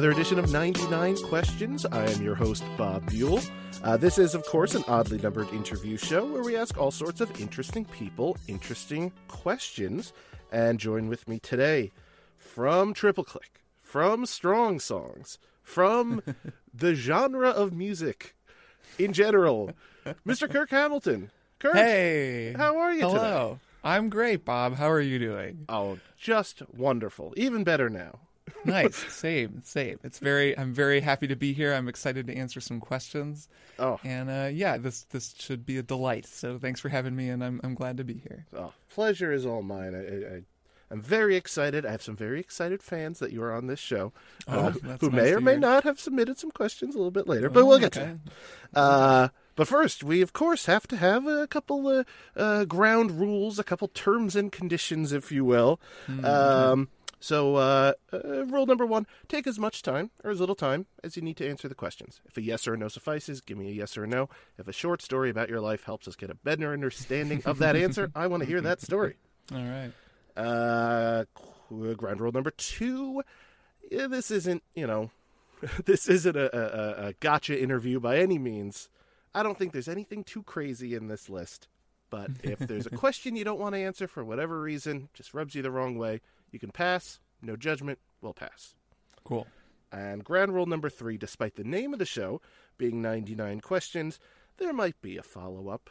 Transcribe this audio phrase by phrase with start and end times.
[0.00, 1.84] another edition of 99 Questions.
[1.84, 3.40] I am your host, Bob Buell.
[3.82, 7.20] Uh, this is, of course, an oddly numbered interview show where we ask all sorts
[7.20, 10.12] of interesting people interesting questions.
[10.52, 11.92] And join with me today
[12.36, 16.22] from Triple Click, from Strong Songs, from
[16.74, 18.34] the genre of music
[18.98, 19.70] in general,
[20.26, 20.50] Mr.
[20.50, 21.30] Kirk Hamilton.
[21.60, 23.58] Kirk, Hey, how are you today?
[23.84, 24.74] I'm great, Bob.
[24.76, 25.64] How are you doing?
[25.68, 27.32] Oh, just wonderful.
[27.36, 28.18] Even better now.
[28.64, 28.96] Nice.
[29.12, 29.98] same, same.
[30.04, 30.56] It's very.
[30.58, 31.72] I'm very happy to be here.
[31.72, 33.48] I'm excited to answer some questions.
[33.78, 36.26] Oh, And uh, yeah, this this should be a delight.
[36.26, 38.46] So thanks for having me, and I'm I'm glad to be here.
[38.56, 39.94] Oh, pleasure is all mine.
[39.94, 40.40] I, I,
[40.92, 41.86] I'm very excited.
[41.86, 44.12] I have some very excited fans that you are on this show,
[44.48, 47.28] Oh, uh, who nice may or may not have submitted some questions a little bit
[47.28, 48.06] later, but Oh, we'll get okay.
[48.14, 48.18] to
[48.72, 48.80] that.
[48.80, 53.58] Uh, but first, we of course have to have a couple of uh, ground rules,
[53.60, 55.78] a couple terms and conditions, if you will.
[56.06, 56.88] Hmm, Um,
[57.20, 61.16] so, uh, uh, rule number one: take as much time or as little time as
[61.16, 62.20] you need to answer the questions.
[62.26, 64.30] If a yes or a no suffices, give me a yes or a no.
[64.58, 67.76] If a short story about your life helps us get a better understanding of that
[67.76, 69.16] answer, I want to hear that story.
[69.54, 69.92] All right.
[70.36, 71.24] Uh,
[71.94, 73.22] ground rule number two:
[73.90, 75.10] yeah, this isn't, you know,
[75.84, 78.88] this isn't a, a, a gotcha interview by any means.
[79.34, 81.68] I don't think there's anything too crazy in this list.
[82.10, 85.54] But if there's a question you don't want to answer for whatever reason, just rubs
[85.54, 86.20] you the wrong way,
[86.52, 87.20] you can pass.
[87.42, 87.98] No judgment.
[88.20, 88.74] We'll pass.
[89.24, 89.46] Cool.
[89.92, 92.40] And ground rule number three: despite the name of the show
[92.78, 94.20] being 99 questions,
[94.58, 95.90] there might be a follow up.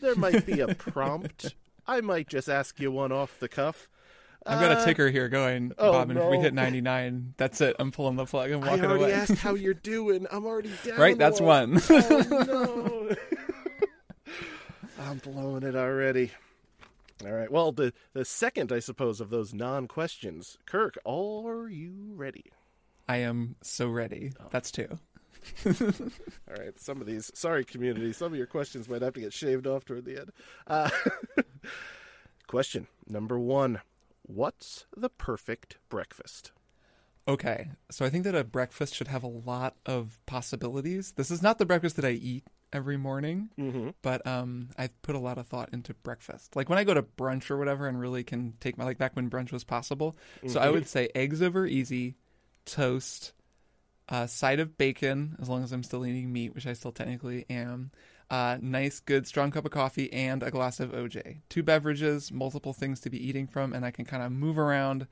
[0.00, 1.54] There might be a prompt.
[1.86, 3.88] I might just ask you one off the cuff.
[4.46, 7.60] I've got Uh, a ticker here going, oh, Bob, and if we hit 99, that's
[7.62, 7.76] it.
[7.78, 8.84] I'm pulling the plug I'm walking away.
[8.84, 9.12] I already away.
[9.14, 10.26] asked how you're doing.
[10.30, 10.98] I'm already down.
[10.98, 11.80] right, that's one.
[11.90, 13.16] Oh, no.
[15.00, 16.30] I'm blowing it already.
[17.24, 17.50] All right.
[17.50, 20.58] Well, the the second, I suppose, of those non questions.
[20.66, 22.46] Kirk, are you ready?
[23.08, 24.32] I am so ready.
[24.40, 24.46] Oh.
[24.50, 24.98] That's two.
[25.66, 26.78] All right.
[26.78, 29.84] Some of these, sorry, community, some of your questions might have to get shaved off
[29.84, 30.32] toward the end.
[30.66, 30.90] Uh,
[32.46, 33.80] question number one
[34.22, 36.52] What's the perfect breakfast?
[37.26, 41.12] Okay, so I think that a breakfast should have a lot of possibilities.
[41.12, 42.44] This is not the breakfast that I eat
[42.74, 43.90] every morning, Mm-hmm.
[44.02, 46.54] but um, I put a lot of thought into breakfast.
[46.56, 49.14] Like when I go to brunch or whatever, and really can take my like back
[49.16, 50.16] when brunch was possible.
[50.46, 52.16] So I would say eggs over easy,
[52.66, 53.32] toast,
[54.08, 57.46] a side of bacon as long as I'm still eating meat, which I still technically
[57.48, 57.90] am.
[58.30, 61.40] Uh, nice, good, strong cup of coffee and a glass of OJ.
[61.48, 65.06] Two beverages, multiple things to be eating from, and I can kind of move around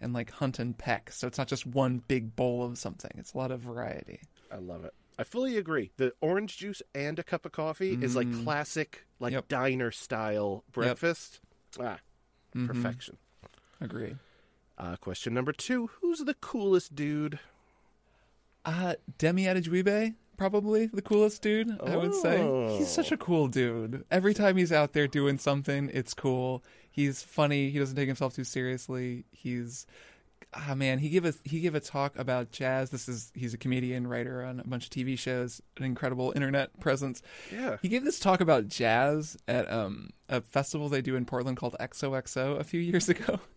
[0.00, 1.10] and like hunt and peck.
[1.12, 3.10] So it's not just one big bowl of something.
[3.16, 4.20] It's a lot of variety.
[4.50, 4.94] I love it.
[5.22, 5.92] I fully agree.
[5.98, 9.46] The orange juice and a cup of coffee is like classic, like Yep.
[9.48, 11.38] diner style breakfast.
[11.78, 12.00] Ah,
[12.56, 12.66] Mhm.
[12.66, 13.16] perfection.
[13.80, 14.16] Agree.
[14.76, 17.38] Uh, question number two: Who's the coolest dude?
[18.64, 21.80] Uh, Demi Adejuyigbe, probably the coolest dude.
[21.80, 22.76] I would say Oh.
[22.78, 24.04] he's such a cool dude.
[24.10, 26.62] Every time he's out there doing something, it's cool.
[26.90, 27.70] He's funny.
[27.70, 29.24] He doesn't take himself too seriously.
[29.30, 29.86] He's
[30.54, 32.90] ah man, he gave a he gave a talk about jazz.
[32.90, 36.78] This is he's a comedian, writer on a bunch of TV shows, an incredible internet
[36.80, 37.22] presence.
[37.52, 37.76] Yeah.
[37.82, 41.76] He gave this talk about jazz at um, a festival they do in Portland called
[41.80, 43.40] XOXO a few years ago.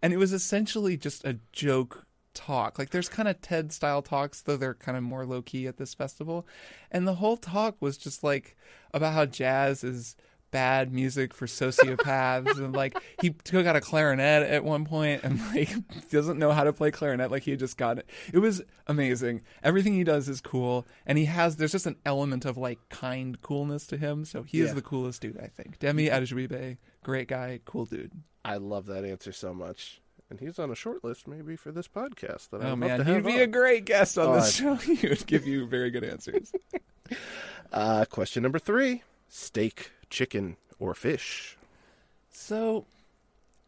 [0.00, 2.78] And it was essentially just a joke talk.
[2.78, 5.76] Like there's kind of TED style talks, though they're kind of more low key at
[5.76, 6.46] this festival.
[6.92, 8.56] And the whole talk was just like
[8.94, 10.14] about how jazz is
[10.50, 15.40] bad music for sociopaths and like he took out a clarinet at one point and
[15.54, 15.70] like
[16.10, 18.08] doesn't know how to play clarinet like he just got it.
[18.32, 19.42] It was amazing.
[19.62, 23.40] Everything he does is cool and he has there's just an element of like kind
[23.42, 25.78] coolness to him so he is the coolest dude i think.
[25.78, 28.12] Demi Adejuyigbe great guy cool dude.
[28.44, 30.00] I love that answer so much.
[30.30, 32.98] And he's on a short list maybe for this podcast that I'd oh love man
[32.98, 33.40] to he'd be on.
[33.40, 34.74] a great guest on Oh, this show.
[34.76, 36.52] He would give you very good answers.
[37.72, 41.56] Uh, question number three: Steak, chicken, or fish?
[42.30, 42.86] So,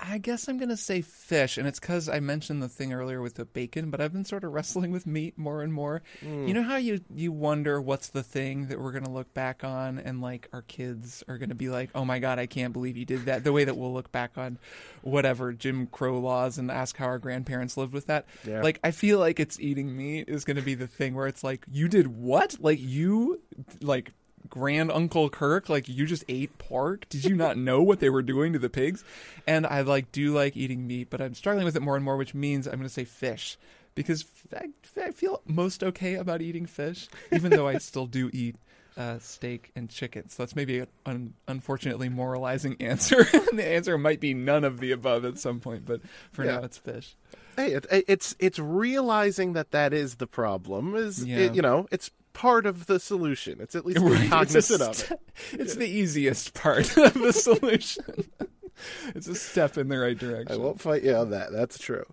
[0.03, 3.35] I guess I'm gonna say fish, and it's because I mentioned the thing earlier with
[3.35, 6.03] the bacon, but I've been sort of wrestling with meat more and more.
[6.21, 6.47] Hmm.
[6.47, 9.99] You know how you you wonder what's the thing that we're gonna look back on,
[9.99, 13.05] and like our kids are gonna be like, "Oh my god, I can't believe you
[13.05, 14.59] did that." The way that we'll look back on
[15.03, 18.27] whatever Jim Crow laws and ask how our grandparents lived with that.
[18.47, 18.63] Yeah.
[18.63, 21.67] Like I feel like it's eating meat is gonna be the thing where it's like,
[21.71, 22.57] "You did what?
[22.61, 23.43] Like you
[23.83, 24.13] like."
[24.49, 25.69] Grand uncle Kirk?
[25.69, 27.09] Like you just ate pork?
[27.09, 29.05] Did you not know what they were doing to the pigs?
[29.47, 32.17] And I like do like eating meat, but I'm struggling with it more and more,
[32.17, 33.57] which means I'm going to say fish
[33.95, 34.25] because
[34.57, 34.69] I,
[35.01, 38.57] I feel most okay about eating fish, even though I still do eat
[38.97, 40.29] uh, steak and chicken.
[40.29, 43.25] So that's maybe an un- unfortunately moralizing answer.
[43.53, 46.01] the answer might be none of the above at some point, but
[46.33, 46.57] for Yeah.
[46.59, 47.15] now it's fish.
[47.57, 50.95] Hey, it, it's it's realizing that that is the problem.
[50.95, 51.39] Is Yeah.
[51.39, 53.61] it, you know, it's part of the solution.
[53.61, 54.95] It's at least being Right, it's a cognizant of it.
[54.97, 55.21] st-
[55.61, 58.25] It's the easiest part of the solution.
[59.15, 60.53] it's a step in the right direction.
[60.55, 61.53] I won't fight you on that.
[61.53, 62.05] That's true.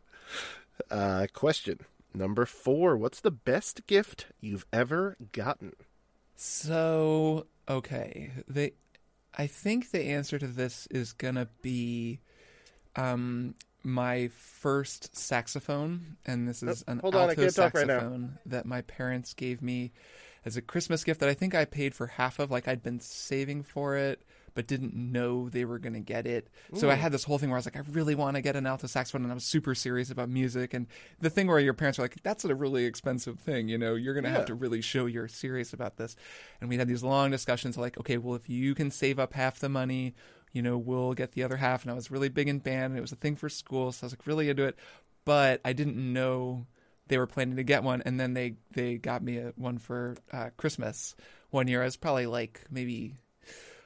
[0.92, 1.80] Uh, question
[2.14, 5.74] number four: What's the best gift you've ever gotten?
[6.36, 8.31] So, okay.
[8.48, 8.74] They
[9.38, 12.19] I think the answer to this is going to be
[12.96, 13.56] um
[13.88, 18.66] my first saxophone and this is an hold on, alto can't talk right saxophone that
[18.66, 19.92] my parents gave me
[20.45, 23.00] as a Christmas gift that I think I paid for half of like I'd been
[23.00, 24.22] saving for it
[24.54, 26.50] but didn't know they were going to get it.
[26.74, 28.56] So I had this whole thing where I was like I really want to get
[28.56, 30.88] an alto saxophone and I was super serious about music and
[31.22, 34.16] the thing where your parents are like that's a really expensive thing, you know, you're
[34.16, 34.38] going to Yeah.
[34.38, 36.16] have to really show you're serious about this.
[36.60, 39.60] And we had these long discussions like, okay, well, if you can save up half
[39.60, 40.16] the money,
[40.57, 41.83] you know, we'll get the other half.
[41.83, 43.92] And I was really big in band and it was a thing for school.
[43.92, 44.75] So I was like really into it.
[45.24, 46.65] But I didn't know
[47.09, 48.01] they were planning to get one.
[48.04, 51.15] And then they, they got me a, one for uh, Christmas
[51.51, 51.83] one year.
[51.83, 53.13] I was probably like maybe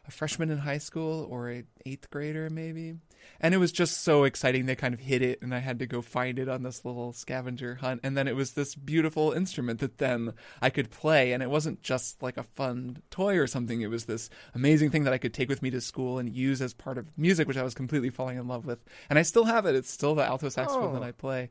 [0.08, 2.96] a freshman in high school or an eighth grader maybe
[3.40, 4.66] and it was just so exciting.
[4.66, 7.12] They kind of hid it and i had to go find it on this little
[7.14, 8.02] scavenger hunt.
[8.04, 11.32] And then it was this beautiful instrument that then i could play.
[11.34, 13.82] And it wasn't just like a fun toy or something.
[13.82, 16.62] It was this amazing thing that i could take with me to school and use
[16.62, 18.80] as part of music which i was completely falling in love with.
[19.10, 19.76] And i still have it.
[19.76, 21.00] It's still the alto saxophone Oh.
[21.00, 21.50] that i play.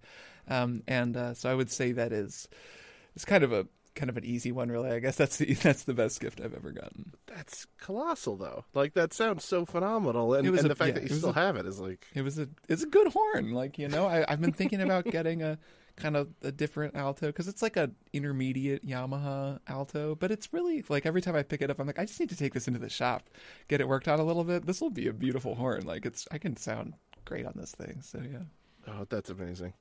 [0.49, 2.49] Um, and uh, so i would say that is
[3.17, 5.85] it's kind of a kind of an easy one really i guess that's the that's
[5.85, 8.65] the best gift i've ever gotten That's colossal, though.
[8.75, 11.35] Like that sounds so phenomenal, and, and a- the fact yeah, that you still a-
[11.35, 13.53] have it is like It was a it's a good horn.
[13.53, 15.59] Like you know, I, I've been thinking about getting a
[15.97, 20.85] kind of a different alto because it's like a intermediate Yamaha alto, but it's really
[20.89, 22.67] like every time I pick it up, I'm like, I just need to take this
[22.69, 23.31] into the shop,
[23.69, 24.67] get it worked out a little bit.
[24.67, 25.87] This will be a beautiful horn.
[25.87, 26.95] Like it's I can sound
[27.25, 28.01] great on this thing.
[28.03, 28.93] So yeah.
[28.93, 29.73] oh, that's amazing.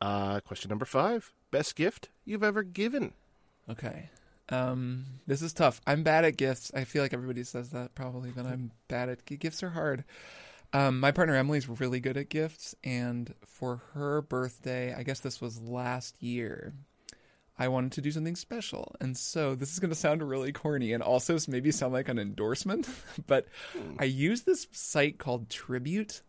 [0.00, 3.12] Uh, question number five: Best gift you've ever given?
[3.70, 4.10] Okay.
[4.50, 5.80] Um, this is tough.
[5.86, 6.72] I'm bad at gifts.
[6.74, 9.62] I feel like everybody says that probably, but I'm bad at gifts.
[9.62, 10.04] Are hard.
[10.72, 15.40] Um, my partner Emily's really good at gifts, and for her birthday, I guess this
[15.40, 16.74] was last year.
[17.58, 20.92] I wanted to do something special, and so this is going to sound really corny,
[20.92, 22.88] and also maybe sound like an endorsement,
[23.26, 23.48] but
[23.98, 26.22] I use this site called Tribute,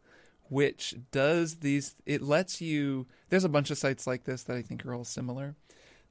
[0.50, 1.95] which does these.
[2.06, 3.07] It lets you.
[3.30, 5.56] There's a bunch of sites like this that I think are all similar.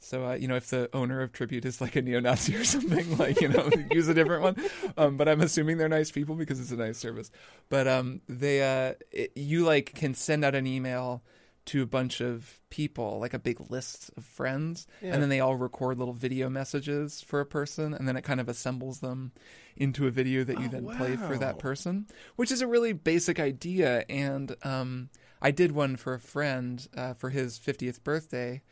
[0.00, 3.18] So uh, you know, if the owner of Tribute is like a neo-Nazi or something,
[3.18, 4.56] like you know, use a different one.
[4.96, 7.30] Um, but I'm assuming they're nice people because it's a nice service.
[7.68, 11.22] But um, they, uh, it, you like can send out an email
[11.66, 15.12] to a bunch of people, like a big list of friends, Yeah.
[15.12, 18.40] and then they all record little video messages for a person, and then it kind
[18.40, 19.32] of assembles them
[19.76, 22.06] into a video that you Oh, then play for that person,
[22.36, 24.06] which is a really basic idea.
[24.08, 25.10] And um,
[25.42, 28.62] I did one for a friend uh, for his 50th birthday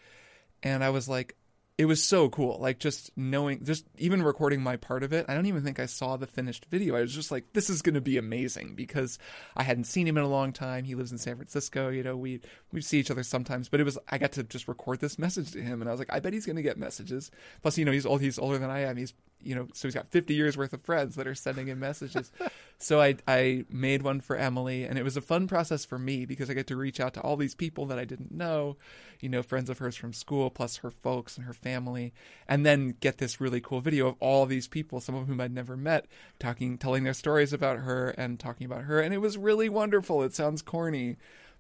[0.63, 1.37] and I was like,
[1.79, 2.59] it was so cool.
[2.59, 5.27] Like just knowing, just even recording my part of it.
[5.29, 6.97] I don't even think I saw the finished video.
[6.97, 9.19] I was just like, this is going to be amazing because
[9.55, 10.85] I hadn't seen him in a long time.
[10.85, 11.91] He lives in San Francisco.
[11.91, 12.41] You know, we
[12.73, 15.53] we see each other sometimes, but it was I got to just record this message
[15.53, 17.31] to him, and I was like, I bet he's going to get messages.
[17.61, 18.23] Plus, you know, he's old.
[18.23, 18.97] He's older than I am.
[18.97, 19.13] He's
[19.43, 22.33] you know, so he's got 50 years worth of friends that are sending him messages.
[22.79, 26.25] so I I made one for Emily, and it was a fun process for me
[26.27, 28.77] because I get to reach out to all these people that I didn't know,
[29.21, 32.13] you know, friends of hers from school, plus her folks and her family,
[32.49, 35.55] and then get this really cool video of all these people, some of whom I'd
[35.55, 36.07] never met,
[36.39, 40.23] talking, telling their stories about her and talking about her, and it was really wonderful.
[40.23, 41.17] It sounds corny.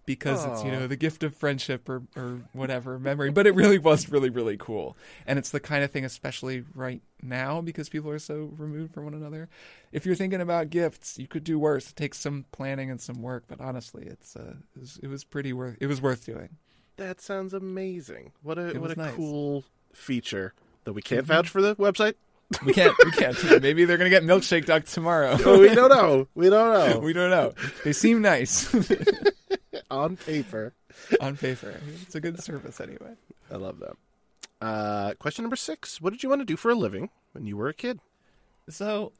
[0.06, 3.78] Because it's you know the gift of friendship or or whatever memory, but it really
[3.78, 4.96] was really really cool,
[5.26, 9.04] and it's the kind of thing, especially right now, because people are so removed from
[9.04, 9.48] one another.
[9.90, 11.90] If you're thinking about gifts, you could do worse.
[11.90, 15.24] It takes some planning and some work, but honestly, it's uh, it was, it was
[15.24, 16.50] pretty worth it was worth doing.
[16.98, 18.32] That sounds amazing.
[18.42, 19.08] What a what a nice.
[19.08, 19.16] Mm-hmm.
[19.16, 20.54] cool feature.
[20.84, 22.14] that we can't vouch for the website.
[22.64, 23.36] We can't we can't.
[23.62, 25.36] Maybe they're gonna get milkshake duck tomorrow.
[25.44, 26.28] Oh, we don't know.
[26.34, 26.98] We don't know.
[27.02, 27.54] we don't know.
[27.84, 28.72] They seem nice
[29.90, 30.72] On paper.
[31.20, 31.80] on paper.
[32.02, 33.14] It's a good service anyway.
[33.50, 33.96] I love that.
[34.60, 36.00] Uh, question number six.
[36.00, 38.00] What did you want to do for a living when you were a kid?
[38.68, 39.12] So,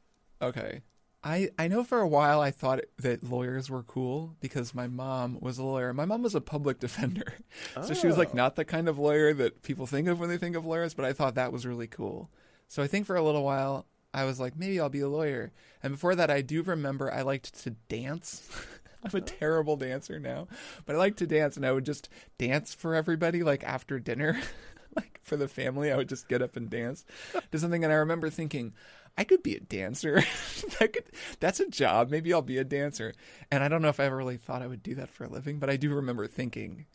[0.42, 0.80] okay.
[1.22, 5.38] I, I know for a while I thought that lawyers were cool because my mom
[5.40, 5.92] was a lawyer.
[5.92, 7.34] My mom was a public defender.
[7.82, 8.36] So she was like Oh.
[8.36, 11.04] not the kind of lawyer that people think of when they think of lawyers, but
[11.04, 12.30] I thought that was really cool.
[12.68, 15.52] So I think for a little while I was like, maybe I'll be a lawyer.
[15.82, 18.48] And before that, I do remember I liked to dance.
[19.14, 20.48] I'm a terrible dancer now,
[20.84, 22.08] but I like to dance, and I would just
[22.38, 24.40] dance for everybody, like after dinner,
[24.96, 25.92] like for the family.
[25.92, 27.04] I would just get up and dance
[27.52, 28.72] to something, and I remember thinking,
[29.18, 30.22] I could be a dancer.
[30.78, 31.04] that could,
[31.40, 32.10] that's a job.
[32.10, 33.14] Maybe I'll be a dancer.
[33.50, 35.28] And I don't know if I ever really thought I would do that for a
[35.28, 36.86] living, but I do remember thinking,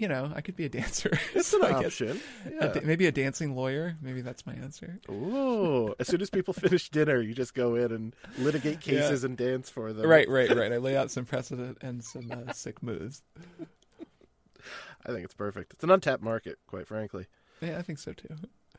[0.00, 1.10] you know, I could be a dancer.
[1.34, 2.20] It's an option.
[2.46, 2.66] a Yeah.
[2.72, 3.96] da- maybe a dancing lawyer.
[4.00, 4.98] Maybe that's my answer.
[5.10, 5.94] Ooh.
[6.00, 9.00] As soon as people finish dinner, you just go in and litigate Yeah.
[9.00, 10.06] cases and dance for them.
[10.06, 10.72] Right, right, right.
[10.72, 13.22] I lay out some precedent and some uh, sick moves.
[15.06, 15.72] I think it's perfect.
[15.74, 17.26] It's an untapped market, quite frankly.
[17.60, 18.34] Yeah, I think so too.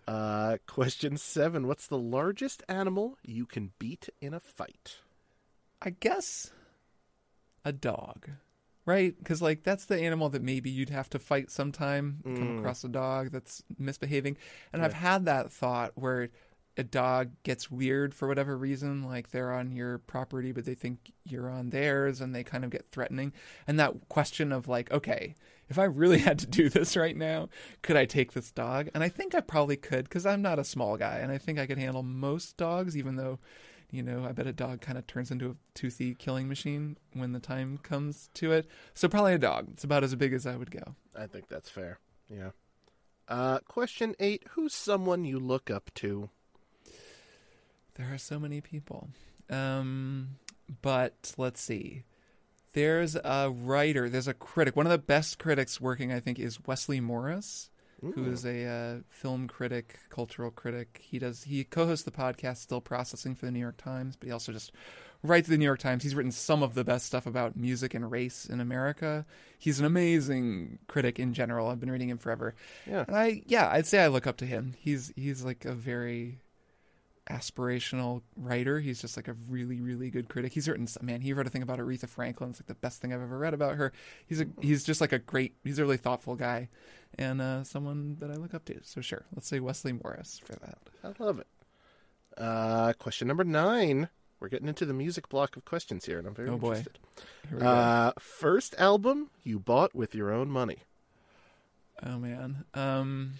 [0.07, 1.67] Uh, question seven.
[1.67, 4.97] What's the largest animal you can beat in a fight?
[5.81, 6.51] I guess
[7.65, 8.29] a dog,
[8.85, 9.15] right?
[9.17, 12.19] Because like that's the animal that maybe you'd have to fight sometime.
[12.23, 12.59] Come Mm.
[12.59, 14.37] across a dog that's misbehaving,
[14.73, 14.85] and Yeah.
[14.87, 16.29] I've had that thought where
[16.77, 21.11] a dog gets weird for whatever reason, like they're on your property but they think
[21.25, 23.33] you're on theirs, and they kind of get threatening.
[23.67, 25.35] And that question of like, okay,
[25.69, 27.49] if I really had to do this right now,
[27.81, 28.89] could I take this dog?
[28.93, 31.59] And I think I probably could because I'm not a small guy, and I think
[31.59, 33.37] I could handle most dogs, even though
[33.91, 37.33] you know, I bet a dog kind of turns into a toothy killing machine when
[37.33, 38.67] the time comes to it.
[38.93, 39.67] So probably a dog.
[39.73, 40.95] It's about as big as I would go.
[41.17, 41.99] I think that's fair.
[42.29, 42.51] Yeah.
[43.27, 44.43] Uh, question eight.
[44.51, 46.29] Who's someone you look up to?
[47.95, 49.09] There are so many people.
[49.49, 50.37] Um,
[50.81, 52.03] but let's see.
[52.73, 54.77] There's a writer, there's a critic.
[54.77, 57.69] One of the best critics working, I think, is Wesley Morris,
[58.01, 58.31] who Ooh.
[58.31, 60.99] is a uh, film critic, cultural critic.
[61.03, 64.31] He does he co-hosts the podcast Still Processing for the New York Times, but he
[64.31, 64.71] also just
[65.23, 66.03] writes the New York Times.
[66.03, 69.25] He's written some of the best stuff about music and race in America.
[69.57, 71.67] He's an amazing critic in general.
[71.67, 72.55] I've been reading him forever.
[72.87, 73.05] Yeah.
[73.07, 74.73] And I yeah, I'd say I look up to him.
[74.79, 76.39] He's he's like a very
[77.29, 78.79] aspirational writer.
[78.79, 80.53] He's just like a really, really good critic.
[80.53, 82.49] He's written man, he wrote a thing about Aretha Franklin.
[82.49, 83.93] It's like the best thing I've ever read about her.
[84.25, 86.69] He's a he's just like a great he's a really thoughtful guy
[87.17, 88.79] and uh, someone that I look up to.
[88.83, 90.77] So sure, let's say Wesley Morris for that.
[91.03, 91.47] I love it.
[92.37, 94.09] Uh, question number nine.
[94.39, 96.69] We're getting into the music block of questions here, and I'm very Oh, boy.
[96.77, 96.97] interested.
[97.49, 97.67] Here we go.
[97.67, 100.79] Uh, first album you bought with your own money.
[102.03, 102.65] Oh man.
[102.73, 103.33] Um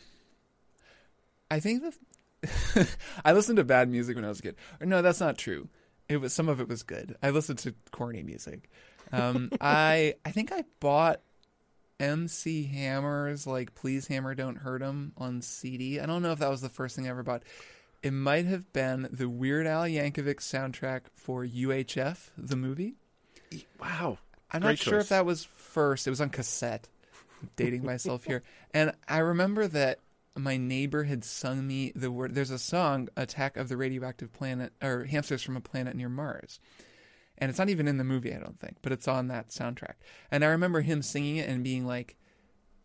[1.50, 2.88] I think the
[3.26, 4.56] I listened to bad music when I was a kid.
[4.80, 5.70] Or no, that's not true.
[6.08, 7.16] It was some of it was good.
[7.24, 8.70] I listened to corny music.
[9.12, 11.22] Um I I think I bought
[12.02, 16.00] MC Hammer's like Please Hammer Don't Hurt 'Em on CD.
[16.00, 17.44] I don't know if that was the first thing I ever bought.
[18.02, 22.96] It might have been the Weird Al Yankovic soundtrack for UHF, the movie.
[23.80, 24.18] Wow.
[24.52, 25.04] I'm Great not sure choice.
[25.04, 26.08] if that was first.
[26.08, 26.88] It was on cassette.
[27.42, 28.44] I'm dating myself here.
[28.74, 30.00] And I remember that
[30.36, 34.72] my neighbor had sung me the word there's a song, Attack of the Radioactive Planet
[34.82, 36.60] or Hamsters from a Planet Near Mars.
[37.42, 39.96] And it's not even in the movie, I don't think, but it's on that soundtrack.
[40.30, 42.16] And I remember him singing it and being like,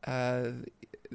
[0.06, 0.48] uh,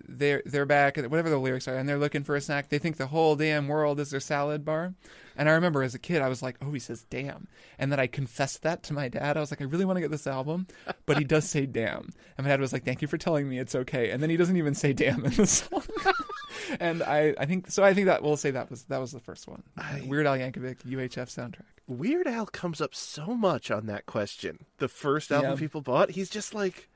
[0.07, 2.69] they're they're back, whatever the lyrics are, and they're looking for a snack.
[2.69, 4.93] They think the whole damn world is their salad bar.
[5.35, 7.47] And I remember as a kid, I was like, "Oh, he says damn,"
[7.79, 9.37] and then I confessed that to my dad.
[9.37, 10.67] I was like, "I really want to get this album,"
[11.05, 13.59] but he does say damn, and my dad was like, "Thank you for telling me
[13.59, 15.83] it's okay." And then he doesn't even say damn in the song.
[16.79, 17.83] and I, I think so.
[17.83, 19.63] I think that we'll say that was that was the first one.
[19.77, 21.63] I- Weird Al Yankovic UHF soundtrack.
[21.87, 24.65] Weird Al comes up so much on that question.
[24.77, 25.57] The first album Yeah.
[25.57, 26.89] people bought, he's just like,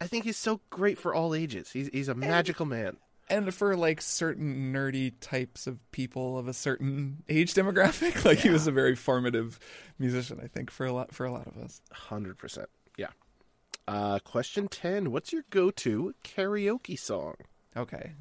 [0.00, 1.70] I think he's so great for all ages.
[1.72, 2.96] He's he's a magical man.
[3.28, 8.48] and for like certain nerdy types of people of a certain age demographic like he
[8.48, 9.58] was a very formative
[9.98, 12.70] musician i think for a lot for a lot of us Hundred percent.
[12.96, 13.08] Yeah.
[13.86, 15.10] Uh, question ten.
[15.12, 17.34] What's your go-to karaoke song?
[17.76, 18.12] okay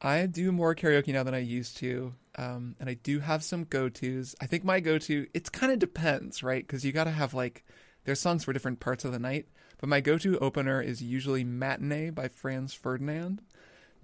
[0.00, 3.64] i do more karaoke now than i used to um, and i do have some
[3.64, 7.64] go-to's i think my go-to it kind of depends right because you gotta have like
[8.04, 9.46] there's songs for different parts of the night
[9.78, 13.42] but my go-to opener is usually matinee by franz ferdinand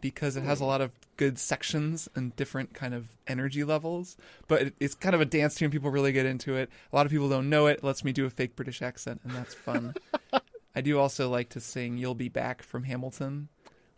[0.05, 4.19] because it has a lot of good sections and different kind of energy levels.
[4.49, 5.71] But it, it's kind of a dance tune.
[5.71, 6.69] People really get into it.
[6.93, 7.79] A lot of people don't know it.
[7.79, 9.95] it lets me do a fake British accent, and that's fun.
[10.77, 13.49] I do also like to sing "You'll Be Back" from Hamilton,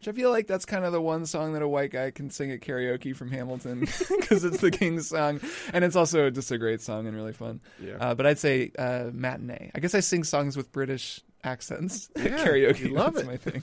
[0.06, 2.30] which I feel like that's kind of the one song that a white guy can
[2.30, 3.80] sing at karaoke from Hamilton
[4.20, 5.40] because it's the King's song,
[5.72, 7.60] and it's also just a great song and really fun.
[7.80, 7.96] Yeah.
[8.00, 9.70] Uh, but I'd say uh, matinee.
[9.74, 12.90] I guess I sing songs with British accents at karaoke.
[12.92, 13.30] love That's it.
[13.30, 13.62] my thing.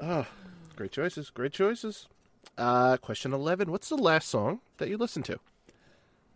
[0.00, 0.26] Oh,
[0.76, 1.30] great choices.
[1.30, 2.06] Great choices.
[2.58, 3.70] Uh, question eleven.
[3.70, 5.38] What's the last song that you listened to?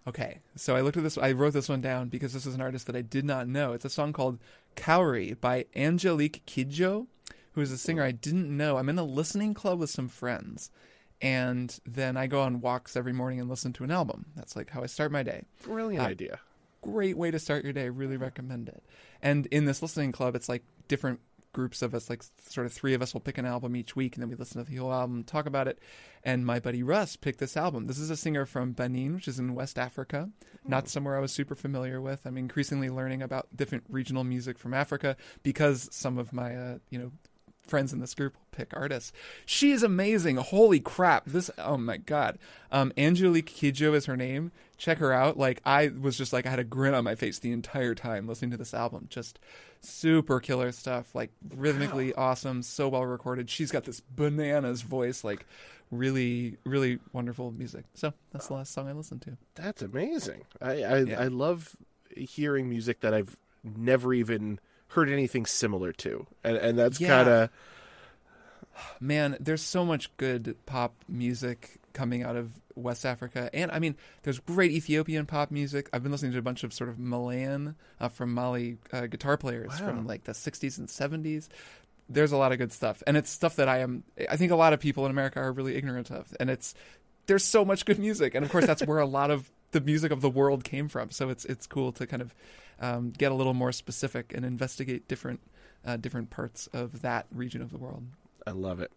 [0.07, 1.19] Okay, so I looked at this.
[1.19, 3.75] I wrote this one down because this is an artist that I did not know.
[3.75, 4.39] It's a song called
[4.77, 7.07] "Cowrie" by Angelique Kidjo,
[7.59, 8.77] who is a singer I didn't know.
[8.77, 10.71] I'm in a listening club with some friends,
[11.21, 14.27] and then I go on walks every morning and listen to an album.
[14.37, 15.45] That's like how I start my day.
[15.65, 16.41] Brilliant Uh, idea.
[16.83, 17.89] Great way to start your day.
[17.89, 18.85] Really recommend it.
[19.21, 21.19] And in this listening club, it's like different
[21.53, 24.15] groups of us, like sort of three of us will pick an album each week,
[24.15, 25.81] and then we listen to the whole album, talk about it.
[26.23, 27.87] And my buddy Russ picked this album.
[27.87, 30.31] This is a singer from Benin, which is in West Africa,
[30.65, 32.25] not somewhere I was super familiar with.
[32.27, 36.99] I'm increasingly learning about different regional music from Africa because some of my, uh, you
[37.01, 37.13] know,
[37.69, 39.13] friends in this group will pick artists.
[39.47, 40.37] She is amazing.
[40.37, 41.25] Holy crap.
[41.27, 42.39] This oh my god.
[42.73, 44.51] Um Angelique Kidjo is her name.
[44.77, 45.37] Check her out.
[45.39, 48.27] Like I was just like I had a grin on my face the entire time
[48.27, 49.07] listening to this album.
[49.11, 49.39] Just
[49.81, 51.15] super killer stuff.
[51.15, 53.51] Like rhythmically awesome, so well recorded.
[53.51, 55.47] She's got this bananas voice like
[55.91, 57.85] really really wonderful music.
[57.95, 59.37] So that's the last song I listened to.
[59.55, 60.43] That's amazing.
[60.61, 61.21] I I, Yeah.
[61.21, 61.77] I love
[62.17, 64.59] hearing music that I've never even
[64.89, 67.09] heard anything similar to, and and that's Yeah.
[67.09, 67.51] kind of
[69.01, 73.97] Man, there's so much good pop music coming out of West Africa, and I mean,
[74.23, 75.89] there's great Ethiopian pop music.
[75.93, 79.37] I've been listening to a bunch of sort of Malayan uh, from Mali uh, guitar
[79.37, 79.89] players Wow.
[79.89, 81.49] from like the '60s and '70s.
[82.09, 84.05] There's a lot of good stuff, and it's stuff that I am.
[84.31, 86.75] I think a lot of people in America are really ignorant of, and it's
[87.27, 90.13] there's so much good music, and of course that's where a lot of the music
[90.13, 91.11] of the world came from.
[91.11, 92.35] So it's it's cool to kind of
[92.81, 95.41] um, get a little more specific and investigate different
[95.85, 98.05] uh, different parts of that region of the world.
[98.47, 98.93] I love it.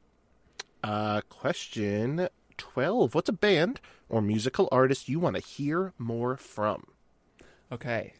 [0.83, 3.15] Uh, question twelve.
[3.15, 6.85] What's a band or musical artist you want to hear more from?
[7.71, 8.13] Okay.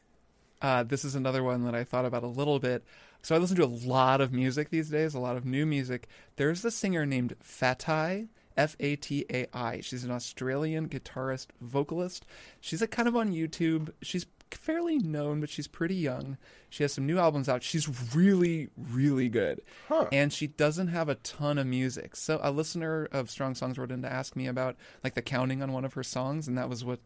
[0.61, 2.83] Uh, this is another one that I thought about a little bit.
[3.23, 6.07] So I listen to a lot of music these days, a lot of new music.
[6.35, 9.81] There's a singer named Fatai, F A T A I.
[9.81, 12.25] She's an Australian guitarist, vocalist.
[12.59, 13.91] She's like kind of on YouTube.
[14.01, 16.37] She's fairly known, but she's pretty young.
[16.69, 17.63] She has some new albums out.
[17.63, 19.61] She's really, really good.
[19.87, 20.07] Huh.
[20.11, 22.15] And she doesn't have a ton of music.
[22.15, 25.61] So a listener of Strong Songs wrote in to ask me about like the counting
[25.61, 26.99] on one of her songs, and that was what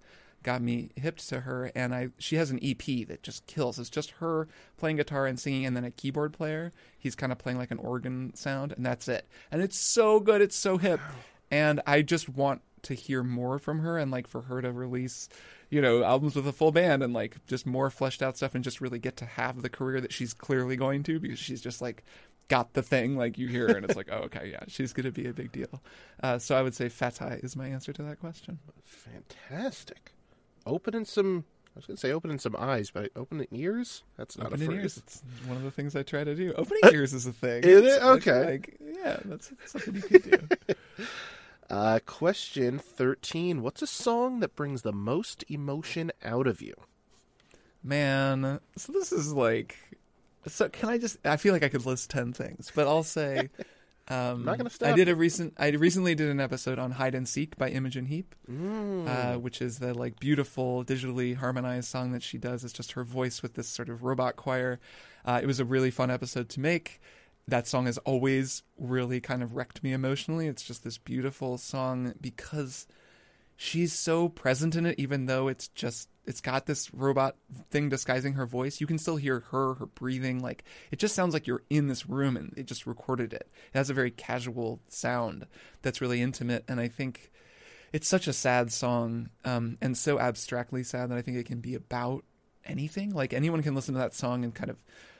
[0.43, 1.71] got me hipped to her.
[1.75, 3.79] And I she has an EP that just kills.
[3.79, 4.47] It's just her
[4.77, 6.71] playing guitar and singing, and then a keyboard player.
[6.97, 9.27] He's kind of playing like an organ sound, and that's it.
[9.51, 10.41] And it's so good.
[10.41, 10.99] It's so hip.
[11.51, 15.29] And I just want to hear more from her, and like for her to release
[15.69, 18.63] you know albums with a full band and like just more fleshed out stuff and
[18.63, 21.81] just really get to have the career that she's clearly going to because she's just
[21.81, 22.03] like
[22.47, 25.27] got the thing like you hear and it's like oh okay yeah she's gonna be
[25.27, 25.81] a big deal
[26.21, 30.13] uh, so i would say fatai is my answer to that question Fantastic.
[30.65, 31.45] Opening some.
[31.75, 34.03] I was gonna say opening some eyes, but opening ears.
[34.17, 34.79] That's not opening a phrase.
[34.81, 37.63] ears it's one of the things i try to do opening ears is a thing
[37.65, 38.01] Is it?
[38.01, 38.45] Okay.
[38.45, 40.75] like, yeah that's something you could do
[41.67, 43.63] Uh, question thirteen.
[43.63, 46.75] What's a song that brings the most emotion out of you?
[47.83, 49.75] Man, so this is like,
[50.45, 51.17] so can I just?
[51.25, 53.49] I feel like I could list ten things, but I'll say,
[54.07, 55.53] um, not gonna I did a recent.
[55.57, 59.07] I recently did an episode on Hide and Seek by Imogen Heap, Mm.
[59.07, 62.63] uh, which is the like beautiful digitally harmonized song that she does.
[62.63, 64.79] It's just her voice with this sort of robot choir.
[65.25, 67.01] Uh, it was a really fun episode to make.
[67.47, 70.47] That song has always really kind of wrecked me emotionally.
[70.47, 72.87] It's just this beautiful song because
[73.55, 77.35] she's so present in it even though it's just it's got this robot
[77.69, 78.81] thing disguising her voice.
[78.81, 80.41] You can still hear her her breathing.
[80.41, 83.49] Like it just sounds like you're in this room and it just recorded it.
[83.73, 85.47] It has a very casual sound
[85.81, 87.31] that's really intimate and i think
[87.93, 91.59] it's such a sad song um, and so abstractly sad that i think it can
[91.59, 92.23] be about
[92.65, 93.11] anything.
[93.13, 94.77] Like anyone can listen to that song and kind of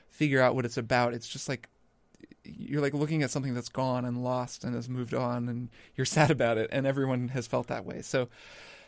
[0.09, 1.13] figure out what it's about.
[1.13, 1.69] It's just like
[2.43, 6.05] you're like looking at something that's gone and lost and has moved on and you're
[6.05, 8.01] sad about it and everyone has felt that way.
[8.01, 8.29] So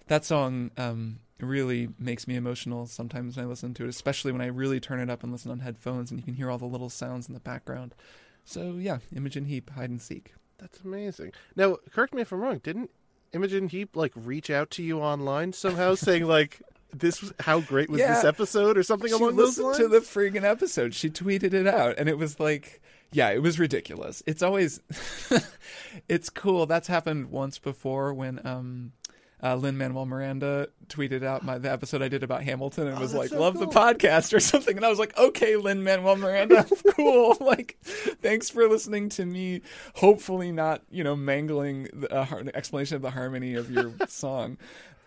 [0.08, 4.42] that song um, really makes me emotional sometimes when i listen to it especially when
[4.42, 6.66] i really turn it up and listen on headphones and you can hear all the
[6.66, 7.94] little sounds in the background
[8.44, 11.34] so yeah imogen heap hide and seek That's amazing.
[11.56, 12.58] Now, correct me if I'm wrong.
[12.64, 12.90] Didn't
[13.34, 17.22] Imogen Heap like reach out to you online somehow, saying like this?
[17.22, 19.78] was- How great was this episode, or something she along those lines?
[19.78, 20.96] to the freaking episode.
[20.96, 24.24] She tweeted it out, and it was like, yeah, it was ridiculous.
[24.26, 24.80] It's always,
[26.10, 26.66] it's cool.
[26.66, 28.94] That's happened once before when um,
[29.44, 33.02] uh, Lin Manuel Miranda tweeted out my the episode I did about Hamilton and Oh,
[33.02, 33.68] was like, so "Love cool.
[33.68, 37.38] the podcast" or something, and I was like, "Okay, Lin Manuel Miranda, cool.
[37.40, 39.62] like, thanks for listening to me.
[39.96, 44.58] Hopefully, not you know mangling the, uh, har- explanation of the harmony of your song."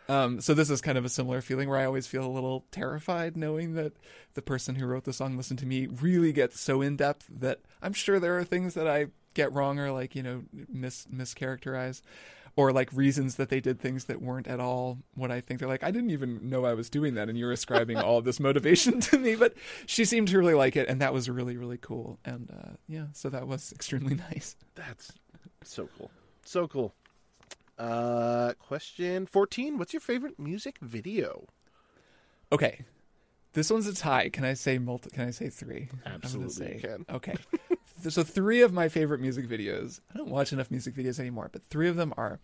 [0.09, 2.65] Um, so this is kind of a similar feeling where I always feel a little
[2.73, 3.93] terrified knowing that
[4.35, 7.61] the person who wrote the song listened to me really gets so in depth that
[7.81, 12.03] I'm sure there are things that I get wrong or like you know mis mischaracterize
[12.57, 15.69] or like reasons that they did things that weren't at all what I think they're
[15.69, 18.41] like I didn't even know I was doing that and you're ascribing all of this
[18.41, 19.55] motivation to me but
[19.87, 23.07] she seemed to really like it and that was really really cool and uh, yeah
[23.13, 25.13] so that was extremely nice That's
[25.63, 26.11] so cool.
[26.45, 26.95] So cool.
[27.79, 29.79] Uh, question 14.
[29.79, 31.47] What's your favorite music video?
[32.53, 32.85] Okay.
[33.53, 34.29] This one's a tie.
[34.29, 35.11] Can I say multi?
[35.11, 35.89] Can I say three?
[36.07, 37.05] Absolutely say- can.
[37.11, 37.35] Okay.
[38.09, 40.01] So three of my favorite music videos.
[40.15, 42.41] I don't watch enough music videos anymore, but three of them are.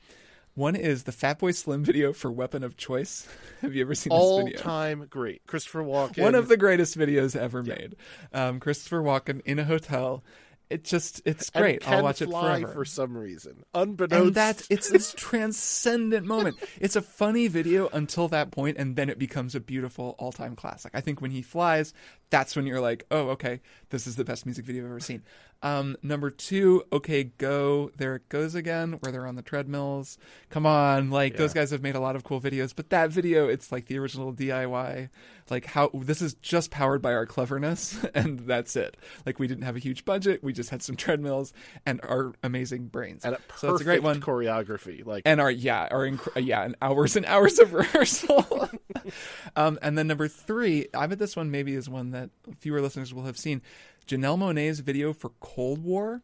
[0.55, 3.29] One is the Fatboy Slim video for "Weapon of Choice."
[3.61, 4.59] Have you ever seen this video?
[4.59, 5.47] All time great.
[5.47, 6.23] Christopher Walken.
[6.23, 7.97] One of the greatest videos ever made.
[8.33, 10.25] Um, Christopher Walken in a hotel.
[10.69, 11.87] It just, it's great.
[11.87, 12.67] I'll watch it forever.
[12.67, 13.63] for some reason.
[13.73, 14.27] Unbeknownst.
[14.27, 16.57] and that's it's this transcendent moment.
[16.81, 20.91] It's a funny video until that point, and then it becomes a beautiful all-time classic.
[20.93, 21.95] I think when he flies,
[22.31, 23.61] that's when you're like, oh, okay,
[23.91, 25.23] this is the best music video I've ever seen.
[25.63, 30.19] Um, number two, okay, go there it goes again, where they're on the treadmills.
[30.51, 33.49] Come on, like those guys have made a lot of cool videos, but that video,
[33.49, 35.09] it's like the original DIY.
[35.49, 38.97] Like how this is just powered by our cleverness, and that's it.
[39.25, 41.53] Like we didn't have a huge budget, we just had some treadmills
[41.87, 43.25] and our amazing brains.
[43.25, 45.07] and a perfect so it's a great one choreography.
[45.07, 48.69] Like and our yeah our inc- yeah and hours and hours of rehearsal
[49.57, 52.16] um and then number three i bet this one maybe is one that
[52.59, 53.63] fewer listeners will have seen
[54.07, 56.23] Janelle Monáe's video for cold war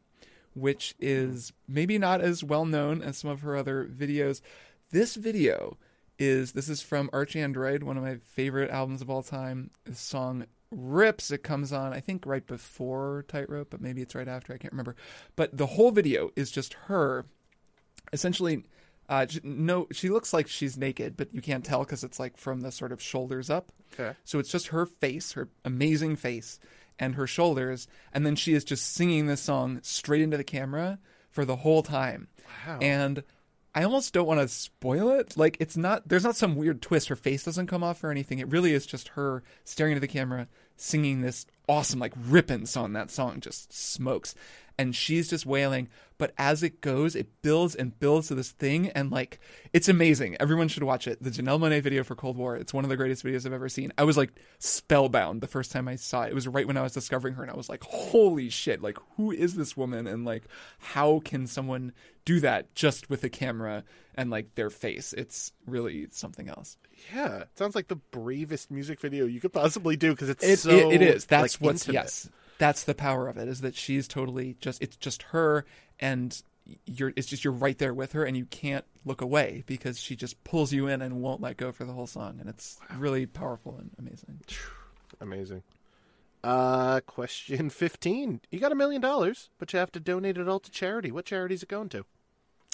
[0.55, 4.41] which is maybe not as well known as some of her other videos.
[4.91, 5.79] This video
[6.19, 9.71] is this is from ArchAndroid one of my favorite albums of all time.
[9.85, 11.31] The song rips.
[11.31, 14.53] It comes on i think right before tightrope but maybe it's right after.
[14.53, 14.97] I can't remember.
[15.37, 17.27] But the whole video is just her
[18.13, 18.65] essentially
[19.13, 22.63] uh no she looks like she's naked but you can't tell because it's like from
[22.63, 24.17] the sort of shoulders up Okay.
[24.25, 26.59] so it's just her face her amazing face
[26.99, 30.99] and her shoulders and then she is just singing this song straight into the camera
[31.31, 32.29] for the whole time
[32.67, 32.79] Wow.
[32.81, 33.23] and
[33.75, 35.35] I almost don't want to spoil it.
[35.39, 37.09] Like it's not there's not some weird twist.
[37.09, 38.39] Her face doesn't come off or anything.
[38.39, 40.47] It really is just her staring into the camera,
[40.77, 42.93] singing this awesome like ripping song.
[42.93, 44.35] That song just smokes,
[44.77, 45.89] and she's just wailing.
[46.23, 49.41] But as it goes, it builds and builds to this thing, and like
[49.73, 50.37] it's amazing.
[50.39, 51.21] Everyone should watch it.
[51.21, 52.55] The Janelle Monáe video for Cold War.
[52.55, 53.93] It's one of the greatest videos I've ever seen.
[53.99, 54.31] I was like
[54.61, 56.29] spellbound the first time I saw it.
[56.31, 58.81] It was right when I was discovering her, and I was like, holy shit!
[58.81, 60.07] Like who is this woman?
[60.07, 60.45] And like
[60.79, 61.93] how can someone
[62.25, 63.83] do that just with a camera
[64.15, 65.13] and like their face?
[65.13, 66.77] It's really something else.
[67.13, 70.59] yeah, it sounds like the bravest music video you could possibly do because it's It,
[70.61, 70.71] so.
[70.71, 71.27] it, it is.
[71.27, 72.05] That's like, what's intimate.
[72.05, 72.29] yes.
[72.59, 73.49] That's the power of it.
[73.49, 74.81] Is that she's totally just.
[74.81, 75.65] It's just her,
[76.03, 76.43] and
[76.85, 77.13] you're.
[77.17, 80.43] It's just you're right there with her, and you can't look away because she just
[80.45, 83.77] pulls you in and won't let go for the whole song, and it's really powerful
[83.79, 84.41] and amazing.
[85.21, 85.63] Amazing.
[86.45, 88.41] Uh, question 15.
[88.51, 91.11] You got a million dollars, but you have to donate it all to charity.
[91.13, 92.05] What charity is it going to?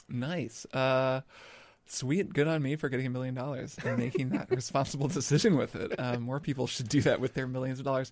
[0.08, 0.64] Nice.
[0.72, 1.20] Uh,
[1.86, 2.32] sweet.
[2.32, 5.98] Good on me for getting a million dollars and making that responsible decision with it.
[5.98, 8.10] Uh, more people should do that with their millions of dollars.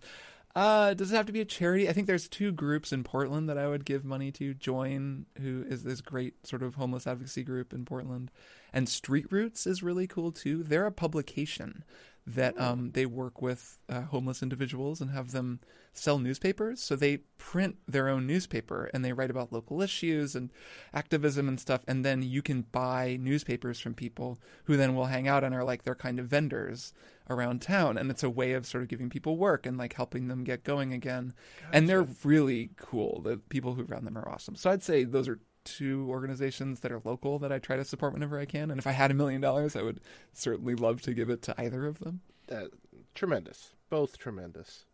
[0.56, 1.86] Uh, does it have to be a charity?
[1.86, 4.54] I think there's two groups in Portland that I would give money to.
[4.54, 8.30] Join, who is this great sort of homeless advocacy group in Portland,
[8.72, 10.62] and Street Roots is really cool too.
[10.62, 11.84] They're a publication
[12.26, 15.60] that um, they work with uh, homeless individuals and have them
[15.92, 16.82] sell newspapers.
[16.82, 20.50] So they print their own newspaper and they write about local issues and
[20.92, 21.82] activism and stuff.
[21.86, 25.64] And then you can buy newspapers from people who then will hang out and are
[25.64, 26.92] like their kind of vendors
[27.30, 27.96] around town.
[27.96, 30.64] And it's a way of sort of giving people work and like helping them get
[30.64, 31.32] going again.
[31.72, 33.20] And they're really cool.
[33.22, 34.56] The people who run them are awesome.
[34.56, 38.14] So I'd say those are two organizations that are local that I try to support
[38.14, 38.70] whenever I can.
[38.70, 40.00] And if I had a million dollars, I would
[40.32, 42.20] certainly love to give it to either of them.
[42.50, 42.68] Uh,
[43.14, 43.72] tremendous.
[43.90, 44.84] Both tremendous.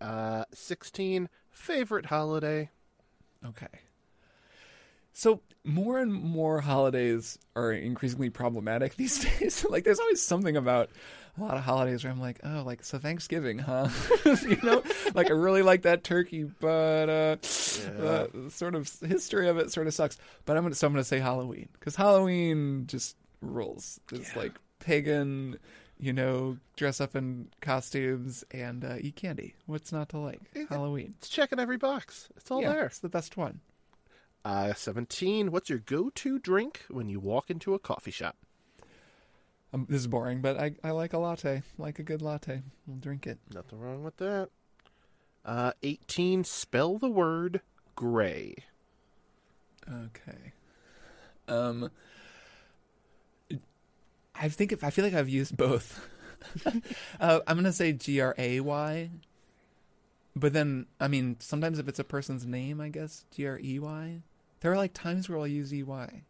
[0.00, 1.28] Uh, 16.
[1.50, 2.70] Favorite holiday?
[3.46, 3.68] Okay.
[5.12, 9.64] So more and more holidays are increasingly problematic these days.
[9.68, 10.90] like there's always something about
[11.38, 13.88] a lot of holidays where I'm like, oh, like so Thanksgiving, huh?
[14.24, 14.82] you know,
[15.14, 17.36] like I really like that turkey, but uh,
[18.02, 20.18] uh sort of history of it sort of sucks.
[20.44, 24.00] But I'm gonna so I'm gonna say Halloween because Halloween just rules.
[24.12, 25.58] It's like pagan,
[25.98, 29.54] you know, dress up in costumes and uh, eat candy.
[29.66, 30.40] What's not to like?
[30.54, 30.64] Yeah.
[30.68, 31.14] Halloween.
[31.18, 32.28] It's checking every box.
[32.36, 32.86] It's all yeah, there.
[32.86, 33.60] it's the best one.
[34.44, 35.50] Uh, 17.
[35.50, 38.36] What's your go to drink when you walk into a coffee shop?
[39.72, 41.62] Um, this is boring, but I, I like a latte.
[41.76, 42.62] Like a good latte.
[42.88, 43.38] I'll drink it.
[43.52, 44.48] Nothing wrong with that.
[45.44, 46.44] Uh, 18.
[46.44, 47.60] Spell the word
[47.94, 48.54] gray.
[49.90, 50.52] Okay.
[51.48, 51.90] Um,
[54.34, 56.08] I think if I feel like I've used both.
[57.20, 59.10] uh, I'm gonna say G R A Y.
[60.36, 63.78] But then, I mean, sometimes if it's a person's name, I guess G R E
[63.78, 64.22] Y.
[64.60, 66.22] There are like times where I'll use E Y.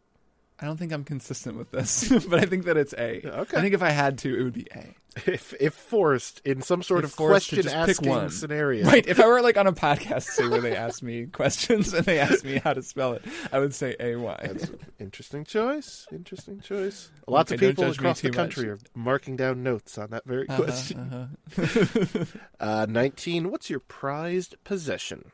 [0.61, 3.21] I don't think I'm consistent with this, but I think that it's A.
[3.25, 3.57] Okay.
[3.57, 4.95] I think if I had to, it would be A.
[5.25, 9.05] If if forced in some sort If of question asking scenario, Right.
[9.07, 12.19] If I were like on a podcast, say where they ask me questions and they
[12.19, 14.37] ask me how to spell it, I would say A Y.
[14.41, 16.05] That's an interesting choice.
[16.11, 17.09] Interesting choice.
[17.27, 18.79] Lots of Okay, don't people across the country much.
[18.81, 21.29] are marking down notes on that very Uh-huh, question.
[21.57, 22.25] uh-huh.
[22.59, 23.49] Uh, Nineteen.
[23.49, 25.31] What's your prized possession?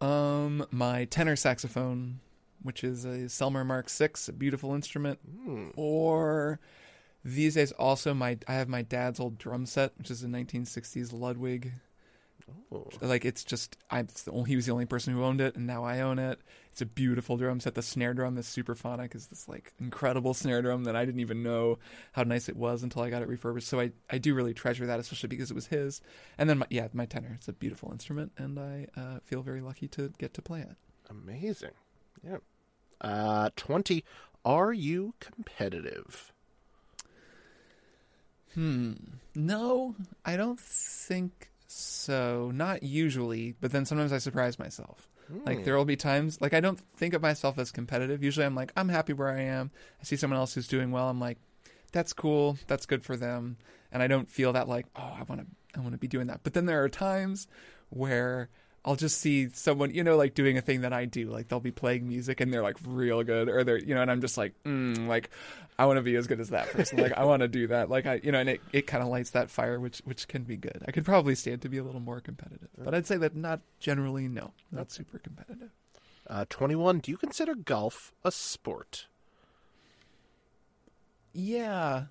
[0.00, 2.20] Um, my tenor saxophone,
[2.62, 5.68] which is a Selmer Mark VI, a beautiful instrument, Hmm.
[5.76, 6.60] or
[7.24, 11.12] these days also my I have my dad's old drum set, which is a 1960s
[11.12, 11.72] Ludwig.
[12.72, 12.88] Oh.
[13.00, 15.54] Like it's just I it's the only, he was the only person who owned it,
[15.54, 16.40] and now I own it.
[16.72, 17.74] It's a beautiful drum set.
[17.74, 21.42] The snare drum, the Supraphonic, is this like incredible snare drum that I didn't even
[21.44, 21.78] know
[22.12, 23.68] how nice it was until I got it refurbished.
[23.68, 26.00] So I I do really treasure that, especially because it was his.
[26.38, 27.32] And then my, yeah, my tenor.
[27.34, 30.76] It's a beautiful instrument, and I uh, feel very lucky to get to play it.
[31.08, 31.70] Amazing.
[32.24, 32.38] Yeah.
[33.00, 34.04] Uh, 20.
[34.44, 36.32] Are you competitive?
[38.54, 38.92] Hmm.
[39.34, 42.50] No, I don't think so.
[42.52, 45.08] Not usually, but then sometimes I surprise myself.
[45.46, 45.64] Like Hmm.
[45.64, 48.24] there will be times like I don't think of myself as competitive.
[48.24, 49.70] Usually I'm like I'm happy where I am.
[50.00, 51.08] I see someone else who's doing well.
[51.08, 51.38] I'm like
[51.92, 52.58] that's cool.
[52.66, 53.56] That's good for them.
[53.92, 55.46] And I don't feel that like oh I want to
[55.78, 56.40] I want to be doing that.
[56.42, 57.46] But then there are times
[57.90, 58.48] where
[58.84, 61.28] I'll just see someone, you know, like doing a thing that I do.
[61.28, 64.10] Like they'll be playing music and they're like real good, or they're, you know, and
[64.10, 65.30] I'm just like, mm, like
[65.78, 66.98] I want to be as good as that person.
[66.98, 67.90] Like I want to do that.
[67.90, 70.44] Like I, you know, and it, it kind of lights that fire, which which can
[70.44, 70.82] be good.
[70.88, 73.60] I could probably stand to be a little more competitive, but I'd say that not
[73.80, 75.70] generally, no, not super competitive.
[76.26, 77.00] Uh, 21.
[77.00, 79.06] Do you consider golf a sport?
[81.32, 82.04] Yeah,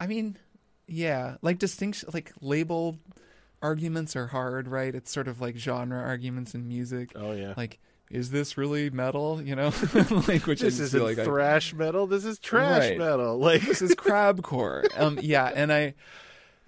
[0.00, 0.38] I mean,
[0.86, 2.98] yeah, like distinction, like label
[3.62, 4.94] arguments are hard, right?
[4.94, 7.12] It's sort of like genre arguments in music.
[7.16, 7.54] Oh, yeah.
[7.56, 7.78] Like,
[8.10, 9.42] is this really metal?
[9.42, 9.72] You know,
[10.28, 12.06] like which this I isn't feel like I- thrash metal.
[12.06, 12.98] This is trash Right.
[12.98, 13.38] metal.
[13.40, 14.86] Like, this is crabcore.
[14.98, 15.94] Um, yeah, and I,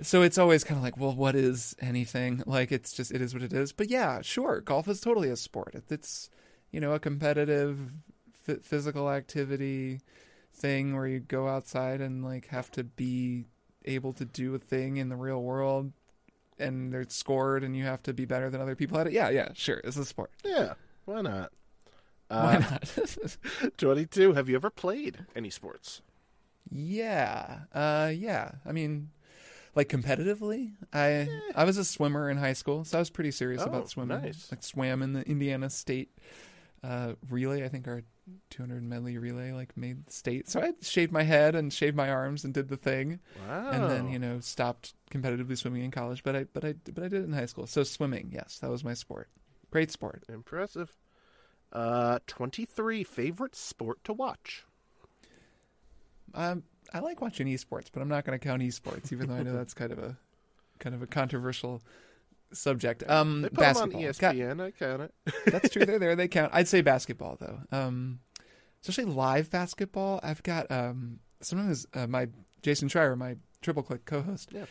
[0.00, 2.42] so it's always kind of like, well, what is anything?
[2.46, 3.72] Like, it's just it is what it is.
[3.72, 5.74] But yeah, sure, golf is totally a sport.
[5.90, 6.30] It's,
[6.72, 7.92] you know, a competitive
[8.48, 10.00] f- physical activity
[10.52, 13.44] thing where you go outside and like have to be
[13.84, 15.92] able to do a thing in the real world.
[16.58, 19.12] And they're scored, and you have to be better than other people at it.
[19.12, 20.30] Yeah, yeah, sure, it's a sport.
[20.44, 21.52] yeah, why not?
[22.28, 23.36] Why Uh, not?
[23.78, 24.34] 22.
[24.34, 26.02] Have you ever played any sports?
[26.70, 27.60] Yeah.
[27.72, 28.52] Uh yeah.
[28.66, 29.10] I mean
[29.74, 33.62] like competitively, I I was a swimmer in high school, so I was pretty serious
[33.62, 34.20] Oh, about swimming.
[34.20, 34.48] nice.
[34.50, 36.10] Like swam in the Indiana State
[36.82, 38.02] uh relay, I think our
[38.50, 40.48] 200 medley relay like made state.
[40.48, 43.70] So I shaved my head and shaved my arms and did the thing Wow.
[43.70, 47.08] and then, you know, stopped competitively swimming in college, but I but I but I
[47.08, 47.66] did it in high school.
[47.66, 49.28] So swimming, yes, that was my sport.
[49.70, 50.24] Great sport.
[50.28, 50.94] Impressive.
[51.72, 53.04] Uh, 23.
[53.04, 54.64] Favorite sport to watch?
[56.34, 56.62] Um,
[56.92, 59.52] I like watching esports, but I'm not going to count esports, even though I know
[59.56, 60.16] that's kind of a
[60.78, 61.82] kind of a controversial
[62.52, 63.08] subject.
[63.08, 64.00] Um, They put basketball.
[64.00, 64.60] them on ESPN.
[64.60, 65.34] I count it.
[65.46, 65.84] that's true.
[65.84, 66.16] They're there.
[66.16, 66.50] They count.
[66.54, 67.60] I'd say basketball though.
[67.70, 68.20] Um,
[68.82, 70.20] especially live basketball.
[70.22, 72.28] I've got um sometimes uh, my
[72.62, 74.50] Jason Schreier, my Triple Click co-host.
[74.52, 74.66] Yeah.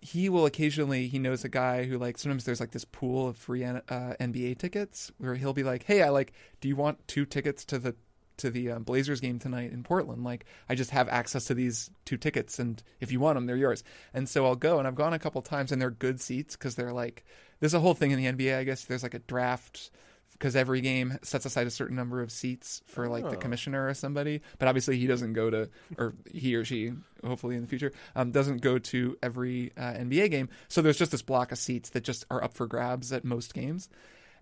[0.00, 1.06] He will occasionally.
[1.06, 4.58] He knows a guy who like sometimes there's like this pool of free uh, NBA
[4.58, 6.32] tickets where he'll be like, "Hey, I like.
[6.60, 7.94] Do you want two tickets to the
[8.38, 10.24] to the um, Blazers game tonight in Portland?
[10.24, 13.56] Like, I just have access to these two tickets, and if you want them, they're
[13.56, 16.56] yours." And so I'll go, and I've gone a couple times, and they're good seats
[16.56, 17.24] because they're like.
[17.60, 18.84] There's a whole thing in the NBA, I guess.
[18.84, 19.92] There's like a draft
[20.32, 23.38] because every game sets aside a certain number of seats for like the Oh.
[23.38, 24.40] commissioner or somebody.
[24.58, 26.92] But obviously, he doesn't go to, or he or she,
[27.24, 30.48] hopefully in the future, um, doesn't go to every uh, NBA game.
[30.66, 33.54] So there's just this block of seats that just are up for grabs at most
[33.54, 33.88] games.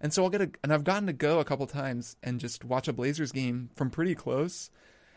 [0.01, 2.65] And so I'll get a, and I've gotten to go a couple times and just
[2.65, 4.71] watch a Blazers game from pretty close,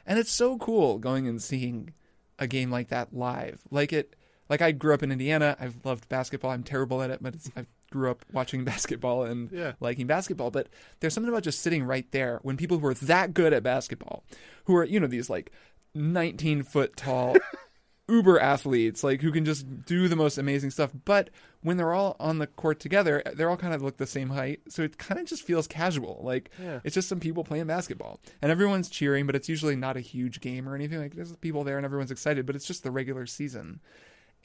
[0.05, 1.93] and it's so cool going and seeing
[2.39, 3.61] a game like that live.
[3.71, 4.15] Like it,
[4.49, 5.55] like I grew up in Indiana.
[5.59, 6.51] I've loved basketball.
[6.51, 9.73] I'm terrible at it, but it's, I grew up watching basketball and Yeah.
[9.79, 10.51] liking basketball.
[10.51, 10.67] But
[10.99, 14.23] there's something about just sitting right there when people who are that good at basketball,
[14.65, 15.51] who are you know these like
[15.95, 17.37] 19 foot tall
[18.13, 20.91] uber athletes like who can just do the most amazing stuff.
[21.05, 21.29] But
[21.61, 24.61] when they're all on the court together they're all kind of look the same height.
[24.69, 26.21] So it kind of just feels casual.
[26.23, 26.79] Like Yeah.
[26.83, 28.19] it's just some people playing basketball.
[28.41, 30.99] And everyone's cheering but it's usually not a huge game or anything.
[30.99, 33.79] Like there's people there and everyone's excited but it's just the regular season.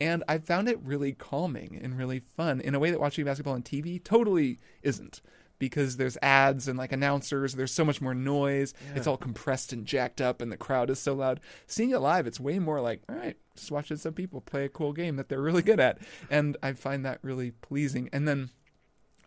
[0.01, 3.55] And I found it really calming and really fun in a way that watching basketball
[3.55, 5.21] on TV totally isn't
[5.59, 7.55] because there's ads and like announcers.
[7.55, 8.75] There's so much more noise.
[8.95, 11.41] It's all compressed and jacked up, and the crowd is so loud.
[11.67, 14.69] Seeing it live, it's way more like, all right, just watching some people play a
[14.69, 15.99] cool game that they're really good at.
[16.31, 18.09] And I find that really pleasing.
[18.13, 18.51] And then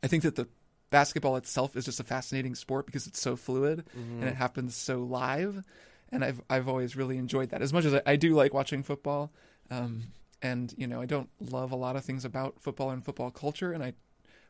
[0.03, 0.47] I think that the
[0.89, 4.99] basketball itself is just a fascinating sport because it's so fluid and it happens so
[4.99, 5.63] live.
[6.11, 8.83] and I've I've always really enjoyed that as much as I, I do like watching
[8.83, 9.31] football.
[9.69, 10.07] Um,
[10.41, 13.71] and you know, I don't love a lot of things about football and football culture,
[13.71, 13.93] and I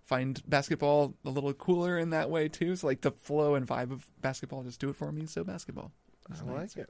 [0.04, 2.76] find basketball a little cooler in that way too.
[2.76, 5.26] So like the flow and vibe of basketball just do it for me.
[5.26, 5.92] So basketball.
[6.30, 6.82] I like answer.
[6.82, 6.90] it.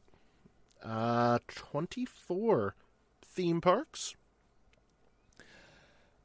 [0.83, 2.75] Uh, 24
[3.23, 4.15] theme parks.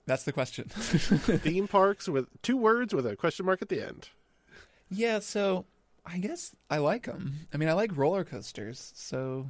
[0.06, 0.68] That's the question.
[0.68, 4.08] theme parks with two words with a question mark at the end.
[4.88, 5.64] yeah, so
[6.04, 7.46] I guess I like them.
[7.52, 9.48] I mean, I like roller coasters, so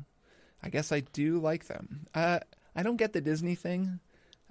[0.62, 2.07] I guess I do like them.
[2.14, 2.40] Uh,
[2.75, 4.01] I don't get the Disney thing.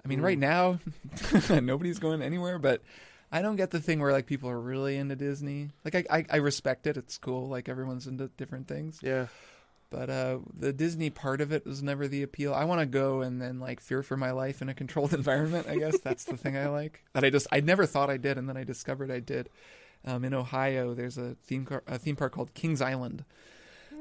[0.06, 0.24] I mean, Mm.
[0.24, 0.78] right now
[1.60, 2.80] nobody's going anywhere, but
[3.32, 5.70] I don't get the thing where like people are really into Disney.
[5.84, 7.48] Like I, I, I respect it; it's cool.
[7.48, 9.00] Like everyone's into different things.
[9.02, 9.26] Yeah.
[9.90, 12.52] But uh, the Disney part of it was never the appeal.
[12.54, 15.66] I want to go and then like fear for my life in a controlled environment.
[15.68, 17.02] I guess that's the thing I like.
[17.14, 19.48] That I just I never thought I did, and then I discovered I did.
[20.04, 23.24] Um, in Ohio, there's a theme car, a theme park called Kings Island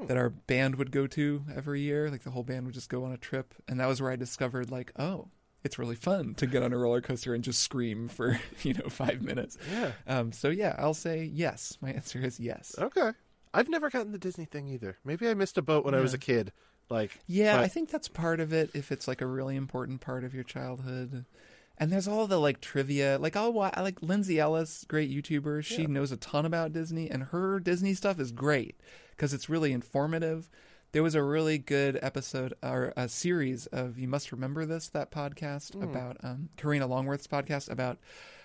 [0.07, 2.11] that our band would go to every year.
[2.11, 4.15] Like the whole band would just go on a trip, and that was where I
[4.15, 5.29] discovered like, oh,
[5.65, 8.87] it's really fun to get on a roller coaster and just scream for you know
[8.87, 9.57] five minutes.
[9.73, 9.91] Yeah.
[10.07, 11.77] Um, so yeah, I'll say yes.
[11.81, 12.75] My answer is yes.
[12.79, 13.11] Okay.
[13.53, 14.97] I've never gotten the Disney thing either.
[15.03, 16.51] Maybe I missed a boat when I was a kid.
[16.89, 18.69] Like, Yeah, But- I think that's part of it.
[18.73, 21.25] If it's like a really important part of your childhood,
[21.77, 23.17] and there's all the like trivia.
[23.19, 25.63] Like I'll wa- I like Lindsay Ellis, great YouTuber.
[25.63, 25.87] She Yeah.
[25.87, 28.79] knows a ton about Disney, and her Disney stuff is great
[29.11, 30.49] because it's really informative.
[30.95, 35.11] There was a really good episode or a series of "You Must Remember This" that
[35.11, 37.97] podcast about um, Karina Longworth's podcast about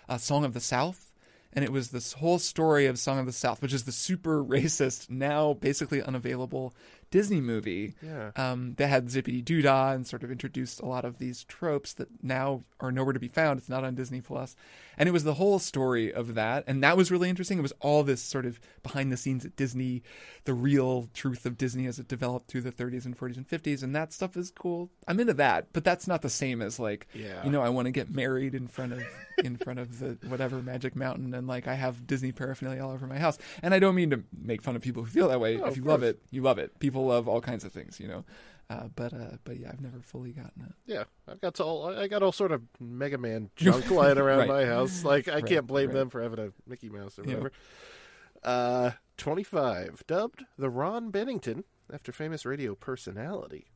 [0.09, 1.13] uh, Song of the South.
[1.53, 4.45] And it was this whole story of Song of the South, which is the super
[4.45, 6.75] racist, now basically unavailable
[7.13, 8.33] Disney movie yeah.
[8.35, 11.93] um, that had zippity doo dah and sort of introduced a lot of these tropes
[11.95, 13.61] that now are nowhere to be found.
[13.61, 14.57] It's not on Disney Plus,
[15.01, 17.59] and it was the whole story of that, and that was really interesting.
[17.59, 20.03] It was all this sort of behind the scenes at Disney,
[20.45, 23.83] the real truth of Disney as it developed through the 30s and 40s and 50s,
[23.83, 24.91] and that stuff is cool.
[25.09, 27.43] I'm into that, but that's not the same as like, Yeah.
[27.45, 29.03] you know, I want to get married in front of
[29.43, 33.07] in front of the whatever Magic Mountain, and like I have Disney paraphernalia all over
[33.07, 33.39] my house.
[33.63, 35.57] And I don't mean to make fun of people who feel that way.
[35.57, 36.79] No, if you love it, you love it.
[36.79, 38.25] People love all kinds of things, you know.
[38.70, 40.72] Uh, but uh, but yeah, I've never fully gotten it.
[40.87, 44.48] Yeah, I've got all I got all sort of Mega Man junk lying around Right.
[44.48, 45.02] my house.
[45.04, 45.94] Like I Right, can't blame right.
[45.96, 47.28] them for having a Mickey Mouse or Yeah.
[47.38, 47.52] whatever.
[48.44, 53.66] Uh, twenty five, dubbed the Ron Bennington after famous radio personality.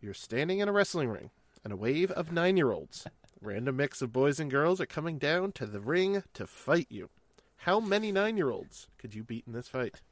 [0.00, 1.30] You're standing in a wrestling ring,
[1.62, 3.06] and a wave of nine year olds,
[3.42, 7.10] random mix of boys and girls, are coming down to the ring to fight you.
[7.58, 10.00] How many nine year olds could you beat in this fight?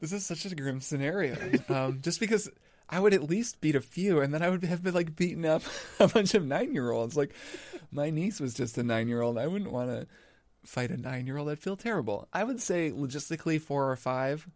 [0.00, 1.36] This is such a grim scenario.
[1.68, 2.50] um, just because
[2.88, 5.46] I would at least beat a few, and then I would have been like beating
[5.46, 5.62] up
[6.00, 7.16] a bunch of nine year olds.
[7.16, 7.34] Like
[7.90, 9.38] my niece was just a nine year old.
[9.38, 10.06] I wouldn't want to
[10.64, 11.48] fight a nine year old.
[11.48, 12.28] I'd feel terrible.
[12.32, 14.48] I would say logistically four or five.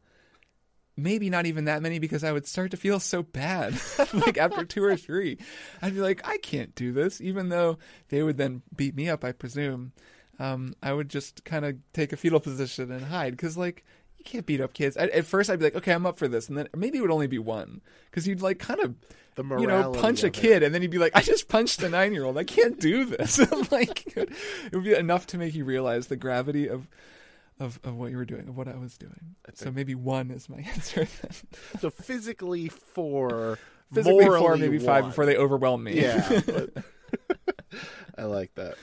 [0.97, 3.81] Maybe not even that many because I would start to feel so bad.
[4.13, 5.39] like after two or three,
[5.81, 9.23] I'd be like, I can't do this, even though they would then beat me up,
[9.23, 9.93] I presume.
[10.41, 13.85] Um, I would just kind of take a fetal position and hide because, like,
[14.29, 14.97] can't beat up kids.
[14.97, 17.01] I, at first, I'd be like, okay, I'm up for this, and then maybe it
[17.01, 18.95] would only be one because you'd like kind of,
[19.37, 20.41] The you know, punch a of it.
[20.41, 22.37] kid, and then you'd be like, I just punched a nine year old.
[22.39, 23.39] I can't do this.
[23.73, 24.31] like, it
[24.73, 26.89] would be enough to make you realize the gravity of.
[27.61, 29.35] Of, of what you were doing, of what I was doing.
[29.55, 31.09] So maybe one is my answer.
[31.23, 31.33] Then.
[31.81, 33.59] So physically four,
[33.93, 36.01] Physically four, maybe five before they overwhelm me.
[36.01, 36.85] Yeah, but
[38.17, 38.77] I like that.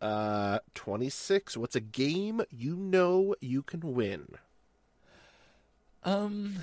[0.00, 1.56] Uh, 26.
[1.56, 4.28] What's a game you know you can win?
[6.04, 6.56] Um,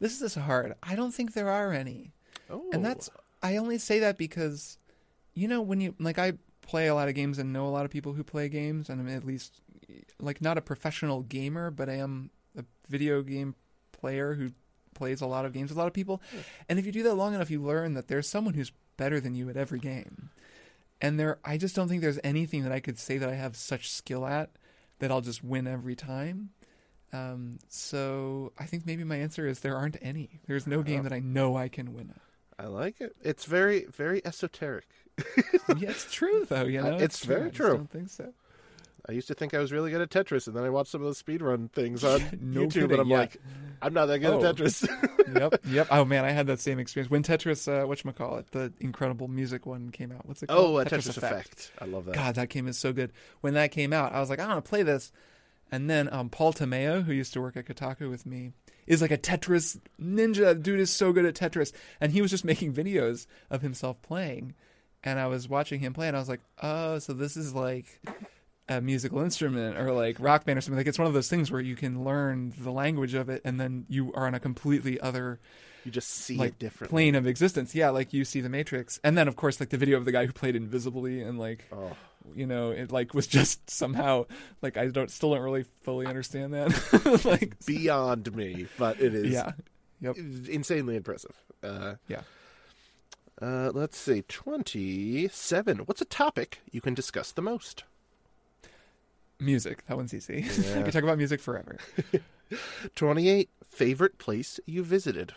[0.00, 0.74] this is hard.
[0.82, 2.12] I don't think there are any,
[2.50, 3.08] Oh, and that's
[3.42, 4.78] I only say that because,
[5.34, 7.84] you know, when you like I play a lot of games and know a lot
[7.84, 9.60] of people who play games, and I'm at least
[10.20, 13.54] like not a professional gamer, but I am a video game
[13.92, 14.52] player who
[14.94, 16.20] plays a lot of games with a lot of people.
[16.68, 19.34] And if you do that long enough, you learn that there's someone who's better than
[19.34, 20.30] you at every game.
[21.00, 23.56] And there, I just don't think there's anything that I could say that I have
[23.56, 24.50] such skill at
[25.00, 26.50] that I'll just win every time.
[27.12, 30.40] Um, so I think maybe my answer is there aren't any.
[30.46, 32.64] There's no game that I know I can win at.
[32.64, 33.14] I like it.
[33.22, 34.86] It's very, very esoteric.
[35.76, 36.64] yeah, it's true though.
[36.64, 37.46] You know, it's very true.
[37.46, 37.76] I just true.
[37.76, 38.32] don't think so.
[39.08, 41.00] I used to think I was really good at Tetris, and then I watched some
[41.00, 43.18] of those speedrun things on No YouTube, kidding, and I'm yeah.
[43.18, 43.36] like,
[43.82, 44.44] I'm not that good Oh.
[44.44, 44.88] at Tetris.
[45.40, 45.88] yep, yep.
[45.90, 49.26] Oh man, I had that same experience when Tetris, uh, what call it, the incredible
[49.26, 50.24] music one came out.
[50.24, 50.76] What's it called?
[50.76, 51.72] oh, uh, Tetris, Effect.
[51.80, 52.14] I love that.
[52.14, 53.12] God, that game is so good.
[53.40, 55.10] When that came out, I was like, I want to play this.
[55.72, 58.52] And then um, Paul Tamayo, who used to work at Kotaku with me,
[58.86, 60.62] is like a Tetris ninja.
[60.62, 64.54] Dude is so good at Tetris, and he was just making videos of himself playing.
[65.02, 68.02] And I was watching him play, and I was like, oh, so this is like
[68.68, 71.50] a musical instrument or like rock band or something like it's one of those things
[71.50, 75.00] where you can learn the language of it and then you are on a completely
[75.00, 75.40] other
[75.84, 76.92] You just see like it differently.
[76.94, 79.76] plane of existence yeah like you see the matrix and then of course like the
[79.76, 81.92] video of the guy who played invisibly and like Oh.
[82.34, 84.26] you know it like was just somehow
[84.62, 89.32] like i don't still don't really fully understand that like Beyond me, but it is
[89.32, 89.52] yeah
[90.00, 91.34] yep insanely impressive.
[91.62, 92.22] Uh, yeah
[93.40, 95.78] uh, let's see, 27.
[95.78, 97.82] What's a topic you can discuss the most?
[99.40, 100.82] music that one's easy i Yeah.
[100.84, 101.76] could talk about music forever
[102.94, 103.48] 28.
[103.68, 105.32] Favorite place you visited?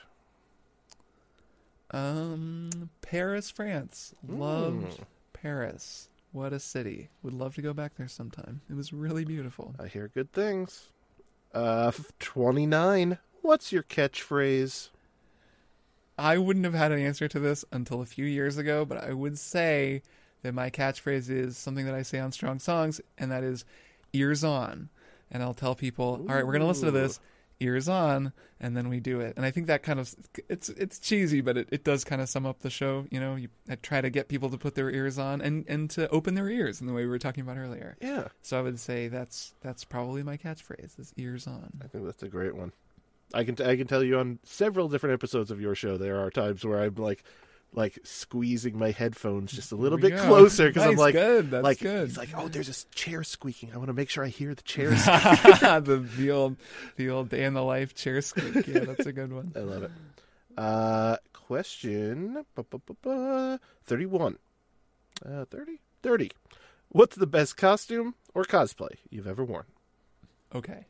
[1.91, 4.99] Um paris france loved Mm.
[5.33, 9.75] paris what a city would love to go back there sometime it was really beautiful
[9.79, 10.89] I hear good things.
[11.53, 13.17] Uh, 29.
[13.41, 14.89] What's your catchphrase?
[16.17, 19.13] I wouldn't have had an answer to this until a few years ago, but I
[19.13, 20.01] would say
[20.41, 23.63] that my catchphrase is something that I say on Strong Songs, and that is
[24.11, 24.89] ears on.
[25.31, 27.21] And I'll tell people, all right, we're going to listen to this,
[27.59, 29.33] ears on, and then we do it.
[29.37, 30.13] And I think that kind of,
[30.49, 33.05] it's it's cheesy, but it, it does kind of sum up the show.
[33.11, 35.89] You know, you I try to get people to put their ears on and, and
[35.91, 37.97] to open their ears in the way we were talking about earlier.
[38.01, 41.79] Yeah, So I would say that's that's probably my catchphrase is ears on.
[41.83, 42.71] I think that's a great one.
[43.33, 46.29] I can I can tell you on several different episodes of your show there are
[46.29, 47.23] times where I'm like
[47.75, 50.25] like squeezing my headphones just a little bit go.
[50.25, 52.07] closer because I'm like good, that's like good.
[52.07, 54.61] he's like oh there's a chair squeaking I want to make sure I hear the
[54.63, 54.89] chair.
[54.91, 56.55] the the old
[56.95, 58.67] the old day in the life chair squeak.
[58.67, 59.51] Yeah, that's a good one.
[59.55, 59.91] I love it.
[60.57, 64.37] Uh, question ba, ba, ba, ba, thirty-one.
[65.25, 65.79] Uh, 30?
[66.03, 66.31] 30.
[66.89, 69.65] What's the best costume or cosplay you've ever worn?
[70.53, 70.85] Okay.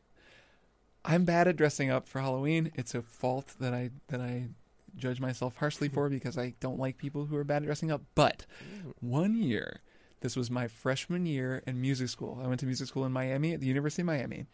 [1.04, 2.72] I'm bad at dressing up for Halloween.
[2.76, 4.48] It's a fault that I that I
[4.98, 8.02] judge myself harshly for because I don't like people who are bad at dressing up.
[8.16, 8.46] But
[9.00, 9.82] one year,
[10.22, 12.40] this was my freshman year in music school.
[12.44, 14.46] I went to music school in Miami at the University of Miami.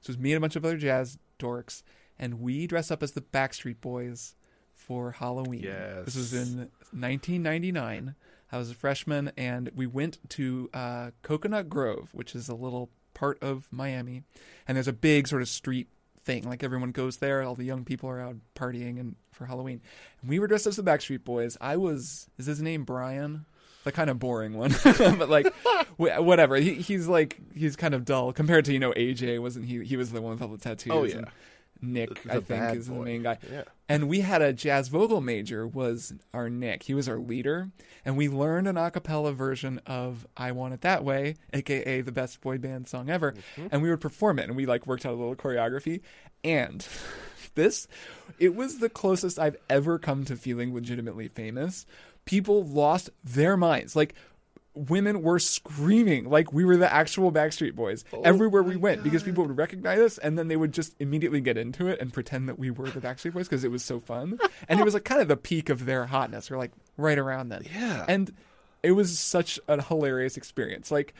[0.00, 1.82] This was me and a bunch of other jazz dorks,
[2.18, 4.34] and we dressed up as the Backstreet Boys
[4.74, 5.62] for Halloween.
[5.62, 6.06] Yes.
[6.06, 6.58] This was in
[6.92, 8.14] 1999.
[8.52, 12.90] I was a freshman, and we went to uh, Coconut Grove, which is a little
[13.14, 14.22] part of Miami,
[14.66, 15.88] and there's a big sort of street
[16.24, 16.48] thing.
[16.48, 19.80] Like everyone goes there, all the young people are out partying and for Halloween.
[20.20, 21.56] And we were dressed as the Backstreet Boys.
[21.60, 23.46] I was is his name Brian?
[23.84, 25.54] The kind of boring one, but like
[25.96, 26.56] whatever.
[26.56, 29.40] He, he's like he's kind of dull compared to you know AJ.
[29.40, 29.82] Wasn't he?
[29.84, 30.92] He was the one with all the tattoos.
[30.92, 31.16] Oh, yeah.
[31.16, 31.26] and
[31.82, 33.38] Nick, The- I think, is the main guy.
[33.50, 33.62] Yeah.
[33.88, 36.84] And we had a jazz vocal major was our Nick.
[36.84, 37.70] He was our leader,
[38.04, 42.12] and we learned an a cappella version of "I Want It That Way," aka the
[42.12, 43.34] best boy band song ever,
[43.70, 44.46] and we would perform it.
[44.48, 46.00] And we like worked out a little choreography,
[46.44, 46.86] and
[47.54, 47.88] this
[48.38, 51.84] it was the closest I've ever come to feeling legitimately famous.
[52.24, 54.14] People lost their minds, like.
[54.74, 59.22] Women were screaming like we were the actual Backstreet Boys oh everywhere we went because
[59.22, 62.48] people would recognize us and then they would just immediately get into it and pretend
[62.48, 64.38] that we were the Backstreet Boys because it was so fun.
[64.68, 67.48] And it was like kind of the peak of their hotness or like right around
[67.48, 67.64] then.
[67.74, 68.04] Yeah.
[68.08, 68.32] And
[68.82, 70.90] it was such a hilarious experience.
[70.90, 71.14] Like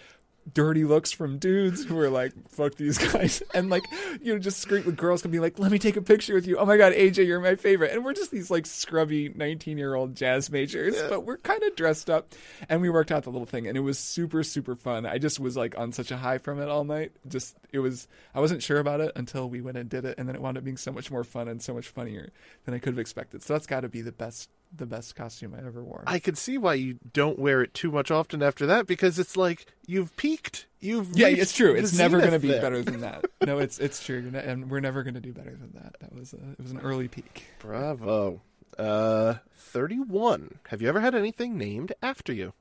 [0.54, 3.42] dirty looks from dudes who are like, fuck these guys.
[3.52, 3.82] And like,
[4.22, 6.46] you know, just scream with girls can be like, let me take a picture with
[6.46, 6.56] you.
[6.56, 7.92] Oh my God, AJ, you're my favorite.
[7.92, 11.74] And we're just these like scrubby 19 year old jazz majors, but we're kind of
[11.74, 12.32] dressed up
[12.68, 15.04] and we worked out the little thing and it was super, super fun.
[15.04, 17.12] I just was like on such a high from it all night.
[17.28, 20.16] Just, it was, I wasn't sure about it until we went and did it.
[20.18, 22.30] And then it wound up being so much more fun and so much funnier
[22.64, 23.42] than I could have expected.
[23.42, 26.04] So that's got to be the best, the best costume I ever wore.
[26.06, 29.36] I can see why you don't wear it too much often after that because it's
[29.36, 30.66] like you've peaked.
[30.80, 31.74] You've Yeah, it's true.
[31.74, 32.60] It's never going to be there.
[32.60, 33.24] better than that.
[33.46, 35.96] No, it's it's true, ne- and we're never going to do better than that.
[36.00, 37.44] That was a, it was an early peak.
[37.58, 38.42] Bravo.
[38.78, 40.58] Uh, thirty-one.
[40.68, 42.52] Have you ever had anything named after you?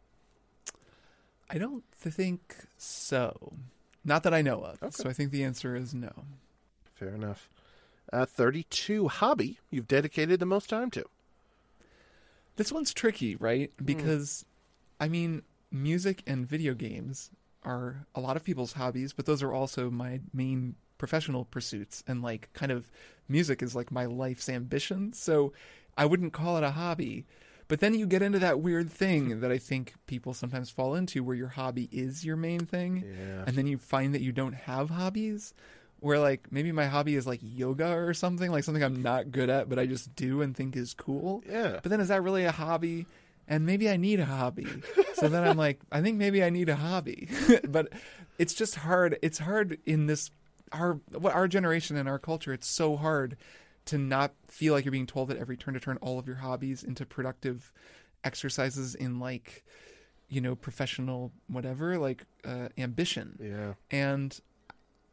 [1.50, 3.54] I don't think so.
[4.06, 4.82] Not that I know of.
[4.82, 4.92] Okay.
[4.92, 6.12] So I think the answer is no.
[6.96, 7.50] Fair enough.
[8.12, 9.10] Uh, thirty-two.
[9.10, 11.06] Hobby you've dedicated the most time to.
[12.60, 13.72] This one's tricky, right?
[13.78, 13.86] Mm.
[13.86, 14.46] Because
[15.00, 17.32] I mean, music and video games
[17.64, 22.22] are a lot of people's hobbies, but those are also my main professional pursuits and
[22.22, 22.92] like kind of
[23.30, 25.14] music is like my life's ambition.
[25.14, 25.54] So
[25.98, 27.26] I wouldn't call it a hobby.
[27.70, 31.24] But then you get into that weird thing that I think people sometimes fall into
[31.24, 33.06] where your hobby is your main thing.
[33.08, 33.46] Yeah.
[33.48, 35.54] And then you find that you don't have hobbies.
[36.00, 39.50] Where like maybe my hobby is like yoga or something, like something I'm not good
[39.50, 41.44] at, but I just do and think is cool.
[41.50, 41.80] Yeah.
[41.82, 43.06] But then is that really a hobby?
[43.48, 44.68] And maybe I need a hobby.
[45.16, 47.28] So then I'm like, I think maybe I need a hobby.
[47.68, 47.92] but
[48.38, 49.18] it's just hard.
[49.22, 50.32] It's hard in this
[50.72, 52.54] our what our generation and our culture.
[52.54, 53.36] It's so hard
[53.86, 56.38] to not feel like you're being told at every turn to turn all of your
[56.38, 57.72] hobbies into productive
[58.24, 59.64] exercises in like
[60.30, 63.38] you know, professional whatever, like uh, ambition.
[63.42, 63.74] Yeah.
[63.92, 64.40] And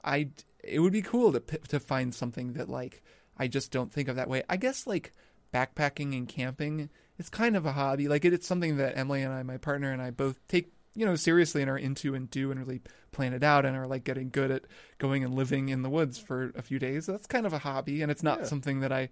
[0.05, 0.29] I,
[0.67, 3.03] it would be cool to to find something that like
[3.37, 4.43] I just don't think of that way.
[4.49, 5.13] I guess like
[5.55, 8.09] backpacking and camping is kind of a hobby.
[8.09, 11.05] Like it, it's something that Emily and I, my partner and I, both take you
[11.05, 12.81] know seriously and are into and do and really
[13.13, 14.63] plan it out and are like getting good at
[14.99, 17.07] going and living in the woods for a few days.
[17.07, 18.45] That's kind of a hobby, and it's not Yeah.
[18.47, 19.11] something that I,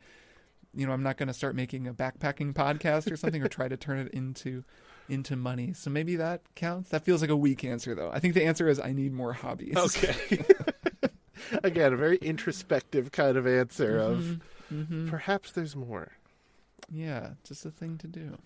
[0.74, 3.68] you know, I'm not going to start making a backpacking podcast or something or try
[3.68, 4.64] to turn it into
[5.08, 5.74] into money.
[5.74, 6.88] So maybe that counts.
[6.88, 8.10] That feels like a weak answer though.
[8.10, 9.76] I think the answer is I need more hobbies.
[9.76, 10.42] Okay.
[11.64, 16.12] Again, a very introspective kind of answer of hmm perhaps there's more.
[16.90, 18.38] Yeah, just a thing to do.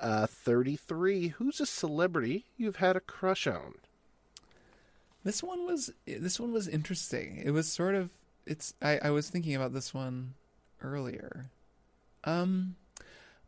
[0.00, 1.28] Uh, 33.
[1.28, 3.74] Who's a celebrity you've had a crush on?
[5.24, 7.40] This one was this one was interesting.
[7.44, 8.10] It was sort of
[8.46, 10.34] it's I, I was thinking about this one
[10.82, 11.46] earlier.
[12.24, 12.76] Um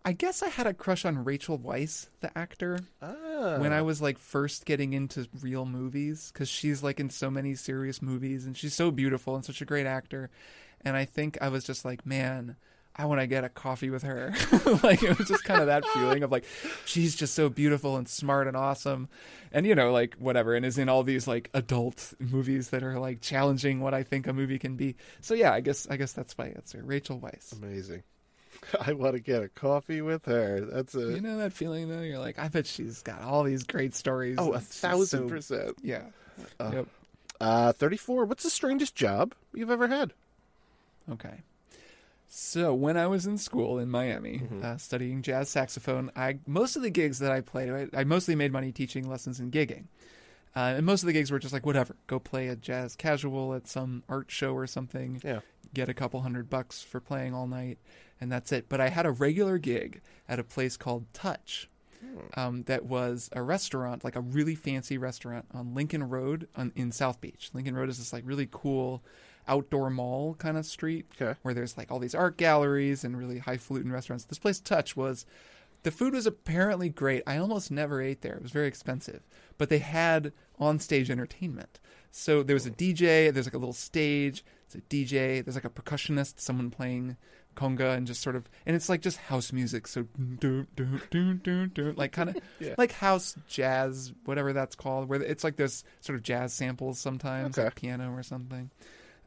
[0.04, 3.56] I guess I had a crush on Rachel Weisz, the actor, Ah.
[3.58, 7.54] when I was like first getting into real movies cuz she's like in so many
[7.54, 10.30] serious movies and she's so beautiful and such a great actor.
[10.82, 12.56] And I think I was just like, man,
[12.96, 14.34] I want to get a coffee with her.
[14.82, 16.44] like it was just kind of that feeling of like
[16.84, 19.08] she's just so beautiful and smart and awesome.
[19.52, 22.98] And you know, like whatever and is in all these like adult movies that are
[23.00, 24.96] like challenging what I think a movie can be.
[25.22, 26.82] So yeah, I guess I guess that's my answer.
[26.84, 27.52] Rachel Weisz.
[27.54, 28.02] Amazing.
[28.86, 30.60] I want to get a coffee with her.
[30.60, 32.02] That's a You know that feeling though?
[32.02, 34.36] You're like, I bet she's got all these great stories.
[34.38, 35.76] oh, a thousand so- percent.
[35.82, 36.02] Yeah.
[36.60, 36.86] Uh, Yep.
[37.40, 38.24] Uh, 34.
[38.26, 40.12] What's the strangest job you've ever had?
[41.10, 41.42] Okay.
[42.28, 44.64] So when I was in school in Miami, Mhm.
[44.64, 48.34] uh, studying jazz saxophone, I most of the gigs that I played, I, I mostly
[48.34, 49.84] made money teaching lessons and gigging.
[50.56, 53.54] Uh, and most of the gigs were just like whatever, go play a jazz casual
[53.54, 55.40] at some art show or something, Yeah.
[55.74, 57.78] get a couple hundred bucks for playing all night,
[58.20, 58.68] and that's it.
[58.68, 61.68] But I had a regular gig at a place called Touch,
[62.36, 66.92] um, that was a restaurant, like a really fancy restaurant on Lincoln Road on, in
[66.92, 67.50] South Beach.
[67.52, 69.02] Lincoln Road is this like really cool
[69.46, 71.38] outdoor mall kind of street Okay.
[71.42, 74.24] where there's like all these art galleries and really highfalutin restaurants.
[74.24, 75.26] This place Touch was
[75.82, 77.22] the food was apparently great.
[77.26, 78.34] I almost never ate there.
[78.34, 79.22] It was very expensive,
[79.58, 81.78] but they had on-stage entertainment.
[82.10, 85.64] So there was a DJ, there's like a little stage, it's a DJ, there's like
[85.64, 87.16] a percussionist, someone playing
[87.54, 90.06] conga and just sort of and it's like just house music so
[90.38, 92.74] do do do do do like kind of Yeah.
[92.78, 97.56] like house jazz whatever that's called where it's like there's sort of jazz samples sometimes
[97.58, 97.66] Okay.
[97.66, 98.70] like piano or something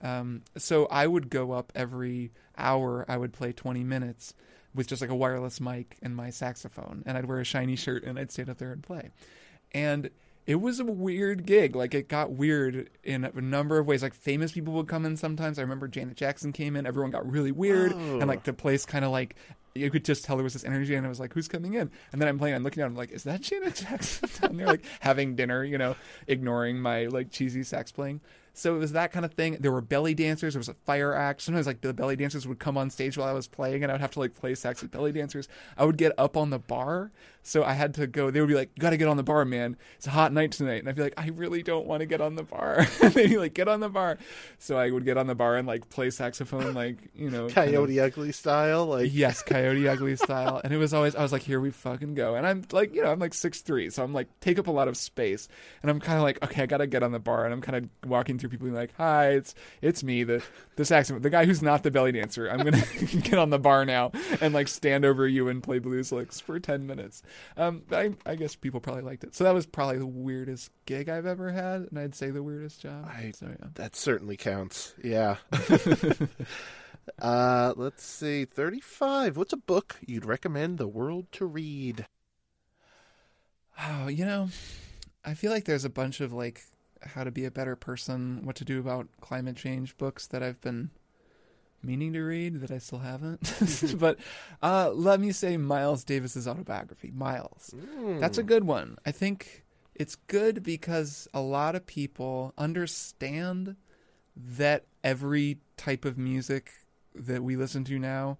[0.02, 3.04] um, so I would go up every hour.
[3.08, 4.36] I would play 20 minutes
[4.76, 8.04] with just like a wireless mic and my saxophone, and I'd wear a shiny shirt
[8.04, 9.10] and I'd stand up there and play.
[9.72, 10.12] And
[10.48, 11.76] it was a weird gig.
[11.76, 14.02] Like it got weird in a number of ways.
[14.02, 15.60] Like famous people would come in sometimes.
[15.60, 16.88] I remember Janet Jackson came in.
[16.88, 18.20] Everyone got really weird, Oh.
[18.20, 18.56] and like the oh.
[18.56, 19.36] place kind of like
[19.76, 21.91] you could just tell there was this energy, and I was like, "Who's coming in?"
[22.12, 24.66] And then I'm playing, I'm looking down, I'm like, "Is that Janet Jackson down there?"
[24.68, 25.95] Like having dinner, you know,
[26.28, 28.22] ignoring my like cheesy sax playing.
[28.54, 29.58] So it was that kind of thing.
[29.60, 30.56] There were belly dancers.
[30.56, 31.41] There was a fire act.
[31.43, 33.93] Sometimes like the belly dancers would come on stage while I was playing, and I
[33.93, 35.48] would have to like play sax with belly dancers.
[35.78, 37.12] I would get up on the bar,
[37.48, 38.30] so I had to go.
[38.30, 39.78] They would be like, "You got to get on the bar, man.
[39.95, 42.20] It's a hot night tonight." And I'd be like, "I really don't want to get
[42.22, 44.18] on the bar." and they'd be like, "Get on the bar."
[44.60, 47.70] So I would get on the bar and like play saxophone, like you know, kind
[47.70, 48.86] of- Coyote Ugly style.
[48.88, 50.60] Like, yes, Coyote Ugly style.
[50.64, 52.36] And it was always I was like, here we fucking go.
[52.36, 54.72] And I'm like, you know, I'm like six three, so I'm like take up a
[54.72, 55.48] lot of space.
[55.82, 58.38] And I'm kinda like, okay, I gotta get on the bar and I'm kinda walking
[58.39, 60.43] through people being like, Hi, it's it's me, the
[60.76, 62.48] the saxophone the guy who's not the belly dancer.
[62.50, 62.84] I'm gonna
[63.22, 66.60] get on the bar now and like stand over you and play blues licks for
[66.60, 67.24] ten minutes.
[67.56, 69.36] Um I I guess people probably liked it.
[69.36, 72.82] So that was probably the weirdest gig I've ever had, and I'd say the weirdest
[72.82, 73.06] job.
[73.08, 73.68] I- so yeah.
[73.76, 74.94] That certainly counts.
[75.04, 75.38] Yeah.
[77.20, 78.46] uh, let's see.
[78.46, 79.38] 35.
[79.38, 82.08] What's a book you'd recommend the world to read?
[83.80, 84.50] Oh, you know,
[85.24, 86.64] I feel like there's a bunch of like
[87.04, 90.60] how to be a better person, what to do about climate change books that I've
[90.62, 90.90] been
[91.84, 93.54] meaning to read that I still haven't.
[94.00, 94.18] but
[94.62, 97.74] uh, let me say Miles Davis's autobiography, Miles.
[98.20, 98.98] That's a good one.
[99.06, 99.64] I think
[99.96, 103.76] it's good because a lot of people understand
[104.36, 106.72] that every type of music
[107.16, 108.38] that we listen to now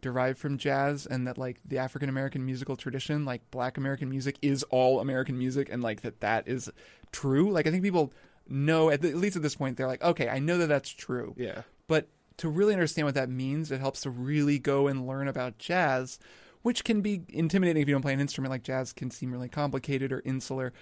[0.00, 4.38] derived from jazz and that like the African American musical tradition like black American music
[4.40, 6.70] is all American music and like that that is
[7.12, 8.12] true like I think people
[8.48, 10.88] know at, the, at least at this point they're like okay I know that that's
[10.88, 11.62] true Yeah.
[11.86, 12.08] but
[12.40, 16.18] to really understand what that means, it helps to really go and learn about jazz,
[16.62, 19.48] which can be intimidating if you don't play an instrument like jazz can seem really
[19.48, 20.72] complicated or insular.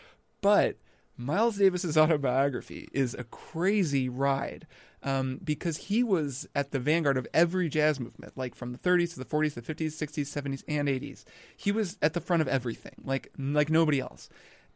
[0.41, 0.77] But
[1.17, 4.69] Miles Davis's autobiography is a crazy ride
[5.03, 9.15] um, because he was at the vanguard of every jazz movement, like from the 30s
[9.15, 11.25] to the 40s, the 50s, 60s, 70s, and 80s.
[11.57, 14.29] He was at the front of everything, like like nobody else.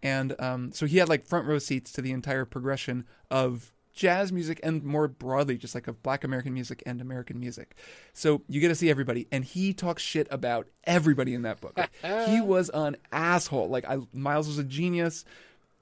[0.02, 4.32] And um, so he had like front row seats to the entire progression of jazz
[4.32, 7.76] music and more broadly just like of black american music and american music
[8.12, 11.76] so you get to see everybody and he talks shit about everybody in that book
[11.76, 11.90] Like,
[12.28, 15.24] he was an asshole like I, miles was a genius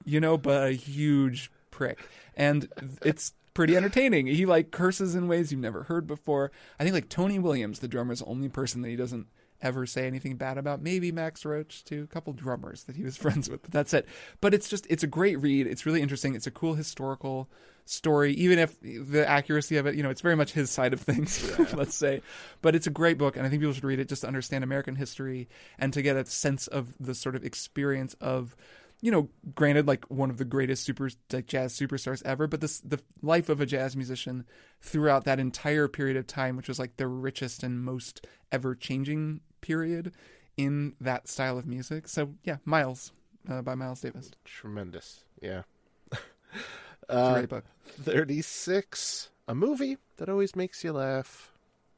[0.05, 1.99] you know but a huge prick
[2.35, 2.67] and
[3.03, 7.09] it's pretty entertaining he like curses in ways you've never heard before i think like
[7.09, 9.27] tony williams the drummer is the only person that he doesn't
[9.61, 10.81] ever say anything bad about.
[10.81, 14.07] Maybe Max Roach too, a couple drummers that he was friends with, but that's it.
[14.39, 15.67] But it's just it's a great read.
[15.67, 16.35] It's really interesting.
[16.35, 17.49] It's a cool historical
[17.85, 21.01] story, even if the accuracy of it, you know, it's very much his side of
[21.01, 22.21] things, let's say.
[22.61, 24.63] But it's a great book, and I think people should read it just to understand
[24.63, 28.55] American history and to get a sense of the sort of experience of
[29.01, 32.79] you know, granted, like one of the greatest super like jazz superstars ever, but this
[32.81, 34.45] the life of a jazz musician
[34.79, 39.41] throughout that entire period of time, which was like the richest and most ever changing
[39.59, 40.13] period
[40.55, 42.07] in that style of music.
[42.07, 43.11] So yeah, Miles
[43.49, 44.31] uh, by Miles Davis.
[44.45, 45.23] Tremendous.
[45.41, 45.63] Yeah.
[47.03, 47.65] It's a Uh, great book.
[47.85, 49.29] 36.
[49.47, 51.51] A movie that always makes you laugh.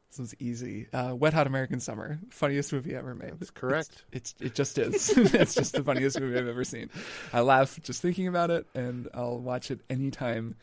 [0.10, 0.88] This was easy.
[0.94, 3.40] Uh, Wet Hot American Summer, funniest movie ever made.
[3.40, 4.04] That's correct.
[4.12, 5.10] It's it just is.
[5.18, 6.90] it's just the funniest movie I've ever seen.
[7.34, 10.56] I laugh just thinking about it, and I'll watch it anytime,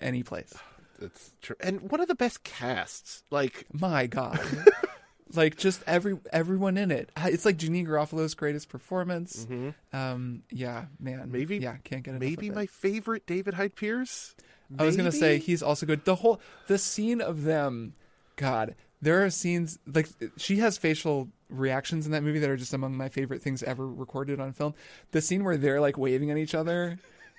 [0.00, 0.52] any place.
[1.00, 1.56] It's true.
[1.60, 3.22] And one of the best casts.
[3.30, 4.38] Like, My God.
[5.34, 7.10] like just every everyone in it.
[7.18, 9.46] It's like Janeane Garofalo's greatest performance.
[9.92, 11.20] Um, yeah, man.
[11.20, 11.32] Mm-hmm.
[11.32, 14.34] Maybe- yeah, can't get enough maybe my favorite David Hyde Pierce.
[14.78, 16.04] I was gonna say he's also good.
[16.04, 17.94] The whole the scene of them,
[18.36, 22.72] God, there are scenes like she has facial reactions in that movie that are just
[22.72, 24.74] among my favorite things ever recorded on film.
[25.10, 26.98] The scene where they're like waving at each other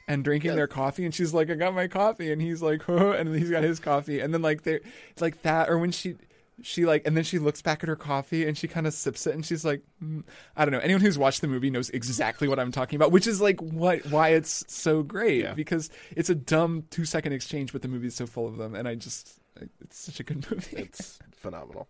[0.09, 3.11] and drinking their coffee, and she's like, "I got my coffee," and he's like, "Huh,"
[3.11, 4.79] and he's got his coffee, and then like they,
[5.11, 6.15] it's like that, or when she.
[6.63, 9.25] She like, and then she looks back at her coffee and she kind of sips
[9.27, 10.23] it and she's like, mm.
[10.55, 10.79] I don't know.
[10.79, 14.05] Anyone who's watched the movie knows exactly what I'm talking about, which is like what
[14.07, 15.53] why it's so great Yeah.
[15.53, 18.75] because it's a dumb two second exchange, but the movie is so full of them,
[18.75, 19.39] and I just
[19.81, 20.77] it's such a good movie.
[20.77, 21.87] It's phenomenal.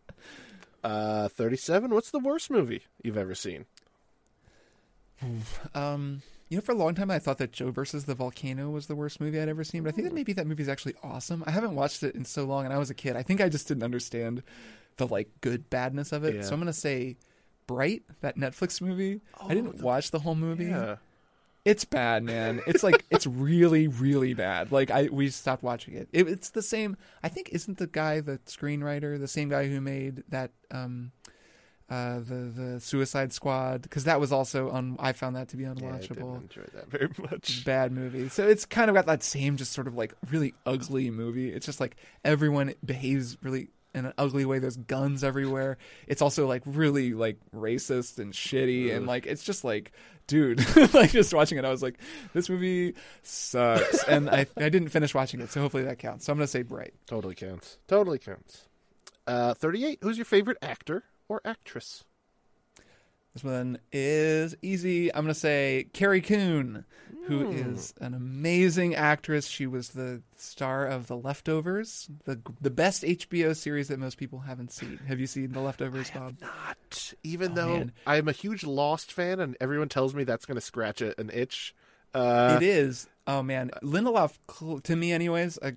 [0.84, 1.92] Uh, 37.
[1.94, 3.66] What's the worst movie you've ever seen?
[5.76, 8.88] Um, you know, for a long time I thought that Joe versus the Volcano was
[8.88, 11.46] the worst movie I'd ever seen, but I think that maybe that movie's actually awesome.
[11.48, 13.16] I haven't watched it in so long, and I was a kid.
[13.16, 14.44] I think I just didn't understand
[14.98, 16.36] the like good badness of it.
[16.36, 16.42] Yeah.
[16.42, 17.16] So I'm gonna say
[17.68, 19.22] Bright, that Netflix movie.
[19.42, 20.66] I didn't the- watch the whole movie.
[20.66, 20.98] Yeah.
[21.64, 22.60] It's bad, man.
[22.68, 24.74] It's like it's really, really bad.
[24.74, 26.10] Like I, we stopped watching it.
[26.12, 26.28] it.
[26.28, 26.98] It's the same.
[27.24, 31.12] I think isn't the guy the screenwriter the same guy who made that um,
[31.92, 33.82] uh, the the Suicide Squad?
[33.84, 34.96] Because that was also on.
[35.00, 36.42] I found that to be Yeah, I didn't unwatchable.
[36.42, 37.66] enjoy that very much.
[37.66, 38.30] Bad movie.
[38.30, 41.52] So it's kind of got that same, just sort of like really ugly movie.
[41.52, 44.58] It's just like everyone behaves really in an ugly way.
[44.60, 45.78] There's guns everywhere.
[46.08, 49.92] It's also like really like racist and shitty, and like it's just like,
[50.28, 50.64] dude,
[50.94, 52.00] like just watching it, I was like,
[52.34, 56.24] this movie sucks, and I I didn't finish watching it, so hopefully that counts.
[56.26, 56.94] So I'm gonna say Bright.
[57.06, 57.80] Totally counts.
[57.90, 58.68] Totally counts.
[59.28, 60.00] Uh, 38.
[60.02, 62.04] Who's your favorite actor or actress?
[63.34, 65.14] This one is easy.
[65.16, 66.84] I'm gonna say Carrie Coon,
[67.28, 67.54] who Hmm.
[67.54, 69.48] is an amazing actress.
[69.48, 74.40] She was the star of The Leftovers, the the best HBO series that most people
[74.40, 74.98] haven't seen.
[75.08, 76.36] Have you seen The Leftovers, Bob?
[76.42, 77.14] Not.
[77.24, 77.92] Even Oh, though man.
[78.06, 81.30] I'm a huge Lost fan and everyone tells me that's going to scratch a, an
[81.34, 81.74] itch.
[82.14, 83.08] Uh, it is.
[83.28, 85.58] Oh man, Lindelof to me, anyways.
[85.60, 85.72] Uh,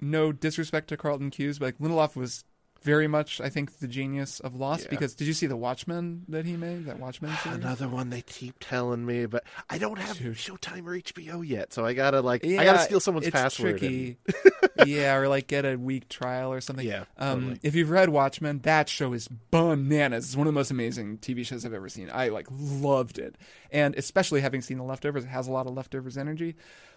[0.00, 2.44] no disrespect to Carlton Cuse, but like Lindelof was
[2.84, 4.84] very much, I think, the genius of Lost.
[4.84, 4.90] Yeah.
[4.90, 6.84] Because did you see the Watchmen that he made?
[6.86, 7.58] That Watchmen series.
[7.58, 10.36] Another one they keep telling me, but I don't have Dude.
[10.36, 13.70] Showtime or HBO yet, so I gotta like I gotta steal someone's password.
[13.70, 14.18] and- Tricky.
[14.86, 16.86] yeah, or like get a week trial or something.
[16.86, 17.60] Yeah, Um, totally.
[17.62, 20.26] if you've read Watchmen, that show is bananas.
[20.26, 22.10] It's one of the most amazing TV shows I've ever seen.
[22.12, 23.36] I like loved it,
[23.70, 26.54] and especially having seen The Leftovers, it has a lot of Leftovers energy.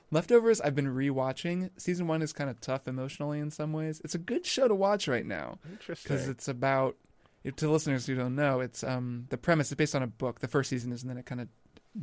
[0.10, 1.70] Leftovers, I've been rewatching.
[1.78, 4.02] Season one is kind of tough emotionally in some ways.
[4.04, 5.60] It's a good show to watch right now.
[5.70, 6.16] Interesting.
[6.16, 6.96] because it's about
[7.44, 10.40] if, to listeners who don't know it's um the premise is based on a book.
[10.40, 11.50] The first season is and then it kind of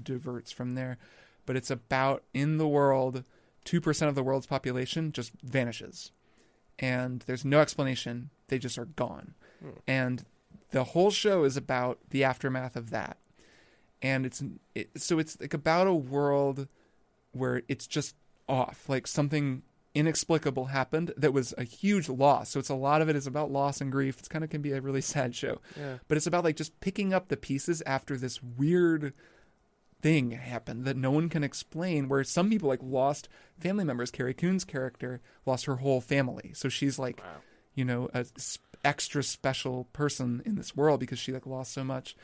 [0.03, 0.99] diverts from there.
[1.47, 3.25] But it's about in the world
[3.65, 6.13] 2% of the world's population just vanishes.
[6.79, 8.31] And there's no explanation.
[8.49, 9.35] They just are gone.
[9.87, 10.25] And
[10.73, 13.17] the whole show is about the aftermath of that.
[14.03, 14.43] And it's
[14.75, 16.69] it, so it's like about a world
[17.35, 18.15] where it's just
[18.49, 19.63] off like something
[19.95, 23.51] inexplicable happened that was a huge loss so it's a lot of it is about
[23.53, 25.99] loss and grief it's kind of can be a really sad show Yeah.
[26.09, 29.13] but it's about like just picking up the pieces after this weird
[30.03, 32.09] thing happened that no one can explain.
[32.09, 33.27] Where some people like lost
[33.59, 34.11] family members.
[34.11, 37.23] Carrie Coon's character lost her whole family, so she's like,
[37.75, 38.27] you know, a
[38.85, 42.15] extra special person in this world because she like lost so much,